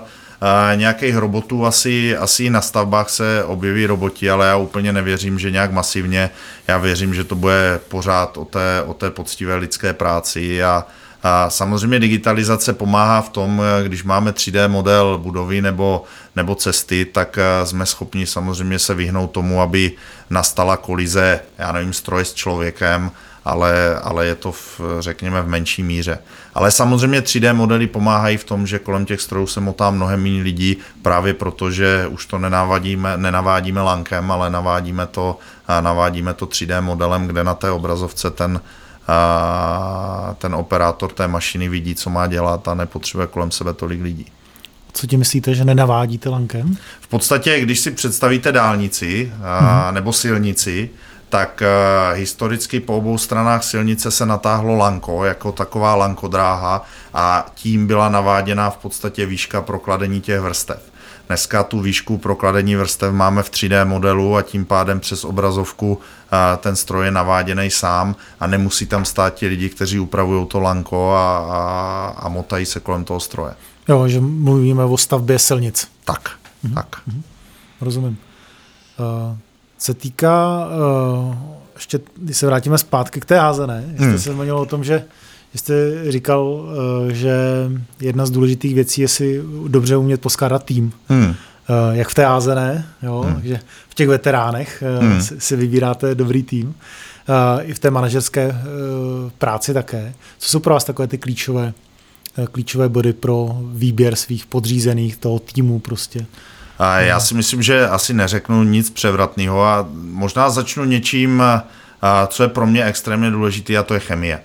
nějakých 0.74 1.16
robotů 1.16 1.66
asi, 1.66 2.16
asi 2.16 2.50
na 2.50 2.60
stavbách 2.60 3.10
se 3.10 3.44
objeví 3.44 3.86
roboti, 3.86 4.30
ale 4.30 4.46
já 4.46 4.56
úplně 4.56 4.92
nevěřím, 4.92 5.38
že 5.38 5.50
nějak 5.50 5.72
masivně. 5.72 6.30
Já 6.68 6.78
věřím, 6.78 7.14
že 7.14 7.24
to 7.24 7.34
bude 7.34 7.80
pořád 7.88 8.36
o 8.36 8.44
té, 8.44 8.82
o 8.86 8.94
té 8.94 9.10
poctivé 9.10 9.56
lidské 9.56 9.92
práci 9.92 10.62
a, 10.64 10.86
a 11.22 11.50
samozřejmě 11.50 12.00
digitalizace 12.00 12.72
pomáhá 12.72 13.22
v 13.22 13.28
tom, 13.28 13.62
když 13.82 14.04
máme 14.04 14.30
3D 14.30 14.68
model 14.68 15.18
budovy 15.18 15.62
nebo, 15.62 16.04
nebo 16.36 16.54
cesty, 16.54 17.04
tak 17.04 17.38
eh, 17.38 17.66
jsme 17.66 17.86
schopni 17.86 18.26
samozřejmě 18.26 18.78
se 18.78 18.94
vyhnout 18.94 19.30
tomu, 19.30 19.60
aby 19.60 19.92
nastala 20.30 20.76
kolize, 20.76 21.40
já 21.58 21.72
nevím, 21.72 21.92
stroje 21.92 22.24
s 22.24 22.34
člověkem, 22.34 23.10
ale, 23.44 23.98
ale 24.02 24.26
je 24.26 24.34
to, 24.34 24.52
v, 24.52 24.80
řekněme, 25.00 25.42
v 25.42 25.48
menší 25.48 25.82
míře. 25.82 26.18
Ale 26.56 26.70
samozřejmě 26.70 27.20
3D 27.20 27.54
modely 27.54 27.86
pomáhají 27.86 28.36
v 28.36 28.44
tom, 28.44 28.66
že 28.66 28.78
kolem 28.78 29.06
těch 29.06 29.20
strojů 29.20 29.46
se 29.46 29.60
motá 29.60 29.90
mnohem 29.90 30.22
méně 30.22 30.42
lidí, 30.42 30.76
právě 31.02 31.34
proto, 31.34 31.70
že 31.70 32.06
už 32.06 32.26
to 32.26 32.38
nenavádíme, 32.38 33.16
nenavádíme 33.16 33.82
lankem, 33.82 34.30
ale 34.30 34.50
navádíme 34.50 35.06
to, 35.06 35.38
navádíme 35.80 36.34
to 36.34 36.46
3D 36.46 36.82
modelem, 36.82 37.26
kde 37.26 37.44
na 37.44 37.54
té 37.54 37.70
obrazovce 37.70 38.30
ten, 38.30 38.60
ten 40.38 40.54
operátor 40.54 41.12
té 41.12 41.28
mašiny 41.28 41.68
vidí, 41.68 41.94
co 41.94 42.10
má 42.10 42.26
dělat 42.26 42.68
a 42.68 42.74
nepotřebuje 42.74 43.26
kolem 43.26 43.50
sebe 43.50 43.72
tolik 43.72 44.02
lidí. 44.02 44.26
Co 44.92 45.06
ti 45.06 45.16
myslíte, 45.16 45.54
že 45.54 45.64
nenavádíte 45.64 46.28
lankem? 46.28 46.76
V 47.00 47.08
podstatě, 47.08 47.60
když 47.60 47.80
si 47.80 47.90
představíte 47.90 48.52
dálnici 48.52 49.32
mm-hmm. 49.40 49.92
nebo 49.92 50.12
silnici, 50.12 50.90
tak 51.28 51.62
uh, 51.62 52.18
historicky 52.18 52.80
po 52.80 52.96
obou 52.96 53.18
stranách 53.18 53.64
silnice 53.64 54.10
se 54.10 54.26
natáhlo 54.26 54.76
lanko, 54.76 55.24
jako 55.24 55.52
taková 55.52 55.94
lankodráha 55.94 56.84
a 57.14 57.46
tím 57.54 57.86
byla 57.86 58.08
naváděna 58.08 58.70
v 58.70 58.76
podstatě 58.76 59.26
výška 59.26 59.62
prokladení 59.62 60.20
těch 60.20 60.40
vrstev. 60.40 60.82
Dneska 61.26 61.62
tu 61.62 61.80
výšku 61.80 62.18
prokladení 62.18 62.76
vrstev 62.76 63.12
máme 63.12 63.42
v 63.42 63.50
3D 63.50 63.86
modelu 63.86 64.36
a 64.36 64.42
tím 64.42 64.64
pádem 64.64 65.00
přes 65.00 65.24
obrazovku 65.24 65.98
ten 66.60 66.76
stroj 66.76 67.04
je 67.04 67.10
naváděný 67.10 67.70
sám 67.70 68.16
a 68.40 68.46
nemusí 68.46 68.86
tam 68.86 69.04
stát 69.04 69.34
ti 69.34 69.46
lidi, 69.46 69.68
kteří 69.68 69.98
upravují 69.98 70.46
to 70.46 70.60
lanko 70.60 71.12
a, 71.12 71.38
a, 71.38 72.14
a 72.18 72.28
motají 72.28 72.66
se 72.66 72.80
kolem 72.80 73.04
toho 73.04 73.20
stroje. 73.20 73.54
Jo, 73.88 74.08
že 74.08 74.20
mluvíme 74.20 74.84
o 74.84 74.96
stavbě 74.96 75.38
silnic. 75.38 75.88
Tak, 76.04 76.30
mhm. 76.62 76.74
tak. 76.74 76.86
Mhm. 77.06 77.22
Rozumím. 77.80 78.18
Uh, 78.98 79.36
se 79.78 79.94
týká, 79.94 80.66
uh, 81.26 81.34
ještě 81.74 82.00
když 82.16 82.36
se 82.36 82.46
vrátíme 82.46 82.78
zpátky 82.78 83.20
k 83.20 83.24
té 83.24 83.38
házené, 83.38 83.84
jste 83.94 84.04
hmm. 84.04 84.18
se 84.18 84.32
zmínil 84.32 84.58
o 84.58 84.66
tom, 84.66 84.84
že 84.84 85.04
jste 85.54 85.74
říkal, 86.12 86.44
uh, 86.44 86.68
že 87.08 87.36
jedna 88.00 88.26
z 88.26 88.30
důležitých 88.30 88.74
věcí 88.74 89.00
je 89.00 89.08
si 89.08 89.42
dobře 89.68 89.96
umět 89.96 90.20
poskládat 90.20 90.64
tým. 90.64 90.92
Hmm. 91.08 91.28
Uh, 91.28 91.34
jak 91.92 92.08
v 92.08 92.14
té 92.14 92.24
házené, 92.24 92.86
jo, 93.02 93.24
hmm. 93.28 93.40
že 93.44 93.60
v 93.88 93.94
těch 93.94 94.08
veteránech 94.08 94.82
uh, 94.98 95.04
hmm. 95.04 95.22
si, 95.22 95.40
si 95.40 95.56
vybíráte 95.56 96.14
dobrý 96.14 96.42
tým. 96.42 96.68
Uh, 96.68 96.74
I 97.62 97.74
v 97.74 97.78
té 97.78 97.90
manažerské 97.90 98.48
uh, 98.48 98.54
práci 99.38 99.74
také. 99.74 100.14
Co 100.38 100.50
jsou 100.50 100.60
pro 100.60 100.74
vás 100.74 100.84
takové 100.84 101.08
ty 101.08 101.18
klíčové, 101.18 101.72
uh, 102.38 102.46
klíčové 102.46 102.88
body 102.88 103.12
pro 103.12 103.58
výběr 103.72 104.16
svých 104.16 104.46
podřízených, 104.46 105.16
toho 105.16 105.38
týmu 105.38 105.78
prostě? 105.78 106.26
A 106.78 106.98
já 106.98 107.20
si 107.20 107.34
myslím, 107.34 107.62
že 107.62 107.88
asi 107.88 108.14
neřeknu 108.14 108.64
nic 108.64 108.90
převratného 108.90 109.64
a 109.64 109.86
možná 109.94 110.50
začnu 110.50 110.84
něčím, 110.84 111.42
co 112.28 112.42
je 112.42 112.48
pro 112.48 112.66
mě 112.66 112.84
extrémně 112.84 113.30
důležité 113.30 113.76
a 113.76 113.82
to 113.82 113.94
je 113.94 114.00
chemie. 114.00 114.40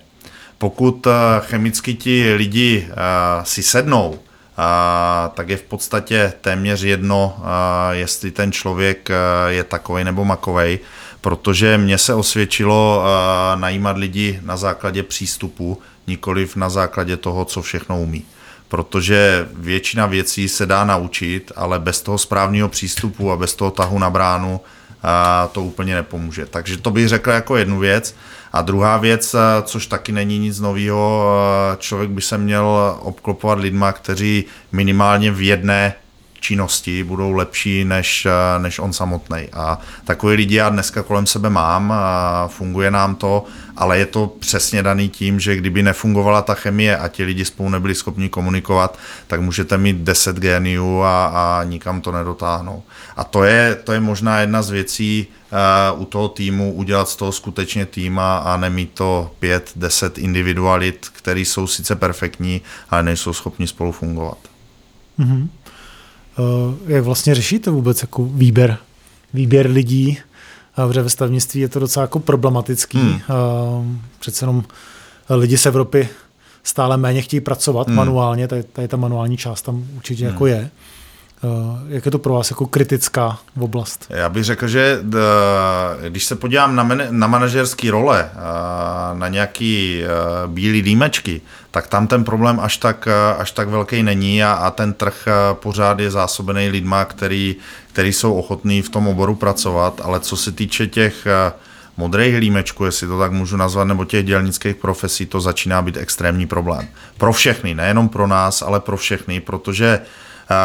Pokud 0.58 1.08
chemicky 1.40 1.94
ti 1.94 2.34
lidi 2.34 2.88
si 3.44 3.64
sednou, 3.64 4.20
tak 5.34 5.50
je 5.50 5.58
v 5.58 5.64
podstatě 5.64 6.34
téměř 6.42 6.82
jedno, 6.82 7.38
jestli 7.92 8.32
ten 8.32 8.52
člověk 8.52 9.10
je 9.48 9.64
takový 9.64 10.04
nebo 10.04 10.26
makovej, 10.26 10.80
protože 11.22 11.78
mně 11.78 11.98
se 11.98 12.14
osvědčilo 12.14 13.04
najímat 13.56 13.98
lidi 13.98 14.40
na 14.44 14.58
základě 14.58 15.04
přístupu, 15.04 15.82
nikoliv 16.08 16.56
na 16.56 16.70
základě 16.70 17.18
toho, 17.18 17.46
co 17.46 17.62
všechno 17.62 18.02
umí 18.02 18.26
protože 18.72 19.48
většina 19.54 20.06
věcí 20.06 20.50
se 20.50 20.66
dá 20.66 20.86
naučit, 20.86 21.52
ale 21.56 21.80
bez 21.80 22.02
toho 22.02 22.18
správného 22.18 22.70
přístupu 22.70 23.32
a 23.32 23.38
bez 23.38 23.56
toho 23.56 23.72
tahu 23.72 24.00
na 24.00 24.10
bránu 24.10 24.62
a 25.04 25.50
to 25.52 25.64
úplně 25.64 25.96
nepomůže. 25.96 26.46
Takže 26.46 26.78
to 26.78 26.92
bych 26.92 27.08
řekl 27.08 27.30
jako 27.30 27.58
jednu 27.58 27.80
věc. 27.80 28.16
A 28.54 28.62
druhá 28.62 28.98
věc, 28.98 29.36
což 29.64 29.88
taky 29.88 30.12
není 30.12 30.40
nic 30.40 30.60
nového, 30.60 31.26
člověk 31.78 32.10
by 32.10 32.22
se 32.22 32.38
měl 32.38 32.98
obklopovat 33.00 33.60
lidma, 33.60 33.92
kteří 33.92 34.46
minimálně 34.72 35.32
v 35.32 35.42
jedné 35.42 35.94
činnosti 36.42 37.04
budou 37.04 37.32
lepší 37.32 37.86
než, 37.86 38.28
než 38.58 38.80
on 38.80 38.94
samotný. 38.94 39.48
A 39.54 39.80
takové 40.06 40.34
lidi 40.34 40.56
já 40.56 40.70
dneska 40.70 41.04
kolem 41.04 41.28
sebe 41.28 41.50
mám, 41.50 41.92
a 41.92 42.48
funguje 42.48 42.92
nám 42.92 43.16
to, 43.16 43.44
ale 43.78 43.98
je 43.98 44.06
to 44.06 44.28
přesně 44.40 44.84
daný 44.84 45.10
tím, 45.10 45.40
že 45.40 45.56
kdyby 45.56 45.84
nefungovala 45.84 46.42
ta 46.42 46.54
chemie 46.54 46.98
a 46.98 47.08
ti 47.08 47.24
lidi 47.24 47.46
spolu 47.46 47.70
nebyli 47.70 47.96
schopni 47.96 48.30
komunikovat, 48.30 48.98
tak 49.28 49.42
můžete 49.42 49.78
mít 49.78 49.98
10 49.98 50.36
géniů 50.36 51.02
a, 51.02 51.26
a 51.26 51.64
nikam 51.64 52.02
to 52.02 52.12
nedotáhnou. 52.12 52.84
A 53.18 53.24
to 53.24 53.44
je, 53.44 53.76
to 53.84 53.94
je 53.94 54.00
možná 54.00 54.40
jedna 54.40 54.62
z 54.62 54.70
věcí 54.70 55.28
uh, 55.94 56.02
u 56.02 56.06
toho 56.06 56.30
týmu, 56.30 56.74
udělat 56.74 57.10
z 57.10 57.16
toho 57.16 57.32
skutečně 57.32 57.86
týma 57.86 58.38
a 58.38 58.58
nemít 58.58 58.92
to 58.94 59.32
5-10 59.42 60.12
individualit, 60.18 61.10
které 61.14 61.40
jsou 61.40 61.68
sice 61.68 61.96
perfektní, 61.96 62.62
ale 62.90 63.04
nejsou 63.04 63.34
schopni 63.34 63.68
spolu 63.68 63.92
fungovat. 63.92 64.38
Mm-hmm. 65.20 65.48
Uh, 66.40 66.74
jak 66.88 67.04
vlastně 67.04 67.36
řešíte 67.36 67.72
vůbec 67.72 68.02
jako 68.02 68.26
výběr, 68.26 68.78
výběr 69.34 69.70
lidí? 69.70 70.18
Protože 70.88 71.02
ve 71.02 71.10
stavnictví 71.10 71.62
je 71.62 71.70
to 71.70 71.80
docela 71.80 72.02
jako 72.02 72.20
problematický. 72.20 72.98
Hmm. 72.98 73.14
Uh, 73.14 73.86
přece 74.20 74.44
jenom 74.44 74.64
lidi 75.30 75.58
z 75.58 75.66
Evropy 75.66 76.10
stále 76.64 76.98
méně 76.98 77.22
chtějí 77.22 77.42
pracovat 77.42 77.88
hmm. 77.88 77.96
manuálně, 77.96 78.48
tady, 78.48 78.64
tady 78.64 78.88
ta 78.88 78.98
manuální 78.98 79.38
část 79.38 79.62
tam 79.62 79.86
určitě 79.96 80.24
hmm. 80.24 80.34
jako 80.34 80.46
je. 80.46 80.70
Eh, 81.44 81.48
jak 81.88 82.06
je 82.06 82.12
to 82.12 82.20
pro 82.20 82.34
vás 82.34 82.50
jako 82.50 82.66
kritická 82.66 83.40
oblast? 83.60 84.06
Já 84.10 84.30
bych 84.30 84.44
řekl, 84.44 84.68
že 84.68 85.00
když 86.10 86.26
se 86.26 86.36
podívám 86.36 86.76
na, 86.76 86.84
man, 86.84 87.02
na 87.10 87.28
manažerské 87.28 87.92
role, 87.92 88.30
na 89.14 89.28
nějaký 89.28 90.04
bílý 90.48 90.82
dýmečky, 90.82 91.42
tak 91.72 91.88
tam 91.88 92.08
ten 92.08 92.24
problém 92.24 92.60
až 92.60 92.78
tak, 92.78 93.08
až 93.38 93.52
tak 93.52 93.70
velký 93.70 94.04
není 94.04 94.44
a, 94.44 94.52
a 94.52 94.72
ten 94.72 94.94
trh 94.94 95.28
pořád 95.54 96.00
je 96.00 96.12
zásobený 96.12 96.70
lidma, 96.70 97.06
který, 97.06 97.56
který 97.94 98.14
jsou 98.14 98.34
ochotní 98.34 98.82
v 98.82 98.90
tom 98.90 99.08
oboru 99.08 99.36
pracovat, 99.36 100.02
ale 100.04 100.20
co 100.20 100.38
se 100.38 100.52
týče 100.52 100.88
těch 100.88 101.28
modrých 101.98 102.36
hlímečků, 102.36 102.86
jestli 102.86 103.08
to 103.08 103.20
tak 103.20 103.32
můžu 103.32 103.58
nazvat, 103.58 103.88
nebo 103.88 104.06
těch 104.06 104.26
dělnických 104.26 104.76
profesí, 104.76 105.26
to 105.26 105.42
začíná 105.42 105.82
být 105.82 105.98
extrémní 105.98 106.48
problém. 106.48 106.88
Pro 107.18 107.34
všechny, 107.34 107.76
nejenom 107.76 108.10
pro 108.10 108.28
nás, 108.28 108.62
ale 108.62 108.80
pro 108.80 108.98
všechny, 108.98 109.40
protože 109.40 110.00
uh, 110.00 110.06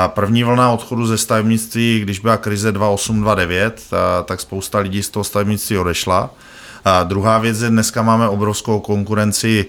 První 0.07 0.45
vlna 0.45 0.71
odchodu 0.71 1.07
ze 1.07 1.19
stavebnictví, 1.19 2.01
když 2.01 2.19
byla 2.19 2.37
krize 2.37 2.73
2829, 2.73 3.91
tak 4.25 4.41
spousta 4.41 4.79
lidí 4.79 5.03
z 5.03 5.11
toho 5.11 5.25
stavebnictví 5.25 5.79
odešla. 5.79 6.31
A 6.85 7.03
druhá 7.03 7.39
věc 7.39 7.61
je, 7.61 7.71
dneska 7.71 8.03
máme 8.03 8.29
obrovskou 8.29 8.81
konkurenci 8.81 9.67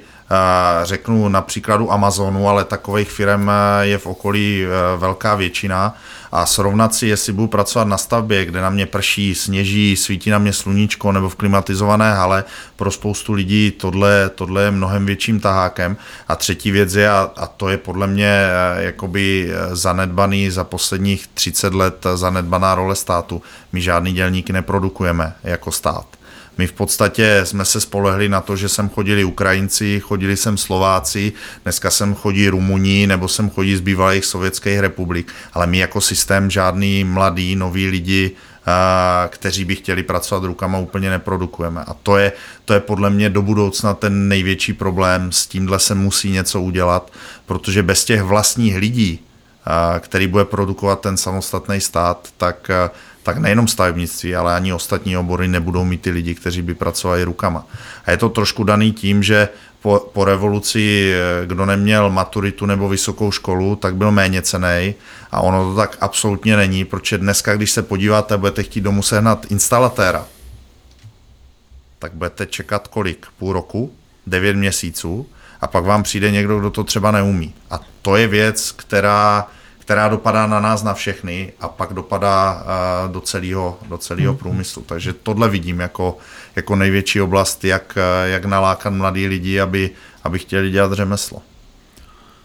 řeknu 0.84 1.30
na 1.30 1.42
příkladu 1.42 1.92
Amazonu, 1.92 2.50
ale 2.50 2.64
takových 2.64 3.10
firm 3.10 3.52
je 3.82 3.98
v 3.98 4.06
okolí 4.06 4.66
velká 4.98 5.36
většina 5.36 5.96
a 6.32 6.46
srovnat 6.46 6.96
si, 6.96 7.08
jestli 7.08 7.34
budu 7.34 7.48
pracovat 7.48 7.88
na 7.88 7.98
stavbě, 7.98 8.46
kde 8.46 8.62
na 8.62 8.70
mě 8.70 8.86
prší, 8.86 9.36
sněží, 9.36 9.96
svítí 9.96 10.30
na 10.30 10.38
mě 10.38 10.54
sluníčko 10.54 11.12
nebo 11.12 11.30
v 11.30 11.36
klimatizované 11.36 12.14
hale, 12.14 12.44
pro 12.76 12.92
spoustu 12.92 13.34
lidí 13.34 13.72
tohle, 13.72 14.30
tohle 14.36 14.64
je 14.64 14.72
mnohem 14.72 15.06
větším 15.06 15.40
tahákem. 15.40 15.98
A 16.28 16.36
třetí 16.36 16.72
věc 16.72 16.96
je, 16.96 17.10
a, 17.10 17.50
to 17.58 17.70
je 17.70 17.78
podle 17.78 18.08
mě 18.08 18.28
eh, 18.28 18.84
jakoby 18.84 19.50
eh, 19.50 19.76
zanedbaný 19.76 20.50
za 20.50 20.64
posledních 20.64 21.28
30 21.34 21.74
let 21.74 22.06
zanedbaná 22.16 22.76
role 22.76 22.96
státu. 22.96 23.42
My 23.72 23.82
žádný 23.82 24.14
dělníky 24.14 24.54
neprodukujeme 24.54 25.34
jako 25.44 25.72
stát. 25.72 26.17
My 26.58 26.68
v 26.68 26.74
podstatě 26.74 27.42
jsme 27.44 27.66
se 27.66 27.82
spolehli 27.82 28.30
na 28.30 28.42
to, 28.42 28.56
že 28.56 28.70
sem 28.70 28.90
chodili 28.90 29.24
Ukrajinci, 29.24 30.00
chodili 30.00 30.38
sem 30.38 30.58
Slováci, 30.58 31.34
dneska 31.64 31.92
sem 31.92 32.16
chodí 32.16 32.50
Rumuni 32.50 33.08
nebo 33.08 33.28
sem 33.28 33.50
chodí 33.50 33.76
z 33.76 33.82
bývalých 33.82 34.26
sovětských 34.26 34.80
republik, 34.80 35.32
ale 35.54 35.68
my 35.68 35.78
jako 35.78 36.02
systém 36.02 36.50
žádný 36.50 37.04
mladý, 37.04 37.56
noví 37.56 37.88
lidi, 37.88 38.32
kteří 39.30 39.66
by 39.66 39.76
chtěli 39.76 40.04
pracovat 40.04 40.44
rukama, 40.44 40.78
úplně 40.78 41.10
neprodukujeme. 41.10 41.82
A 41.82 41.94
to 41.94 42.18
je, 42.18 42.32
to 42.66 42.74
je 42.74 42.80
podle 42.80 43.10
mě 43.10 43.30
do 43.30 43.42
budoucna 43.42 43.94
ten 43.94 44.28
největší 44.28 44.74
problém. 44.74 45.32
S 45.32 45.48
tímhle 45.48 45.80
se 45.80 45.96
musí 45.96 46.32
něco 46.32 46.62
udělat, 46.62 47.12
protože 47.46 47.84
bez 47.84 48.06
těch 48.06 48.22
vlastních 48.22 48.78
lidí, 48.78 49.20
který 50.00 50.28
bude 50.28 50.46
produkovat 50.46 51.02
ten 51.02 51.18
samostatný 51.18 51.82
stát, 51.82 52.28
tak 52.38 52.72
tak 53.28 53.38
nejenom 53.38 53.68
stavebnictví, 53.68 54.36
ale 54.36 54.56
ani 54.56 54.74
ostatní 54.74 55.18
obory 55.18 55.48
nebudou 55.48 55.84
mít 55.84 56.02
ty 56.02 56.10
lidi, 56.10 56.36
kteří 56.36 56.62
by 56.62 56.76
pracovali 56.76 57.24
rukama. 57.24 57.68
A 58.06 58.12
je 58.12 58.18
to 58.18 58.30
trošku 58.30 58.64
daný 58.64 58.92
tím, 58.92 59.24
že 59.24 59.50
po, 59.82 60.10
po 60.14 60.26
revoluci, 60.26 61.12
eh, 61.12 61.46
kdo 61.46 61.66
neměl 61.66 62.10
maturitu 62.10 62.66
nebo 62.66 62.90
vysokou 62.90 63.32
školu, 63.32 63.76
tak 63.76 63.96
byl 63.96 64.12
méně 64.12 64.42
cený 64.42 64.96
a 65.32 65.42
ono 65.42 65.70
to 65.70 65.76
tak 65.76 65.98
absolutně 66.00 66.58
není, 66.58 66.86
protože 66.86 67.18
dneska, 67.18 67.56
když 67.56 67.72
se 67.72 67.84
podíváte, 67.84 68.38
budete 68.38 68.64
chtít 68.64 68.82
domů 68.82 69.04
sehnat 69.04 69.52
instalatéra, 69.52 70.26
tak 72.00 72.14
budete 72.14 72.46
čekat 72.46 72.88
kolik? 72.88 73.28
Půl 73.38 73.54
roku? 73.54 73.92
Devět 74.28 74.56
měsíců? 74.56 75.28
A 75.62 75.68
pak 75.68 75.84
vám 75.84 76.04
přijde 76.04 76.32
někdo, 76.32 76.60
kdo 76.60 76.70
to 76.70 76.84
třeba 76.84 77.12
neumí. 77.12 77.54
A 77.70 77.80
to 78.02 78.16
je 78.16 78.28
věc, 78.28 78.72
která 78.72 79.48
která 79.88 80.10
dopadá 80.10 80.48
na 80.48 80.60
nás, 80.60 80.84
na 80.84 80.94
všechny 80.94 81.54
a 81.62 81.68
pak 81.68 81.94
dopadá 81.94 82.64
eh, 82.64 83.12
do 83.12 83.20
celého, 83.22 83.78
do 83.90 83.98
celého 83.98 84.32
hmm. 84.32 84.38
průmyslu. 84.38 84.84
Takže 84.86 85.14
tohle 85.14 85.50
vidím 85.50 85.80
jako, 85.80 86.18
jako 86.56 86.76
největší 86.76 87.22
oblast, 87.22 87.64
jak, 87.66 87.98
eh, 87.98 88.30
jak 88.30 88.46
nalákat 88.46 88.94
mladí 88.94 89.28
lidi, 89.28 89.60
aby, 89.60 89.90
aby 90.24 90.40
chtěli 90.40 90.72
dělat 90.72 90.94
řemeslo. 90.94 91.42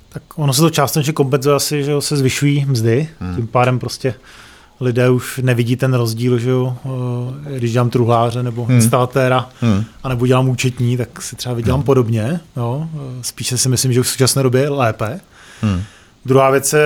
Tak 0.09 0.23
ono 0.37 0.53
se 0.53 0.63
to 0.63 0.71
částečně 0.71 1.13
kompenzuje 1.13 1.57
asi, 1.57 1.85
že 1.85 1.93
se 2.01 2.17
zvyšují 2.17 2.65
mzdy, 2.65 3.09
hmm. 3.21 3.37
tím 3.37 3.47
pádem 3.47 3.79
prostě 3.79 4.15
lidé 4.81 5.11
už 5.11 5.41
nevidí 5.43 5.77
ten 5.77 5.95
rozdíl, 5.95 6.39
že 6.39 6.51
jo, 6.51 6.77
eh, 7.47 7.59
když 7.59 7.73
dělám 7.73 7.91
truhláře 7.91 8.43
nebo 8.43 8.65
hmm. 8.65 8.77
instalatéra, 8.77 9.49
hmm. 9.61 9.85
a 10.03 10.09
nebo 10.09 10.27
dělám 10.27 10.49
účetní, 10.49 10.97
tak 10.97 11.23
si 11.23 11.37
třeba 11.37 11.55
vydělám 11.55 11.81
hmm. 11.81 11.87
podobně. 11.87 12.41
Jo. 12.57 12.89
Spíše 13.23 13.59
si 13.59 13.69
myslím, 13.69 13.93
že 13.93 14.03
v 14.03 14.09
současné 14.09 14.43
době 14.43 14.63
je 14.63 14.69
lépe. 14.69 15.21
Hmm. 15.63 15.83
Druhá 16.25 16.51
věc 16.51 16.73
je 16.73 16.83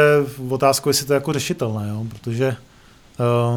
otázka, 0.48 0.90
jestli 0.90 1.06
to 1.06 1.12
je 1.12 1.14
jako 1.14 1.32
řešitelné, 1.32 1.88
jo? 1.88 2.04
protože 2.08 2.56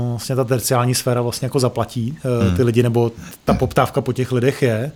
uh, 0.01 0.09
vlastně 0.09 0.35
ta 0.35 0.43
terciální 0.43 0.95
sféra 0.95 1.21
vlastně 1.21 1.45
jako 1.45 1.59
zaplatí 1.59 2.17
uh, 2.25 2.47
hmm. 2.47 2.55
ty 2.55 2.63
lidi, 2.63 2.83
nebo 2.83 3.11
ta 3.45 3.53
poptávka 3.53 4.01
po 4.01 4.13
těch 4.13 4.31
lidech 4.31 4.61
je. 4.61 4.91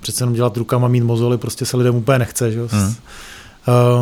Přece 0.00 0.22
jenom 0.22 0.34
dělat 0.34 0.56
rukama, 0.56 0.88
mít 0.88 1.00
mozoly, 1.00 1.38
prostě 1.38 1.66
se 1.66 1.76
lidem 1.76 1.94
úplně 1.94 2.18
nechce. 2.18 2.52
Že? 2.52 2.60
Hmm. 2.70 2.94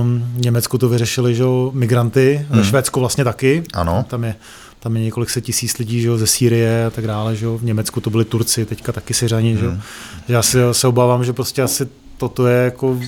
Um, 0.01 0.33
v 0.37 0.41
Německu 0.41 0.79
to 0.79 0.89
vyřešili, 0.89 1.35
že 1.35 1.45
migranty, 1.73 2.47
hmm. 2.51 2.59
ve 2.59 2.67
Švédsku 2.67 3.01
vlastně 3.01 3.25
taky. 3.25 3.63
Ano. 3.75 4.05
Tam 4.09 4.25
je, 4.25 4.35
tam 4.81 4.97
je 4.97 5.03
několik 5.03 5.31
set 5.31 5.41
tisíc 5.41 5.79
lidí 5.79 6.01
že, 6.01 6.19
ze 6.19 6.27
Sýrie 6.27 6.87
a 6.87 6.91
tak 6.91 7.07
dále. 7.07 7.37
Že? 7.37 7.47
V 7.47 7.65
Německu 7.65 8.01
to 8.01 8.11
byli 8.11 8.25
Turci, 8.25 8.67
teďka 8.67 8.93
taky 8.93 9.15
Syřani. 9.15 9.55
Hmm. 9.55 9.61
Že? 9.61 9.81
Já 10.29 10.43
si, 10.43 10.59
se 10.73 10.89
obávám, 10.89 11.25
že 11.25 11.33
prostě 11.33 11.63
asi 11.63 11.89
toto 12.17 12.47
je 12.47 12.65
jako 12.65 12.99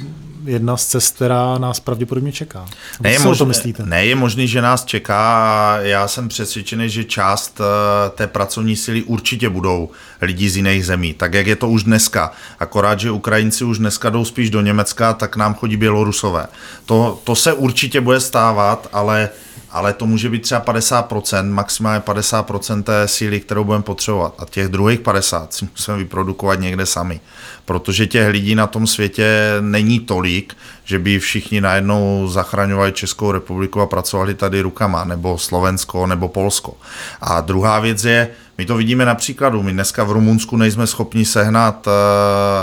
jedna 0.45 0.76
z 0.76 0.86
cest, 0.86 1.14
která 1.14 1.59
nás 1.59 1.80
pravděpodobně 1.80 2.32
čeká. 2.32 2.66
Ne 3.01 3.12
je, 3.12 3.18
možný, 3.18 3.38
to 3.38 3.47
myslíte? 3.47 3.82
ne 3.86 4.07
je 4.07 4.14
možný, 4.14 4.49
že 4.49 4.62
nás 4.62 4.84
čeká 4.84 5.22
a 5.22 5.78
já 5.78 6.09
jsem 6.09 6.28
přesvědčený, 6.28 6.90
že 6.90 7.05
část 7.05 7.61
eh, 7.61 8.11
té 8.11 8.26
pracovní 8.26 8.76
síly 8.76 9.03
určitě 9.03 9.49
budou 9.49 9.90
lidi 10.20 10.51
z 10.51 10.57
jiných 10.57 10.86
zemí, 10.86 11.14
tak 11.14 11.34
jak 11.34 11.47
je 11.47 11.57
to 11.57 11.68
už 11.68 11.82
dneska. 11.82 12.32
Akorát, 12.59 13.01
že 13.01 13.11
Ukrajinci 13.11 13.64
už 13.64 13.78
dneska 13.78 14.11
jdou 14.11 14.24
spíš 14.24 14.51
do 14.51 14.61
Německa, 14.61 15.12
tak 15.12 15.36
nám 15.36 15.55
chodí 15.55 15.76
Bělorusové. 15.76 16.47
To, 16.86 17.20
to 17.24 17.34
se 17.34 17.53
určitě 17.53 18.01
bude 18.01 18.20
stávat, 18.20 18.88
ale 18.93 19.28
ale 19.73 19.93
to 19.93 20.07
může 20.07 20.31
být 20.31 20.43
třeba 20.43 20.61
50%, 20.61 21.51
maximálně 21.53 22.01
50% 22.01 22.83
té 22.83 23.09
síly, 23.09 23.41
kterou 23.41 23.64
budeme 23.64 23.83
potřebovat. 23.83 24.35
A 24.39 24.45
těch 24.45 24.68
druhých 24.68 25.01
50 25.01 25.55
si 25.55 25.68
musíme 25.70 25.97
vyprodukovat 25.97 26.61
někde 26.61 26.87
sami. 26.87 27.20
Protože 27.64 28.07
těch 28.07 28.29
lidí 28.29 28.55
na 28.55 28.66
tom 28.66 28.87
světě 28.87 29.57
není 29.61 30.01
tolik, 30.01 30.57
že 30.85 30.99
by 30.99 31.18
všichni 31.18 31.61
najednou 31.61 32.28
zachraňovali 32.28 32.93
Českou 32.93 33.33
republiku 33.33 33.80
a 33.80 33.87
pracovali 33.87 34.35
tady 34.35 34.61
rukama, 34.61 35.05
nebo 35.05 35.39
Slovensko, 35.39 36.07
nebo 36.07 36.28
Polsko. 36.28 36.74
A 37.20 37.41
druhá 37.41 37.80
věc 37.80 38.05
je, 38.05 38.28
my 38.59 38.66
to 38.66 38.76
vidíme 38.76 39.05
na 39.05 39.14
příkladu. 39.14 39.62
My 39.62 39.72
dneska 39.72 40.05
v 40.05 40.12
Rumunsku 40.12 40.57
nejsme 40.57 40.87
schopni 40.87 41.24
sehnat, 41.24 41.87
uh, 41.87 41.93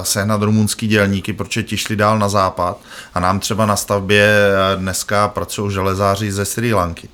sehnat 0.03 0.41
rumunský 0.41 0.87
dělníky, 0.87 1.33
protože 1.33 1.63
ti 1.63 1.77
šli 1.77 1.95
dál 1.95 2.19
na 2.19 2.29
západ 2.29 2.77
a 3.13 3.19
nám 3.19 3.39
třeba 3.39 3.65
na 3.65 3.75
stavbě 3.75 4.25
eh, 4.25 4.77
dneska 4.77 5.27
pracují 5.27 5.73
železáři 5.73 6.31
ze 6.31 6.45
Sri 6.45 6.73
Lanky. 6.73 7.09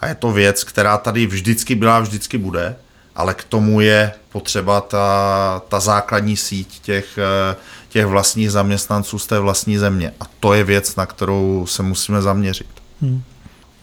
A 0.00 0.08
je 0.08 0.14
to 0.14 0.32
věc, 0.32 0.64
která 0.64 0.98
tady 0.98 1.26
vždycky 1.26 1.74
byla, 1.74 2.00
vždycky 2.00 2.38
bude, 2.38 2.76
ale 3.16 3.34
k 3.34 3.44
tomu 3.44 3.80
je 3.80 4.12
potřeba 4.32 4.80
ta, 4.80 5.62
ta 5.68 5.80
základní 5.80 6.36
síť 6.36 6.80
těch, 6.80 7.18
eh, 7.18 7.56
těch 7.96 8.06
vlastních 8.06 8.50
zaměstnanců 8.50 9.18
z 9.18 9.26
té 9.26 9.38
vlastní 9.38 9.78
země. 9.78 10.12
A 10.20 10.24
to 10.40 10.54
je 10.54 10.64
věc, 10.64 10.96
na 10.96 11.06
kterou 11.06 11.64
se 11.68 11.82
musíme 11.82 12.22
zaměřit. 12.22 12.66
Hmm. 13.02 13.22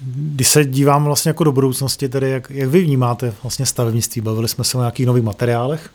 Když 0.06 0.48
se 0.48 0.66
dívám 0.66 1.04
vlastně 1.04 1.30
jako 1.30 1.44
do 1.44 1.52
budoucnosti, 1.52 2.10
tedy 2.10 2.30
jak, 2.30 2.50
jak 2.50 2.70
vy 2.70 2.82
vnímáte 2.82 3.34
vlastně 3.44 3.66
stavebnictví? 3.66 4.22
Bavili 4.22 4.48
jsme 4.48 4.64
se 4.64 4.78
o 4.78 4.80
nějakých 4.80 5.06
nových 5.06 5.24
materiálech? 5.24 5.90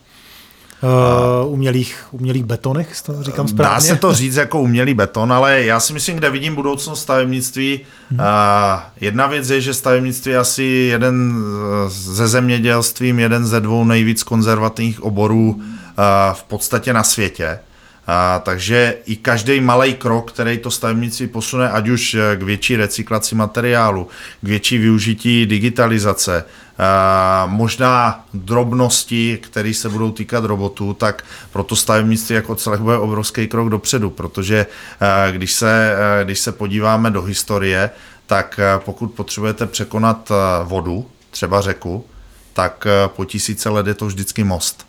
Uh, 1.45 1.53
umělých, 1.53 2.07
umělých 2.11 2.45
betonech, 2.45 3.03
to 3.03 3.23
říkám 3.23 3.49
správně. 3.49 3.75
Dá 3.75 3.81
se 3.81 3.97
to 3.97 4.15
říct 4.15 4.37
jako 4.37 4.61
umělý 4.61 4.95
beton, 4.95 5.33
ale 5.33 5.63
já 5.63 5.81
si 5.81 5.93
myslím, 5.93 6.17
kde 6.17 6.31
vidím 6.31 6.55
budoucnost 6.55 7.03
stavebnictví, 7.03 7.81
hmm. 8.11 8.19
uh, 8.21 8.27
jedna 9.01 9.27
věc 9.27 9.51
je, 9.51 9.61
že 9.61 9.75
stavebnictví 9.75 10.33
je 10.33 10.39
asi 10.39 10.63
jeden 10.65 11.45
ze 11.89 12.29
zemědělstvím, 12.29 13.19
jeden 13.19 13.47
ze 13.47 13.61
dvou 13.61 13.85
nejvíc 13.85 14.23
konzervativních 14.23 15.03
oborů 15.03 15.51
uh, 15.51 15.65
v 16.33 16.43
podstatě 16.43 16.93
na 16.93 17.03
světě. 17.03 17.59
A, 18.11 18.39
takže 18.45 18.97
i 19.07 19.17
každý 19.17 19.61
malý 19.61 19.95
krok, 19.95 20.33
který 20.33 20.59
to 20.59 20.71
stavebnictví 20.71 21.27
posune, 21.27 21.71
ať 21.71 21.89
už 21.89 22.15
eh, 22.15 22.37
k 22.37 22.43
větší 22.43 22.77
recyklaci 22.77 23.35
materiálu, 23.35 24.09
k 24.41 24.49
větší 24.49 24.79
využití 24.79 25.47
digitalizace, 25.47 26.45
a, 26.79 27.47
možná 27.51 28.25
drobnosti, 28.35 29.39
které 29.43 29.75
se 29.75 29.89
budou 29.89 30.13
týkat 30.13 30.45
robotů, 30.45 30.95
tak 30.95 31.25
pro 31.53 31.63
to 31.63 31.77
stavebnictví 31.77 32.35
jako 32.35 32.55
celé 32.55 32.79
bude 32.79 32.97
obrovský 32.97 33.47
krok 33.47 33.69
dopředu, 33.69 34.11
protože 34.11 34.67
a, 35.01 35.31
když 35.31 35.53
se, 35.53 35.97
a, 35.97 36.25
když 36.25 36.39
se 36.39 36.53
podíváme 36.53 37.11
do 37.11 37.23
historie, 37.23 37.91
tak 38.27 38.61
pokud 38.79 39.07
potřebujete 39.07 39.67
překonat 39.67 40.33
vodu, 40.65 41.07
třeba 41.31 41.61
řeku, 41.61 42.05
tak 42.53 42.87
po 43.07 43.25
tisíce 43.25 43.69
let 43.69 43.87
je 43.87 43.95
to 43.95 44.07
vždycky 44.07 44.45
most. 44.45 44.88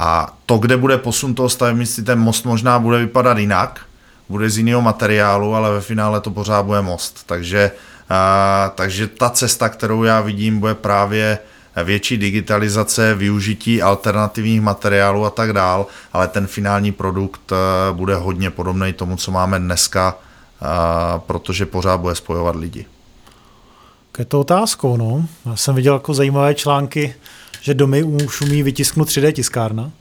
A 0.00 0.36
to, 0.46 0.58
kde 0.58 0.76
bude 0.76 0.98
posun 0.98 1.34
toho 1.34 1.48
stavebnictví, 1.48 2.04
ten 2.04 2.18
most 2.18 2.44
možná 2.44 2.78
bude 2.78 2.98
vypadat 2.98 3.38
jinak, 3.38 3.80
bude 4.28 4.50
z 4.50 4.58
jiného 4.58 4.82
materiálu, 4.82 5.54
ale 5.54 5.70
ve 5.70 5.80
finále 5.80 6.20
to 6.20 6.30
pořád 6.30 6.62
bude 6.62 6.82
most. 6.82 7.26
Takže, 7.26 7.70
a, 8.10 8.72
takže 8.74 9.06
ta 9.06 9.30
cesta, 9.30 9.68
kterou 9.68 10.04
já 10.04 10.20
vidím, 10.20 10.60
bude 10.60 10.74
právě 10.74 11.38
větší 11.84 12.16
digitalizace, 12.16 13.14
využití 13.14 13.82
alternativních 13.82 14.60
materiálů 14.60 15.24
a 15.24 15.30
tak 15.30 15.52
dál, 15.52 15.86
ale 16.12 16.28
ten 16.28 16.46
finální 16.46 16.92
produkt 16.92 17.52
e, 17.52 17.56
bude 17.92 18.14
hodně 18.14 18.50
podobný 18.50 18.92
tomu, 18.92 19.16
co 19.16 19.30
máme 19.30 19.58
dneska, 19.58 20.16
a, 20.60 21.18
protože 21.18 21.66
pořád 21.66 21.96
bude 21.96 22.14
spojovat 22.14 22.56
lidi. 22.56 22.86
Je 24.18 24.24
to 24.24 24.40
otázkou, 24.40 24.96
no. 24.96 25.26
Já 25.46 25.56
jsem 25.56 25.74
viděl 25.74 25.94
jako 25.94 26.14
zajímavé 26.14 26.54
články, 26.54 27.14
že 27.60 27.74
domy 27.74 28.02
už 28.02 28.40
umí 28.40 28.62
vytisknout 28.62 29.08
3D 29.08 29.32
tiskárna? 29.32 29.92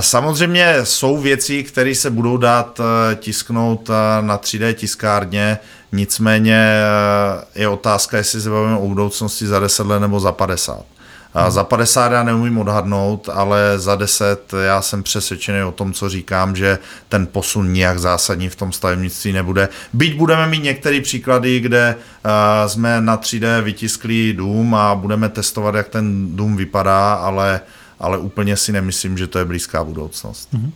Samozřejmě 0.00 0.76
jsou 0.82 1.18
věci, 1.18 1.62
které 1.62 1.94
se 1.94 2.10
budou 2.10 2.36
dát 2.36 2.80
eh, 2.80 3.14
tisknout 3.14 3.90
eh, 3.90 4.22
na 4.22 4.38
3D 4.38 4.74
tiskárně, 4.74 5.58
nicméně 5.92 6.56
eh, 6.56 7.60
je 7.60 7.68
otázka, 7.68 8.16
jestli 8.16 8.40
se 8.40 8.50
bavíme 8.50 8.76
o 8.76 8.88
budoucnosti 8.88 9.46
za 9.46 9.60
10 9.60 9.86
let 9.86 10.00
nebo 10.00 10.20
za 10.20 10.32
50. 10.32 10.95
A 11.36 11.50
za 11.50 11.64
50 11.64 12.12
já 12.12 12.22
neumím 12.22 12.58
odhadnout, 12.58 13.28
ale 13.32 13.78
za 13.78 13.94
10 13.94 14.54
já 14.64 14.82
jsem 14.82 15.02
přesvědčený 15.02 15.62
o 15.62 15.72
tom, 15.72 15.92
co 15.92 16.08
říkám, 16.08 16.56
že 16.56 16.78
ten 17.08 17.26
posun 17.26 17.72
nijak 17.72 17.98
zásadní 17.98 18.48
v 18.48 18.56
tom 18.56 18.72
stavebnictví 18.72 19.32
nebude. 19.32 19.68
Byť 19.92 20.16
budeme 20.16 20.46
mít 20.46 20.62
některé 20.62 21.00
příklady, 21.00 21.60
kde 21.60 21.94
uh, 21.96 22.30
jsme 22.68 23.00
na 23.00 23.16
3D 23.16 23.62
vytiskli 23.62 24.32
dům 24.32 24.74
a 24.74 24.94
budeme 24.94 25.28
testovat, 25.28 25.74
jak 25.74 25.88
ten 25.88 26.36
dům 26.36 26.56
vypadá, 26.56 27.14
ale, 27.14 27.60
ale 28.00 28.18
úplně 28.18 28.56
si 28.56 28.72
nemyslím, 28.72 29.18
že 29.18 29.26
to 29.26 29.38
je 29.38 29.44
blízká 29.44 29.84
budoucnost. 29.84 30.48
Mm-hmm. 30.54 30.70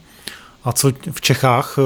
A 0.64 0.72
co 0.72 0.92
v 1.10 1.20
Čechách 1.20 1.78
eh, 1.78 1.82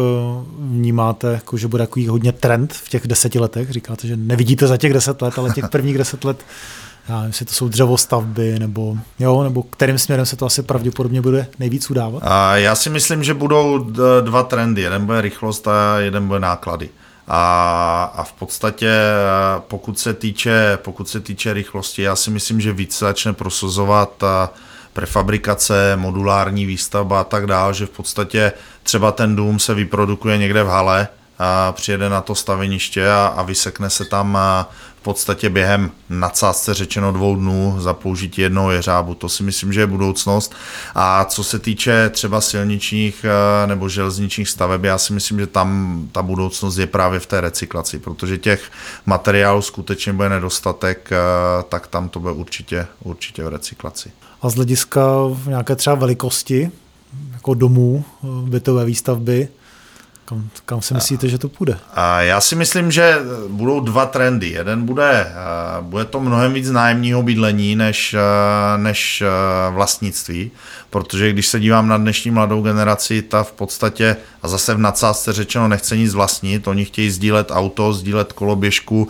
vnímáte, 0.59 1.33
jako, 1.33 1.57
že 1.57 1.69
bude 1.69 1.83
takový 1.83 2.09
hodně 2.09 2.33
trend 2.33 2.73
v 2.73 2.89
těch 2.89 3.07
deseti 3.07 3.39
letech? 3.39 3.71
Říkáte, 3.71 4.07
že 4.07 4.17
nevidíte 4.17 4.67
za 4.67 4.77
těch 4.77 4.93
deset 4.93 5.23
let, 5.23 5.39
ale 5.39 5.51
těch 5.51 5.69
prvních 5.69 5.99
deset 5.99 6.25
let, 6.25 6.45
já 7.09 7.15
nevím, 7.15 7.29
jestli 7.29 7.47
to 7.47 7.53
jsou 7.53 7.69
dřevostavby, 7.69 8.59
nebo, 8.59 8.97
jo, 9.19 9.43
nebo 9.43 9.63
kterým 9.63 9.99
směrem 9.99 10.27
se 10.27 10.37
to 10.37 10.47
asi 10.47 10.63
pravděpodobně 10.63 11.23
bude 11.23 11.47
nejvíc 11.59 11.91
udávat? 11.91 12.23
A 12.27 12.57
já 12.57 12.75
si 12.75 12.91
myslím, 12.91 13.25
že 13.25 13.35
budou 13.35 13.79
dva 14.21 14.43
trendy. 14.43 14.83
Jeden 14.83 15.07
bude 15.07 15.21
rychlost 15.21 15.69
a 15.69 15.99
jeden 15.99 16.29
bude 16.29 16.41
náklady. 16.41 16.89
A, 17.29 18.13
a 18.15 18.23
v 18.23 18.33
podstatě, 18.33 18.91
pokud 19.59 19.99
se, 19.99 20.15
týče, 20.15 20.79
pokud 20.83 21.09
se 21.09 21.21
týče 21.21 21.53
rychlosti, 21.53 22.03
já 22.03 22.17
si 22.17 22.31
myslím, 22.31 22.61
že 22.61 22.73
víc 22.73 22.99
začne 22.99 23.33
prosazovat 23.33 24.25
prefabrikace, 24.93 25.93
modulární 25.97 26.67
výstavba 26.67 27.21
a 27.21 27.25
tak 27.25 27.47
dále, 27.47 27.75
že 27.75 27.87
v 27.87 27.91
podstatě 27.91 28.53
třeba 28.83 29.13
ten 29.13 29.37
dům 29.37 29.59
se 29.59 29.75
vyprodukuje 29.75 30.39
někde 30.39 30.63
v 30.63 30.69
hale, 30.69 31.09
a 31.39 31.73
přijede 31.73 32.09
na 32.09 32.21
to 32.21 32.35
staveniště 32.35 33.11
a, 33.11 33.27
a 33.37 33.43
vysekne 33.43 33.91
se 33.91 34.05
tam 34.05 34.39
podstatě 35.05 35.51
během 35.51 35.91
nadsázce 36.11 36.75
řečeno 36.75 37.13
dvou 37.13 37.37
dnů 37.37 37.77
za 37.79 37.95
použití 37.95 38.41
jednoho 38.41 38.71
jeřábu. 38.71 39.15
To 39.15 39.29
si 39.29 39.43
myslím, 39.43 39.73
že 39.73 39.81
je 39.81 39.87
budoucnost. 39.87 40.55
A 40.95 41.25
co 41.25 41.45
se 41.45 41.59
týče 41.59 42.11
třeba 42.11 42.41
silničních 42.41 43.27
nebo 43.67 43.89
železničních 43.89 44.49
staveb, 44.49 44.85
já 44.85 44.99
si 44.99 45.13
myslím, 45.13 45.39
že 45.39 45.47
tam 45.47 46.09
ta 46.13 46.23
budoucnost 46.23 46.77
je 46.77 46.87
právě 46.87 47.21
v 47.21 47.27
té 47.27 47.41
recyklaci, 47.41 47.99
protože 47.99 48.39
těch 48.39 48.71
materiálů 49.07 49.63
skutečně 49.63 50.13
bude 50.13 50.29
nedostatek, 50.29 51.11
tak 51.69 51.87
tam 51.87 52.09
to 52.09 52.21
bude 52.21 52.33
určitě, 52.33 52.87
určitě 53.03 53.45
v 53.45 53.49
recyklaci 53.49 54.13
a 54.43 54.49
z 54.49 54.55
hlediska 54.55 55.07
nějaké 55.47 55.77
třeba 55.77 55.97
velikosti, 55.97 56.71
jako 57.33 57.55
domů, 57.55 58.05
bytové 58.23 58.85
výstavby, 58.85 59.49
kam, 60.25 60.49
kam 60.67 60.83
si 60.83 60.95
myslíte, 60.95 61.29
že 61.29 61.39
to 61.39 61.49
půjde? 61.49 61.79
A 61.95 62.21
já 62.21 62.41
si 62.41 62.57
myslím, 62.57 62.91
že 62.91 63.19
budou 63.49 63.81
dva 63.81 64.07
trendy. 64.07 64.49
Jeden 64.49 64.87
bude, 64.87 65.33
bude 65.81 66.05
to 66.05 66.21
mnohem 66.21 66.53
víc 66.53 66.71
nájemního 66.71 67.23
bydlení 67.23 67.77
než, 67.77 68.17
než 68.77 69.23
vlastnictví, 69.71 70.51
protože 70.91 71.33
když 71.33 71.47
se 71.47 71.61
dívám 71.61 71.89
na 71.89 71.99
dnešní 71.99 72.31
mladou 72.31 72.63
generaci, 72.63 73.23
ta 73.23 73.43
v 73.43 73.53
podstatě, 73.53 74.17
a 74.43 74.49
zase 74.49 74.75
v 74.75 74.79
nadsázce 74.79 75.33
řečeno, 75.33 75.69
nechce 75.69 75.97
nic 75.97 76.15
vlastnit, 76.15 76.69
oni 76.69 76.85
chtějí 76.85 77.11
sdílet 77.11 77.51
auto, 77.51 77.93
sdílet 77.93 78.33
koloběžku, 78.33 79.09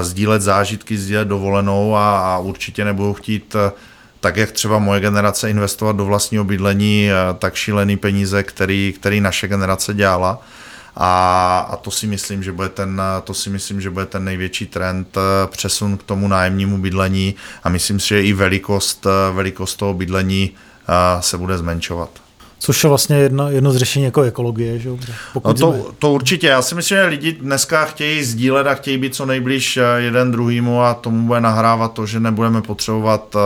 sdílet 0.00 0.42
zážitky, 0.42 0.98
sdílet 0.98 1.28
dovolenou 1.28 1.96
a, 1.96 2.18
a 2.18 2.38
určitě 2.38 2.84
nebudou 2.84 3.14
chtít 3.14 3.56
tak 4.20 4.36
jak 4.36 4.52
třeba 4.52 4.78
moje 4.78 5.00
generace 5.00 5.50
investovat 5.50 5.96
do 5.96 6.04
vlastního 6.04 6.44
bydlení, 6.44 7.10
eh, 7.10 7.14
tak 7.38 7.54
šílený 7.54 7.96
peníze, 7.96 8.42
který, 8.42 8.94
který 8.96 9.20
naše 9.20 9.48
generace 9.48 9.94
dělala. 9.94 10.42
A, 10.96 11.58
a 11.70 11.76
to 11.76 11.90
si 11.90 12.06
myslím, 12.06 12.42
že 12.42 12.52
bude 12.52 12.68
ten, 12.68 13.02
to 13.24 13.34
si 13.34 13.50
myslím, 13.50 13.80
že 13.80 13.90
bude 13.90 14.06
ten 14.06 14.24
největší 14.24 14.66
trend 14.66 15.16
eh, 15.16 15.46
přesun 15.46 15.96
k 15.96 16.02
tomu 16.02 16.28
nájemnímu 16.28 16.78
bydlení 16.78 17.34
a 17.64 17.68
myslím 17.68 18.00
si, 18.00 18.08
že 18.08 18.22
i 18.22 18.32
velikost, 18.32 19.06
eh, 19.06 19.34
velikost 19.34 19.76
toho 19.76 19.94
bydlení 19.94 20.50
se 21.20 21.38
bude 21.38 21.58
zmenšovat. 21.58 22.10
Což 22.58 22.84
je 22.84 22.88
vlastně 22.88 23.16
jedno, 23.16 23.50
jedno 23.50 23.72
z 23.72 23.76
řešení 23.76 24.04
jako 24.04 24.22
ekologie. 24.22 24.78
Že? 24.78 24.90
no 25.44 25.54
to, 25.54 25.72
jsme... 25.72 25.82
to 25.98 26.12
určitě. 26.12 26.46
Já 26.46 26.62
si 26.62 26.74
myslím, 26.74 26.98
že 26.98 27.04
lidi 27.04 27.32
dneska 27.32 27.84
chtějí 27.84 28.24
sdílet 28.24 28.66
a 28.66 28.74
chtějí 28.74 28.98
být 28.98 29.14
co 29.14 29.26
nejblíž 29.26 29.78
jeden 29.96 30.32
druhýmu 30.32 30.82
a 30.82 30.94
tomu 30.94 31.26
bude 31.26 31.40
nahrávat 31.40 31.92
to, 31.92 32.06
že 32.06 32.20
nebudeme 32.20 32.62
potřebovat 32.62 33.34
uh, 33.34 33.40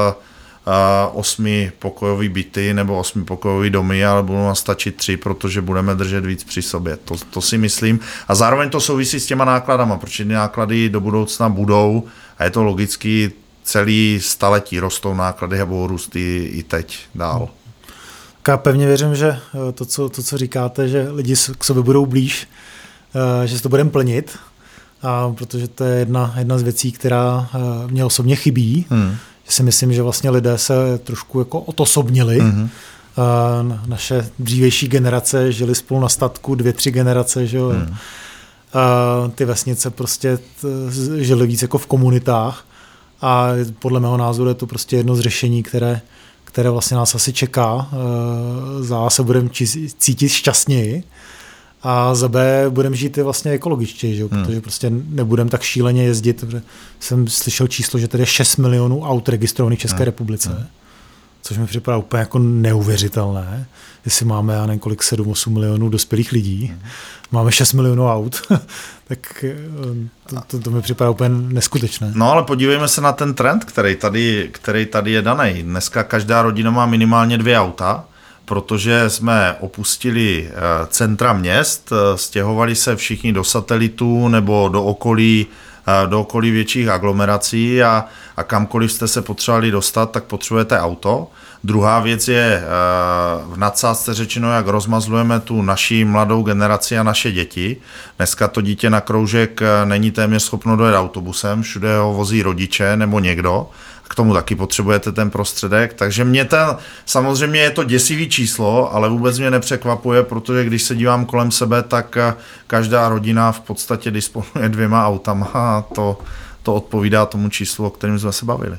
osmi 1.12 1.72
pokojový 1.78 2.28
byty 2.28 2.74
nebo 2.74 2.98
osmi 2.98 3.24
pokojový 3.24 3.70
domy, 3.70 4.04
ale 4.04 4.22
budou 4.22 4.38
nám 4.38 4.54
stačit 4.54 4.96
tři, 4.96 5.16
protože 5.16 5.60
budeme 5.60 5.94
držet 5.94 6.26
víc 6.26 6.44
při 6.44 6.62
sobě. 6.62 6.96
To, 6.96 7.14
to 7.30 7.40
si 7.40 7.58
myslím. 7.58 8.00
A 8.28 8.34
zároveň 8.34 8.70
to 8.70 8.80
souvisí 8.80 9.20
s 9.20 9.26
těma 9.26 9.44
nákladama, 9.44 9.96
protože 9.96 10.24
ty 10.24 10.32
náklady 10.32 10.88
do 10.88 11.00
budoucna 11.00 11.48
budou 11.48 12.04
a 12.38 12.44
je 12.44 12.50
to 12.50 12.62
logicky 12.62 13.32
celý 13.64 14.18
staletí 14.22 14.80
rostou 14.80 15.14
náklady 15.14 15.60
a 15.60 15.66
budou 15.66 15.86
růst 15.86 16.16
i, 16.16 16.50
i 16.52 16.62
teď 16.62 16.98
dál. 17.14 17.48
Já 18.48 18.56
pevně 18.56 18.86
věřím, 18.86 19.14
že 19.14 19.28
eh, 19.68 19.72
to 19.72 19.86
co, 19.86 20.08
to, 20.08 20.22
co 20.22 20.38
říkáte, 20.38 20.88
že 20.88 21.08
lidi 21.10 21.34
k 21.58 21.64
sobě 21.64 21.82
budou 21.82 22.06
blíž, 22.06 22.48
eh, 23.14 23.46
že 23.46 23.56
se 23.56 23.62
to 23.62 23.68
budeme 23.68 23.90
plnit, 23.90 24.38
a 25.02 25.30
protože 25.38 25.68
to 25.68 25.84
je 25.84 25.98
jedna, 25.98 26.34
jedna 26.38 26.58
z 26.58 26.62
věcí, 26.62 26.92
která 26.92 27.50
eh, 27.54 27.58
mě 27.92 28.04
osobně 28.04 28.36
chybí. 28.36 28.86
Hmm 28.90 29.16
si 29.53 29.62
myslím, 29.62 29.92
že 29.92 30.03
vlastně 30.03 30.30
lidé 30.30 30.59
se 30.59 30.98
trošku 30.98 31.38
jako 31.38 31.61
otosobnili. 31.61 32.40
Mm-hmm. 32.40 32.68
Naše 33.86 34.30
dřívější 34.38 34.88
generace 34.88 35.53
žili 35.53 35.74
spolu 35.74 36.00
na 36.00 36.09
statku, 36.09 36.55
dvě, 36.55 36.72
tři 36.72 36.90
generace, 36.90 37.46
že 37.46 37.57
jo. 37.57 37.70
Mm. 37.70 37.96
Ty 39.34 39.44
vesnice 39.44 39.90
prostě 39.90 40.38
žili 41.18 41.46
víc 41.46 41.62
jako 41.62 41.78
v 41.78 41.86
komunitách 41.86 42.64
a 43.20 43.48
podle 43.78 44.00
mého 44.00 44.16
názoru 44.16 44.48
je 44.48 44.55
to 44.55 44.66
prostě 44.66 44.96
jedno 44.96 45.16
z 45.16 45.20
řešení, 45.20 45.62
které, 45.62 46.00
které 46.44 46.70
vlastně 46.70 46.96
nás 46.96 47.14
asi 47.14 47.32
čeká. 47.32 47.88
Za 48.80 49.11
se 49.11 49.22
budeme 49.22 49.48
cítit 49.98 50.28
šťastněji 50.28 51.05
a 51.83 52.14
za 52.14 52.28
B 52.28 52.64
budeme 52.68 52.97
žít 52.97 53.16
vlastně 53.16 53.51
ekologičtěji, 53.51 54.16
že? 54.16 54.24
Hmm. 54.24 54.45
protože 54.45 54.61
prostě 54.61 54.91
nebudeme 54.91 55.51
tak 55.51 55.62
šíleně 55.62 56.05
jezdit. 56.05 56.41
Protože 56.41 56.62
jsem 57.01 57.28
slyšel 57.28 57.66
číslo, 57.66 58.01
že 58.01 58.09
tady 58.09 58.22
je 58.22 58.26
6 58.26 58.57
milionů 58.57 59.03
aut 59.03 59.28
registrovaných 59.28 59.78
v 59.78 59.83
České 59.83 59.97
hmm. 59.97 60.05
republice, 60.05 60.49
hmm. 60.49 60.66
což 61.43 61.59
mi 61.59 61.66
připadá 61.66 61.97
úplně 61.97 62.20
jako 62.20 62.39
neuvěřitelné. 62.39 63.66
Jestli 64.05 64.26
máme, 64.26 64.55
já 64.55 64.66
nevím, 64.66 64.80
kolik, 64.80 65.01
7-8 65.01 65.51
milionů 65.51 65.89
dospělých 65.89 66.33
lidí, 66.33 66.66
hmm. 66.66 66.80
máme 67.33 67.53
6 67.53 67.72
milionů 67.72 68.09
aut, 68.09 68.43
tak 69.09 69.45
eh, 69.45 69.57
to, 70.26 70.41
to, 70.47 70.59
to 70.59 70.70
mi 70.70 70.83
připadá 70.83 71.11
úplně 71.11 71.28
neskutečné. 71.28 72.12
No 72.14 72.33
ale 72.33 72.43
podívejme 72.43 72.89
se 72.89 73.01
na 73.01 73.12
ten 73.12 73.35
trend, 73.35 73.64
který 73.64 73.97
tady, 73.97 74.49
který 74.53 74.87
tady 74.87 75.12
je 75.12 75.22
daný. 75.22 75.62
Dneska 75.62 76.03
každá 76.03 76.43
rodina 76.43 76.70
má 76.70 76.87
minimálně 76.87 77.39
dvě 77.39 77.59
auta, 77.59 78.05
protože 78.45 79.11
jsme 79.11 79.57
opustili 79.61 80.51
eh, 80.51 80.53
centra 80.86 81.32
měst, 81.32 81.93
eh, 81.93 82.18
stěhovali 82.18 82.74
se 82.74 82.97
všichni 82.97 83.32
do 83.32 83.45
satelitů 83.45 84.28
nebo 84.28 84.68
do 84.72 84.84
okolí, 84.84 85.47
eh, 85.86 86.07
do 86.07 86.20
okolí 86.20 86.51
větších 86.51 86.88
aglomerací 86.88 87.82
a, 87.82 88.05
a 88.36 88.43
kamkoliv 88.43 88.93
jste 88.93 89.09
se 89.09 89.22
potřebovali 89.22 89.70
dostat, 89.70 90.11
tak 90.11 90.24
potřebujete 90.24 90.80
auto. 90.80 91.28
Druhá 91.64 92.01
věc 92.01 92.28
je 92.28 92.64
v 93.47 93.57
nadsázce 93.57 94.14
řečeno, 94.14 94.53
jak 94.53 94.66
rozmazlujeme 94.66 95.40
tu 95.40 95.62
naší 95.62 96.05
mladou 96.05 96.43
generaci 96.43 96.99
a 96.99 97.03
naše 97.03 97.32
děti. 97.32 97.76
Dneska 98.16 98.49
to 98.49 98.61
dítě 98.61 98.90
na 98.90 99.01
kroužek 99.01 99.61
není 99.84 100.11
téměř 100.11 100.43
schopno 100.43 100.76
dojet 100.76 100.97
autobusem, 100.97 101.62
všude 101.62 101.97
ho 101.97 102.12
vozí 102.14 102.43
rodiče 102.43 102.97
nebo 102.97 103.20
někdo 103.20 103.70
k 104.12 104.14
tomu 104.14 104.34
taky 104.34 104.54
potřebujete 104.54 105.12
ten 105.12 105.30
prostředek, 105.30 105.94
takže 105.94 106.24
mě 106.24 106.44
ten, 106.44 106.76
samozřejmě 107.06 107.60
je 107.60 107.70
to 107.70 107.84
děsivý 107.84 108.28
číslo, 108.28 108.94
ale 108.94 109.08
vůbec 109.08 109.38
mě 109.38 109.50
nepřekvapuje, 109.50 110.22
protože 110.22 110.64
když 110.64 110.82
se 110.82 110.94
dívám 110.94 111.24
kolem 111.24 111.50
sebe, 111.50 111.82
tak 111.82 112.16
eh, 112.16 112.34
každá 112.66 113.08
rodina 113.08 113.52
v 113.52 113.60
podstatě 113.60 114.10
disponuje 114.10 114.68
dvěma 114.68 115.06
autama 115.06 115.50
a 115.54 115.82
to, 115.94 116.18
to 116.62 116.74
odpovídá 116.74 117.26
tomu 117.26 117.48
číslu, 117.48 117.86
o 117.86 117.90
kterém 117.90 118.18
jsme 118.18 118.32
se 118.32 118.44
bavili. 118.44 118.78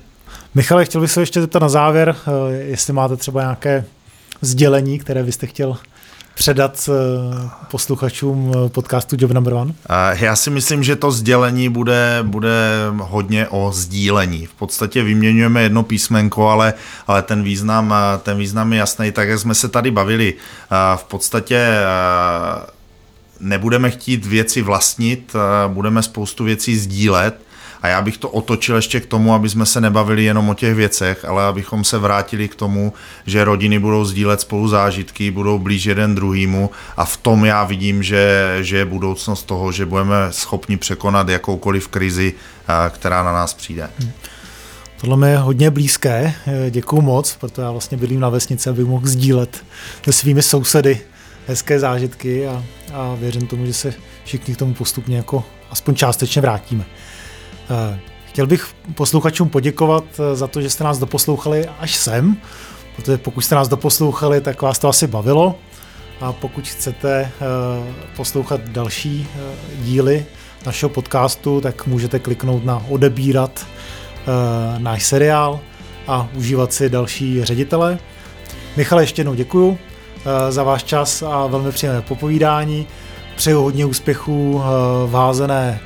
Michale, 0.56 0.86
chtěl 0.86 1.02
bych 1.02 1.12
se 1.12 1.22
ještě 1.22 1.42
zeptat 1.42 1.62
na 1.62 1.70
závěr, 1.70 2.16
eh, 2.28 2.54
jestli 2.54 2.94
máte 2.94 3.16
třeba 3.16 3.42
nějaké 3.42 3.86
sdělení, 4.42 5.00
které 5.00 5.24
byste 5.24 5.48
chtěl 5.48 5.78
předat 6.34 6.90
eh, 6.90 7.50
posluchačům 7.72 8.52
eh, 8.56 8.70
podcastu 8.70 9.16
Job 9.20 9.32
Number 9.32 9.54
One? 9.54 9.74
Já 10.14 10.36
si 10.36 10.50
myslím, 10.50 10.84
že 10.84 10.96
to 10.96 11.12
sdělení 11.12 11.70
bude, 11.70 12.20
bude 12.22 12.52
hodně 12.98 13.48
o 13.48 13.72
sdílení. 13.72 14.46
V 14.46 14.54
podstatě 14.54 15.04
vyměňujeme 15.04 15.62
jedno 15.62 15.84
písmenko, 15.84 16.50
ale, 16.50 16.74
ale 17.08 17.22
ten, 17.22 17.44
význam, 17.44 17.94
eh, 17.98 18.18
ten 18.18 18.38
význam 18.38 18.74
je 18.74 18.80
jasný, 18.80 19.12
tak 19.12 19.28
jak 19.28 19.40
jsme 19.40 19.56
se 19.56 19.70
tady 19.70 19.92
bavili. 19.92 20.34
V 20.96 21.04
podstatě 21.04 21.68
nebudeme 23.40 23.90
chtít 23.92 24.26
věci 24.26 24.62
vlastnit, 24.62 25.34
budeme 25.68 26.04
spoustu 26.04 26.44
věcí 26.44 26.78
sdílet, 26.78 27.42
a 27.84 27.88
já 27.88 28.02
bych 28.02 28.18
to 28.18 28.30
otočil 28.30 28.76
ještě 28.76 29.00
k 29.00 29.06
tomu, 29.06 29.34
aby 29.34 29.50
jsme 29.50 29.66
se 29.66 29.82
nebavili 29.82 30.24
jenom 30.24 30.50
o 30.50 30.54
těch 30.54 30.76
věcech, 30.76 31.26
ale 31.26 31.44
abychom 31.44 31.84
se 31.84 31.98
vrátili 31.98 32.50
k 32.50 32.56
tomu, 32.56 32.94
že 33.26 33.44
rodiny 33.44 33.80
budou 33.80 34.06
sdílet 34.06 34.42
spolu 34.42 34.68
zážitky, 34.68 35.32
budou 35.32 35.60
blíž 35.60 35.86
jeden 35.86 36.16
druhýmu 36.16 36.70
a 36.98 37.06
v 37.06 37.18
tom 37.18 37.46
já 37.46 37.64
vidím, 37.64 38.04
že, 38.04 38.58
že 38.62 38.78
je 38.78 38.86
budoucnost 38.86 39.44
toho, 39.44 39.72
že 39.72 39.86
budeme 39.86 40.16
schopni 40.32 40.78
překonat 40.78 41.30
jakoukoliv 41.30 41.88
krizi, 41.88 42.34
která 42.90 43.24
na 43.24 43.34
nás 43.34 43.54
přijde. 43.54 43.90
Hmm. 44.00 44.12
Tohle 45.02 45.18
mi 45.18 45.30
je 45.30 45.38
hodně 45.38 45.72
blízké, 45.72 46.34
děkuju 46.70 47.02
moc, 47.02 47.36
protože 47.40 47.62
já 47.62 47.72
vlastně 47.72 47.98
bydlím 47.98 48.20
na 48.20 48.30
vesnici, 48.30 48.70
abych 48.70 48.86
mohl 48.86 49.08
sdílet 49.08 49.64
se 50.06 50.14
svými 50.14 50.42
sousedy 50.42 51.02
hezké 51.48 51.80
zážitky 51.80 52.48
a, 52.48 52.64
a 52.94 53.16
věřím 53.20 53.48
tomu, 53.48 53.66
že 53.66 53.74
se 53.74 53.94
všichni 54.24 54.56
k 54.56 54.58
tomu 54.58 54.74
postupně 54.74 55.18
jako 55.18 55.44
aspoň 55.72 55.96
částečně 55.96 56.42
vrátíme. 56.42 56.86
Chtěl 58.26 58.48
bych 58.48 58.68
posluchačům 58.96 59.50
poděkovat 59.50 60.04
za 60.34 60.48
to, 60.48 60.62
že 60.62 60.70
jste 60.70 60.84
nás 60.84 61.00
doposlouchali 61.00 61.66
až 61.80 61.96
sem, 61.96 62.38
protože 62.96 63.18
pokud 63.18 63.42
jste 63.42 63.56
nás 63.56 63.68
doposlouchali, 63.68 64.42
tak 64.42 64.62
vás 64.62 64.80
to 64.80 64.88
asi 64.88 65.08
bavilo. 65.08 65.56
A 66.22 66.34
pokud 66.34 66.68
chcete 66.68 67.22
eh, 67.22 67.94
poslouchat 68.16 68.62
další 68.62 69.28
eh, 69.36 69.40
díly 69.84 70.26
našeho 70.66 70.90
podcastu, 70.90 71.62
tak 71.62 71.88
můžete 71.88 72.20
kliknout 72.20 72.66
na 72.66 72.86
odebírat 72.90 73.66
eh, 73.66 74.80
náš 74.80 75.06
seriál 75.06 75.60
a 76.08 76.30
užívat 76.36 76.74
si 76.74 76.90
další 76.90 77.46
ředitele. 77.46 78.00
Michale, 78.78 79.04
ještě 79.04 79.20
jednou 79.20 79.34
děkuju 79.34 79.78
za 80.50 80.64
váš 80.64 80.84
čas 80.84 81.22
a 81.22 81.48
velmi 81.48 81.72
příjemné 81.72 82.02
popovídání. 82.02 82.88
Přeju 83.36 83.62
hodně 83.62 83.86
úspěchů 83.86 84.62
v 85.06 85.14
házené 85.14 85.80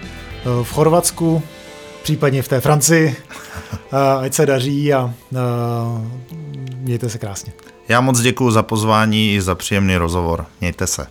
v 0.63 0.73
Chorvatsku, 0.73 1.43
případně 2.07 2.41
v 2.41 2.47
té 2.47 2.61
Francii. 2.61 3.15
Ať 4.21 4.33
se 4.33 4.45
daří 4.45 4.93
a 4.93 5.13
mějte 6.75 7.09
se 7.09 7.17
krásně. 7.17 7.53
Já 7.87 8.01
moc 8.01 8.19
děkuji 8.19 8.51
za 8.51 8.63
pozvání 8.63 9.33
i 9.33 9.41
za 9.41 9.55
příjemný 9.55 9.97
rozhovor. 9.97 10.45
Mějte 10.61 10.87
se. 10.87 11.07